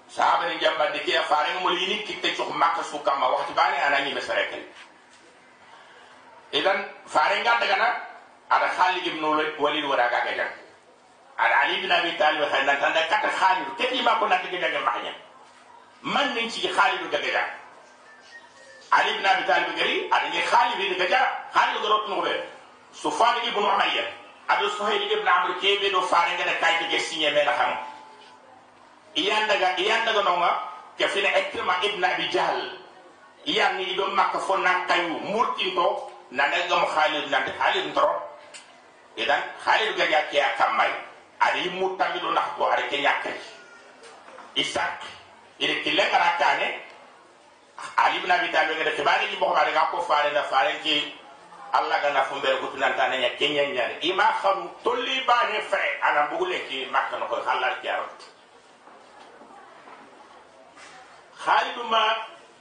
sahaba 0.10 0.50
ni 0.50 0.58
jamba 0.58 0.90
de 0.90 1.00
ke 1.06 1.14
faare 1.30 1.62
mo 1.62 1.70
lini 1.70 2.02
kitte 2.10 2.34
ci 2.34 2.42
makka 2.58 2.82
su 2.82 2.98
kamma 3.06 3.30
waxti 3.38 3.54
bani 3.54 3.78
anani 3.78 4.14
mesare 4.18 4.50
idan 6.58 6.90
faare 7.06 7.38
nga 7.46 7.62
daga 7.62 7.78
na 7.78 8.09
ada 8.50 8.68
khalid 8.78 9.06
ibn 9.08 9.24
walid 9.60 9.86
wara 9.86 10.10
ga 10.10 10.20
ga 10.26 10.48
ada 11.40 11.56
ali 11.64 11.80
ibn 11.80 11.92
abi 11.92 12.12
talib 12.18 12.44
khayna 12.52 12.76
tanda 12.80 13.02
kat 13.10 13.24
khalid 13.32 13.68
keti 13.78 14.02
ma 14.02 14.20
ko 14.20 14.28
na 14.28 14.38
diga 14.44 14.60
daga 14.60 14.80
mahnya 14.84 15.14
man 16.02 16.34
nin 16.36 16.50
ci 16.50 16.68
khalid 16.68 17.00
daga 17.12 17.30
ga 17.32 17.44
ali 18.92 19.10
ibn 19.16 19.26
abi 19.26 19.44
talib 19.48 19.70
gari 19.78 20.10
ada 20.12 20.28
ni 20.30 20.42
khalid 20.42 20.98
daga 20.98 21.08
ga 21.08 21.22
khalid 21.54 21.82
gorot 21.82 22.10
no 22.10 22.22
be 22.22 22.34
sufan 22.94 23.38
ibn 23.48 23.64
umayya 23.64 24.06
ada 24.50 24.66
suhayl 24.76 25.02
ibn 25.12 25.28
amr 25.28 25.56
kebe 25.62 25.92
do 25.92 26.02
faare 26.02 26.34
nga 26.38 26.54
kay 26.60 26.90
de 26.92 27.00
signé 27.00 27.32
me 27.32 27.46
na 27.46 27.54
xam 27.54 27.72
iyan 29.16 29.48
daga 29.48 29.78
iyan 29.78 30.06
daga 30.06 30.22
nonga 30.26 30.52
ke 30.98 31.08
fina 31.08 31.30
ikrima 31.32 31.80
ibn 31.88 32.04
abi 32.04 32.28
jahl. 32.28 32.60
Iyan 33.48 33.78
ni 33.80 33.96
do 33.96 34.04
makka 34.12 34.40
fo 34.44 34.58
na 34.60 34.84
kayu 34.84 35.16
murtinto 35.32 36.12
nanda 36.32 36.60
gam 36.68 36.84
khalid 36.92 37.32
nanda 37.32 37.52
khalid 37.56 37.88
ndoro 37.96 38.19
idan 39.18 39.42
khalid 39.64 39.96
ga 39.98 40.06
ya 40.06 40.22
kiya 40.30 40.56
kamai 40.58 40.92
ari 41.40 41.70
mutambi 41.74 42.20
do 42.20 42.30
nakko 42.32 42.68
ari 42.70 42.84
ke 42.92 42.98
yakki 43.02 43.34
isak 44.60 45.02
ire 45.60 45.82
kille 45.84 46.04
ngara 46.04 46.38
kane 46.38 46.68
ali 47.98 48.18
ibn 48.20 48.32
abi 48.32 48.48
talib 48.52 48.78
ga 48.78 48.84
de 48.92 49.04
bari 49.04 49.26
ni 49.32 49.38
bokko 49.40 49.72
ga 49.74 49.84
ko 49.92 50.02
faare 50.04 50.32
na 50.34 50.44
faare 50.44 50.80
ki 50.84 51.16
alla 51.74 52.00
ga 52.02 52.10
na 52.14 52.24
fumber 52.26 52.60
ko 52.60 52.68
tunan 52.74 52.96
tan 52.98 53.12
nya 53.20 53.30
kenya 53.38 53.64
nya 53.72 53.86
ima 54.02 54.28
xam 54.42 54.70
tolli 54.84 55.22
ba 55.28 55.48
ne 55.52 55.62
fe 55.62 55.84
ana 56.04 56.28
bugule 56.30 56.60
ki 56.68 56.86
makka 56.92 57.18
no 57.20 57.26
ko 57.28 57.42
khalar 57.46 57.80
ki 57.82 57.88
aro 57.90 58.08
khalid 61.46 61.78
ma 61.90 62.04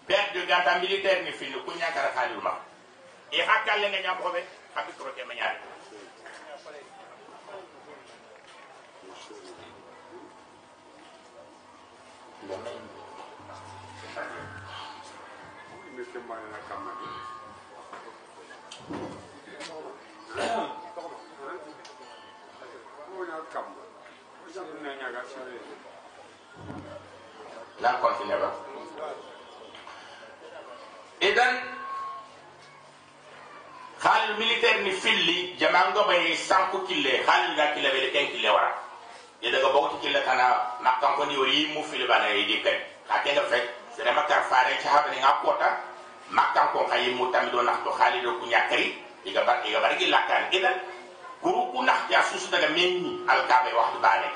père 0.07 0.29
de 0.35 0.47
gata 0.47 0.79
militaire 0.79 1.23
ni 1.25 1.33
fini 1.33 1.59
ku 1.65 1.73
nya 1.75 1.91
kara 1.93 2.13
khalid 2.15 2.39
ma 2.43 2.53
e 3.33 3.41
hakkalle 3.43 3.89
nga 3.91 4.15
xambi 4.75 4.93
ko 4.99 5.05
ke 5.17 5.25
mañaar 5.25 5.55
ne 5.55 5.61
ke 5.61 5.67
ma 5.67 5.75
na 5.75 6.18
kamma 16.69 16.93
ko 23.16 23.25
nya 23.25 23.39
kamma 23.53 23.83
ko 24.41 24.47
jamu 24.55 24.75
na 24.85 24.91
nya 24.99 25.09
ga 25.14 25.23
sare 25.25 25.57
la 27.83 27.91
continue 28.01 28.37
ba 28.43 28.51
idan 31.21 31.78
khalil 34.09 34.41
militaire 34.41 34.81
ni 34.89 34.93
filli 34.97 35.53
jamango 35.61 36.01
bay 36.09 36.33
sanku 36.33 36.81
kille 36.89 37.21
khalil 37.29 37.53
ga 37.61 37.67
kille 37.77 37.89
be 37.93 38.09
ken 38.09 38.27
kille 38.33 38.49
wara. 38.49 38.73
Ye 39.45 39.53
daga 39.53 39.69
bawti 39.69 40.01
kille 40.01 40.21
kana 40.25 40.81
makkan 40.81 41.13
ko 41.17 41.29
ni 41.29 41.37
wori 41.37 41.69
mu 41.77 41.85
fili 41.85 42.09
bana 42.09 42.33
yi 42.33 42.49
dikay 42.49 42.79
ka 43.05 43.21
ke 43.21 43.37
ga 43.37 43.45
fek 43.53 43.65
sere 43.93 44.11
makar 44.17 44.49
faare 44.49 44.81
ci 44.81 44.89
habe 44.89 45.13
ni 45.13 45.21
ngakota 45.21 45.69
makkan 46.33 46.73
ko 46.73 46.89
kay 46.89 47.13
mu 47.13 47.29
nyakari 48.49 48.97
iga 49.29 49.45
bar 49.45 49.61
iga 49.69 49.79
bar 49.85 49.93
gi 50.01 50.07
lakkan 50.09 50.49
idan 50.57 50.77
kuru 51.45 51.69
ku 51.73 51.85
nak 51.85 52.09
ya 52.09 52.25
susu 52.33 52.49
daga 52.49 52.69
menni 52.73 53.13
al 53.29 53.45
kabe 53.45 53.77
waxtu 53.77 53.99
bane 54.01 54.29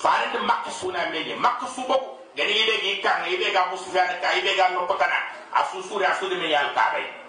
faare 0.00 0.32
de 0.32 0.38
makka 0.40 0.70
suna 0.72 1.04
menni 1.12 1.36
su 1.68 1.82
bobu 1.84 2.16
gani 2.32 2.52
ibe 2.64 2.74
gi 2.80 3.00
kan 3.04 3.28
ibe 3.28 3.52
ga 3.52 3.68
fiana 3.76 4.16
ka 4.24 4.32
ga 4.56 4.68
no 4.72 4.86
kotana 4.88 5.20
asu 5.52 5.82
suri 5.84 6.04
asu 6.08 6.28
de 6.32 6.34
me 6.40 6.48
yal 6.48 6.72
kabe 6.72 7.25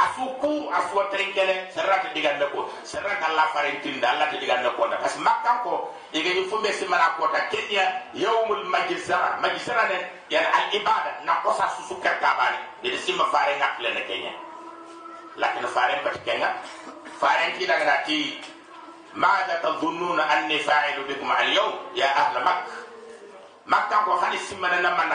asu 0.00 0.24
ku 0.40 0.70
asu 0.72 0.96
trenkele 1.12 1.68
serrat 1.74 2.08
digande 2.14 2.46
ko 2.54 2.68
serrat 2.86 3.20
alla 3.20 3.50
farentin 3.52 4.00
da 4.00 4.16
alla 4.16 4.26
digande 4.32 4.70
ko 4.76 4.88
da 4.88 4.96
parce 4.96 5.18
makkan 5.20 5.60
ko 5.62 5.92
ige 6.14 6.30
ni 6.34 6.42
fumbe 6.48 6.72
simana 6.72 7.16
ko 7.20 7.28
ta 7.28 7.48
kenya 7.52 7.84
yawmul 8.14 8.64
majzara 8.70 9.36
majzara 9.44 9.88
ne 9.92 9.98
yani 10.32 10.46
al 10.48 10.66
ibada 10.72 11.20
na 11.26 11.42
ko 11.44 11.52
sa 11.52 11.68
su 11.76 11.82
su 11.88 11.94
karka 12.00 12.32
bani 12.38 12.58
de 12.82 12.96
simma 12.96 13.24
fare 13.28 13.56
ngakle 13.60 13.88
na 13.94 14.00
kenya 14.08 14.32
lakin 15.36 15.66
fare 15.68 16.00
bat 16.04 16.16
kenya 16.24 16.48
fare 17.20 17.52
ti 17.58 17.66
daga 17.66 17.84
na 17.84 17.96
ti 18.06 18.18
ماذا 19.10 19.58
تظنون 19.62 20.20
أني 20.20 20.58
فاعل 20.58 21.02
بكم 21.02 21.32
اليوم 21.32 21.72
يا 21.98 22.06
أهل 22.06 22.44
مكة 22.46 22.62
مكة 23.66 23.96
ko 24.06 24.14
hani 24.22 24.38
simana 24.38 24.78
na 24.78 24.94
man 24.94 25.10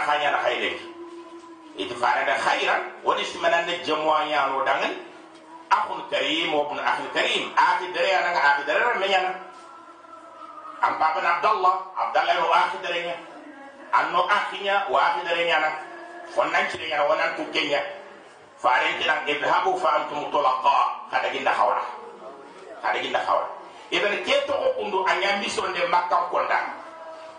khanya 1.76 1.86
na 1.86 1.86
khayle 1.86 1.86
iti 1.86 1.94
farada 1.94 2.34
khairan. 2.38 2.82
Woni 3.04 3.24
simana 3.24 3.66
na 3.66 3.72
jamwa 3.84 4.24
yaano 4.26 4.64
dangal 4.64 4.94
akhun 5.70 6.00
karim 6.10 6.52
wa 6.52 6.66
ibn 6.66 6.78
akhi 6.78 7.04
karim. 7.14 7.52
Akhi 7.56 7.92
dare 7.94 8.10
ana 8.16 8.30
ga 8.32 8.40
akhi 8.40 8.62
dare 8.66 8.98
me 8.98 9.06
yana 9.06 9.34
am 10.82 10.98
papa 10.98 11.20
abdallah 11.20 11.74
abdallah 11.96 12.34
ro 12.40 12.50
akhi 12.52 12.78
dare 12.82 13.00
nya 13.04 13.16
anno 13.92 14.26
akhinya 14.26 14.88
wa 14.90 14.98
akhi 15.00 15.20
dare 15.28 15.44
nya 15.44 15.60
na 15.60 15.70
fonnan 16.34 16.64
ci 16.70 16.78
nya 16.78 17.04
wonan 17.06 17.36
tu 17.36 17.44
kenya 17.52 17.82
faren 18.56 18.98
ti 18.98 19.06
nan 19.06 19.26
idhabu 19.28 19.76
fa 19.78 19.88
antum 20.00 20.30
tulaqa. 20.30 21.08
Kada 21.10 21.28
ginda 21.34 21.50
khawra. 21.52 21.82
Kada 22.82 22.98
ginda 23.02 23.18
khawra. 23.26 23.48
Idan 23.90 24.22
ke 24.22 24.46
to 24.46 24.54
ko 24.54 24.68
kundu 24.78 25.02
anya 25.10 25.42
mission 25.42 25.66
de 25.74 25.82
makka 25.90 26.30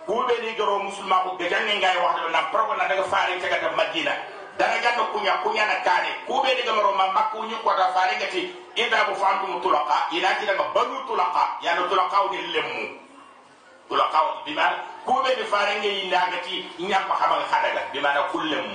kube 0.06 0.34
ni 0.42 0.54
garo 0.56 0.80
musulma 0.80 1.24
ko 1.24 1.36
gajanne 1.38 1.78
ngay 1.80 1.98
wax 1.98 2.16
na 2.32 2.42
progo 2.52 2.74
na 2.76 2.88
daga 2.88 3.04
faare 3.04 3.40
ci 3.42 3.48
gata 3.48 3.72
madina. 3.76 4.12
Dara 4.58 4.78
ganno 4.84 5.04
kunya 5.14 5.34
kunya 5.44 5.66
na 5.66 5.76
kane. 5.86 6.12
Kube 6.28 6.50
ni 6.56 6.62
garo 6.64 6.92
ma 6.96 7.12
makku 7.12 7.44
ñu 7.48 7.58
ko 7.64 7.72
da 7.78 7.94
faare 7.94 8.18
gati. 8.20 8.52
Inda 8.76 9.06
bu 9.08 9.16
fantu 9.16 9.48
mutulaqa 9.48 10.08
ina 10.12 10.36
ci 10.40 10.46
daga 10.46 10.64
banu 10.74 11.06
tulaqa 11.08 11.58
ya 11.62 11.76
no 11.76 11.88
tulaqa 11.88 12.18
ni 12.32 12.38
lemmu. 12.54 12.86
Tulaqa 13.90 14.20
bi 14.46 14.54
ma 14.54 14.72
kube 15.06 15.30
ni 15.38 15.44
faare 15.44 15.80
ngay 15.80 16.06
ina 16.08 16.30
gati. 16.32 16.66
Ñam 16.80 17.04
ko 17.08 17.14
xamal 17.16 17.42
xadaga 17.52 17.82
bi 17.94 18.00
ma 18.00 18.14
na 18.14 18.22
kullem 18.32 18.66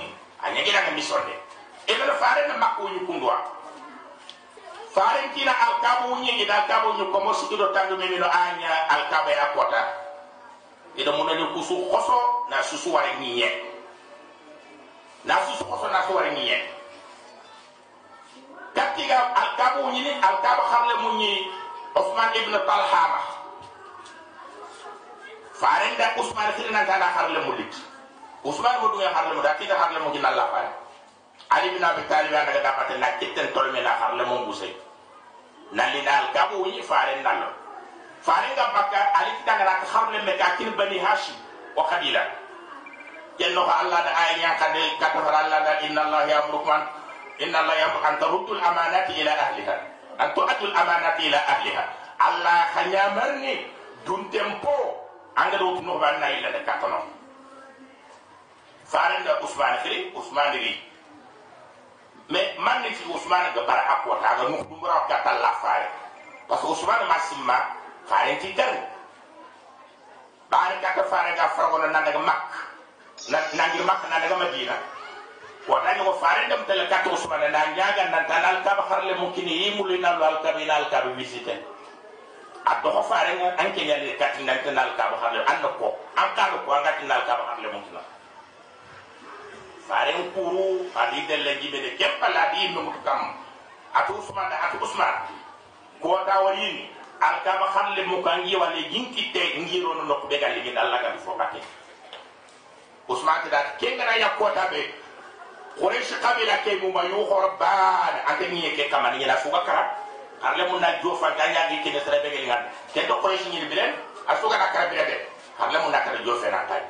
anya 0.42 0.60
ngi 0.62 0.72
daga 0.72 0.90
mission 0.92 1.20
de 1.26 1.34
idan 1.92 2.10
faare 2.20 2.46
na 2.48 2.56
makku 2.56 2.88
ñu 2.88 3.06
kundwa 3.06 3.36
faare 4.94 5.28
kina 5.34 5.52
alkabu 5.52 6.16
ñi 6.22 6.32
gi 6.38 6.44
alkabu 6.50 6.92
ñu 6.98 7.12
ko 7.12 7.20
mo 7.20 7.32
sigido 7.34 7.72
tandu 7.72 7.96
me 7.96 8.06
no 8.18 8.26
anya 8.26 8.88
alkabe 8.88 9.32
akota 9.40 9.80
ida 10.96 11.12
nañu 11.12 11.46
kusu 11.54 11.74
xoso 11.92 12.18
na 12.50 12.62
susu 12.62 12.88
ware 12.92 13.12
ñiñe 13.20 13.48
na 15.24 15.36
susu 15.46 15.64
xoso 15.64 15.88
na 15.92 16.00
su 16.06 16.12
ware 16.16 16.30
ñiñe 16.32 16.56
katiga 18.74 19.18
alkabu 19.36 19.90
ñini 19.92 20.12
alkabu 20.28 20.62
xarle 20.72 20.94
mu 21.02 21.10
ñi 21.20 21.32
Osman 21.96 22.28
ibn 22.36 22.52
Talhama 22.68 23.20
faren 25.60 25.96
da 25.96 26.12
Usman 26.20 26.52
xiri 26.56 26.70
nan 26.72 26.86
tanda 26.86 27.08
xarle 27.16 27.38
mu 27.44 27.52
lit 27.56 27.72
Usman 28.44 28.76
mo 28.80 28.88
mu 29.34 29.42
da 29.42 29.52
xarle 29.56 29.98
mu 30.00 30.12
gina 30.12 30.30
la 30.30 30.46
fare 30.52 30.70
Ali 31.50 31.68
ibn 31.72 31.84
Abi 31.84 32.02
Talib 32.08 32.32
daga 32.32 32.60
dapate 32.62 32.98
na 32.98 33.16
kitten 33.20 33.52
tolme 33.52 33.80
na 33.84 33.96
xarle 34.00 34.24
mu 34.24 34.46
busay 34.48 34.72
nalli 35.72 36.00
na 36.02 36.12
alkabu 36.24 36.64
ñi 36.68 36.82
faren 36.82 37.22
nallo 37.22 37.65
farenga 38.26 38.64
bakka 38.74 38.98
ali 39.22 39.30
kitangana 39.38 39.78
ka 39.80 39.86
xarle 39.86 40.18
me 40.26 40.32
ka 40.34 40.58
kin 40.58 40.74
bani 40.74 40.98
hashim 40.98 41.38
wa 41.78 41.86
qabila 41.86 42.22
kenno 43.38 43.62
ko 43.62 43.70
allah 43.70 44.02
da 44.02 44.10
ay 44.10 44.42
nya 44.42 44.58
kade 44.58 44.82
fara 44.98 45.38
allah 45.46 45.60
da 45.62 45.72
inna 45.86 46.00
allah 46.02 46.26
ya'murukum 46.26 46.80
inna 47.38 47.58
allah 47.62 47.76
ya'muru 47.78 48.02
an 48.02 48.14
taruddu 48.18 48.52
al 48.58 48.62
amanati 48.74 49.12
ila 49.22 49.30
ahliha. 49.32 49.76
An 50.18 50.32
tu'addu 50.34 50.72
al 50.72 50.74
amanati 50.74 51.28
ila 51.28 51.38
ahliha. 51.38 51.84
Allah 52.18 52.58
khanyamarni 52.74 53.54
dun 54.08 54.26
tempo 54.32 54.72
anga 55.36 55.58
do 55.60 55.78
no 55.84 55.98
ban 56.00 56.16
na 56.20 56.32
ila 56.32 56.48
da 56.50 56.60
katono 56.64 57.04
farenga 58.88 59.38
usman 59.44 59.74
khiri 59.84 60.10
usman 60.16 60.52
ri 60.56 60.80
me 62.32 62.40
man 62.58 62.82
ni 62.82 62.90
fi 62.96 63.04
usman 63.12 63.52
ga 63.54 63.62
bara 63.68 63.82
akwa 64.00 64.16
ta 64.22 64.36
ga 64.40 64.48
mu 64.48 64.64
dumura 64.64 65.04
ka 65.08 65.20
talla 65.22 65.52
fare 65.60 65.88
parce 66.48 66.62
que 66.64 66.72
usman 66.72 67.04
masimma 67.06 67.58
faren 68.06 68.38
ti 68.38 68.54
kan 68.54 68.74
bani 70.50 70.76
kaka 70.82 71.02
fare 71.10 71.34
ga 71.34 71.48
fargo 71.58 71.78
na 71.82 71.90
daga 72.02 72.18
mak 72.22 72.42
na 73.30 73.38
nangir 73.58 73.82
mak 73.82 74.02
na 74.10 74.22
daga 74.22 74.36
madina 74.38 74.76
tani 75.66 76.00
ko 76.04 76.12
fare 76.22 76.46
ndam 76.46 76.62
tele 76.66 76.86
kat 76.86 77.06
usman 77.10 77.42
na 77.50 77.74
nyaga 77.74 78.04
nan 78.10 78.24
tanal 78.30 78.62
ka 78.62 78.78
harle 78.88 79.14
mukini 79.18 79.66
yimuli 79.66 79.98
na 79.98 80.18
lal 80.18 80.38
ka 80.42 80.54
binal 80.54 80.86
ka 80.90 81.02
visite 81.18 81.58
addo 82.66 82.88
ko 82.94 83.02
fare 83.02 83.34
nga 83.34 83.48
anke 83.58 83.82
nyali 83.82 84.14
kat 84.18 84.38
nan 84.46 84.58
tanal 84.62 84.94
ka 84.94 85.10
harle 85.22 85.42
an 85.42 85.58
ko 85.78 85.98
an 86.14 86.28
ka 86.38 86.44
ko 86.62 86.70
an 86.70 86.82
gat 86.86 86.98
nal 87.10 87.22
ka 87.26 87.34
harle 87.34 87.68
mukina 87.74 88.02
fare 89.90 90.14
kuru 90.34 90.86
adi 90.94 91.26
delle 91.26 91.58
jibe 91.58 91.78
de 91.82 91.90
kepala 91.98 92.54
di 92.54 92.70
no 92.70 92.94
kam 93.02 93.34
atu 93.94 94.14
usman 94.22 94.46
atu 94.50 94.78
usman 94.78 95.14
ko 96.02 96.18
da 96.26 96.42
al 97.20 97.36
ka 97.44 97.52
harle 97.56 98.02
mukangi 98.06 98.56
wale 98.56 98.82
jinkitte 98.92 99.58
ngiro 99.60 99.94
no 100.04 100.14
ko 100.20 100.26
be 100.28 100.38
gal 100.38 100.52
ligin 100.52 100.76
Allah 100.76 101.00
ka 101.00 101.16
fo 101.24 101.36
batte 101.36 101.60
usman 103.08 103.48
ta 103.50 103.76
kengana 103.80 104.16
yakota 104.20 104.68
be 104.70 104.92
quraish 105.80 106.12
kabila 106.20 106.56
ke 106.64 106.76
mu 106.82 106.92
ma 106.92 107.04
yu 107.04 107.24
horban 107.24 108.14
ante 108.28 108.48
ni 108.52 108.62
ke 108.76 108.88
kamani 108.88 109.24
na 109.26 109.36
suga 109.36 109.60
kara. 109.64 109.84
Arle 110.42 110.68
mun 110.68 110.80
na 110.80 111.00
jo 111.00 111.16
fa 111.16 111.32
ganya 111.36 111.68
gi 111.72 111.80
ke 111.82 111.90
nesere 111.96 112.20
be 112.22 112.28
gelingan 112.30 112.60
ke 112.92 113.06
to 113.08 113.14
quraish 113.24 113.44
ni 113.48 113.64
bilen 113.68 113.94
asuga 114.28 114.58
na 114.58 114.68
kara 114.72 114.90
bilen 114.92 115.08
arle 115.58 115.76
mun 115.82 115.90
na 115.92 116.00
kara 116.04 116.20
jo 116.24 116.36
fe 116.36 116.50
na 116.52 116.68
tay 116.68 116.82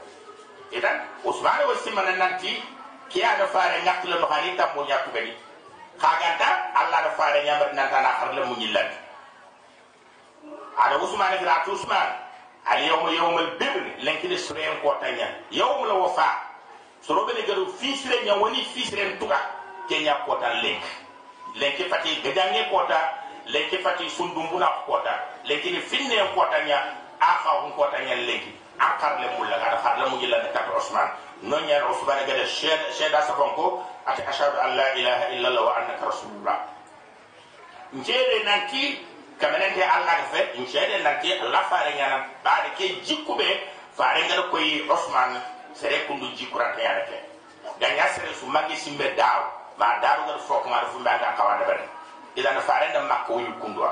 idan 0.75 1.07
usman 1.25 1.63
wa 1.63 1.75
simana 1.79 2.11
nanti 2.19 2.59
ki 3.09 3.23
ada 3.23 3.47
fare 3.47 3.79
ngak 3.87 4.03
le 4.05 4.19
no 4.19 4.27
hari 4.27 4.57
tam 4.59 4.75
mo 4.75 4.83
nyaku 4.83 5.11
beni 5.15 5.33
khaganta 6.03 6.75
allah 6.75 6.99
da 7.07 7.11
fare 7.15 7.45
nyambar 7.47 7.71
nan 7.75 7.87
tan 7.91 8.03
arle 8.05 8.43
mun 8.51 8.59
yillan 8.59 8.91
ada 10.77 10.97
usman 11.01 11.39
gira 11.39 11.65
usman 11.73 12.09
al 12.67 12.81
yawm 12.85 13.09
yawm 13.15 13.37
al 13.39 13.51
birr 13.59 13.83
lenkin 14.03 14.37
surayen 14.39 14.77
ko 14.83 14.95
tanya 15.01 15.29
yawm 15.51 15.85
al 15.89 16.01
wafa 16.05 16.29
soro 17.01 17.25
bene 17.27 17.43
garu 17.47 17.67
fisire 17.79 18.25
nya 18.25 18.35
woni 18.37 18.63
fisire 18.75 19.17
tuga 19.19 19.39
kenya 19.89 20.15
kota 20.27 20.53
lek 20.63 20.83
lenki 21.55 21.85
fati 21.89 22.21
gadange 22.23 22.69
kota 22.71 22.99
lenki 23.47 23.79
fati 23.79 24.11
sundumbuna 24.11 24.67
kota 24.87 25.15
lenki 25.45 25.71
ni 25.71 25.81
finne 25.81 26.19
kota 26.35 26.59
nya 26.67 26.79
aka 27.21 27.51
hun 27.63 27.73
kota 27.73 27.99
nya 28.03 28.15
lenki 28.15 28.53
akar 28.79 29.21
le 29.21 29.29
mulla 29.39 29.57
ga 29.59 29.77
har 29.81 29.99
le 29.99 30.11
mujilla 30.11 30.43
ne 30.43 30.49
kat 30.53 30.67
usman 30.77 31.09
non 31.43 31.63
nya 31.67 31.81
usman 31.91 32.27
ga 32.27 32.35
de 32.35 32.45
sheda 32.47 33.23
sabanko 33.23 33.83
ati 34.07 34.23
ashhadu 34.23 34.59
an 34.61 34.77
la 34.77 34.95
ilaha 34.95 35.25
illa 35.33 35.49
allah 35.49 35.65
wa 35.65 35.77
annaka 35.77 36.05
rasulullah 36.07 36.59
njede 37.93 38.45
kamene 39.41 39.73
ke 39.75 39.83
allah 39.85 40.17
ga 40.17 40.27
fe 40.33 40.41
incede 40.59 41.03
nanke 41.03 41.41
allah 41.41 41.63
fare 41.71 41.93
ñana 41.99 42.27
ɓaade 42.45 42.69
ke 42.79 42.87
jikkuɓe 43.07 43.47
fare 43.97 44.21
ngara 44.27 44.43
koye 44.51 44.85
osman 44.89 45.41
sere 45.75 46.07
kundu 46.07 46.27
jikkurante 46.37 46.81
yana 46.83 47.01
ke. 47.05 47.17
Gaña 47.81 48.09
sere 48.15 48.33
su 48.35 48.47
magge 48.47 48.77
simbe 48.77 49.15
daaw 49.17 49.43
ma 49.79 49.99
daaru 50.01 50.25
gara 50.27 50.39
fokamara 50.39 50.87
fumbe 50.87 51.09
anga 51.11 51.37
kawa 51.37 51.59
dabare 51.61 51.85
idana 52.37 52.61
fare 52.61 52.89
nda 52.91 53.01
makka 53.01 53.33
woñu 53.33 53.53
kunduwa 53.61 53.91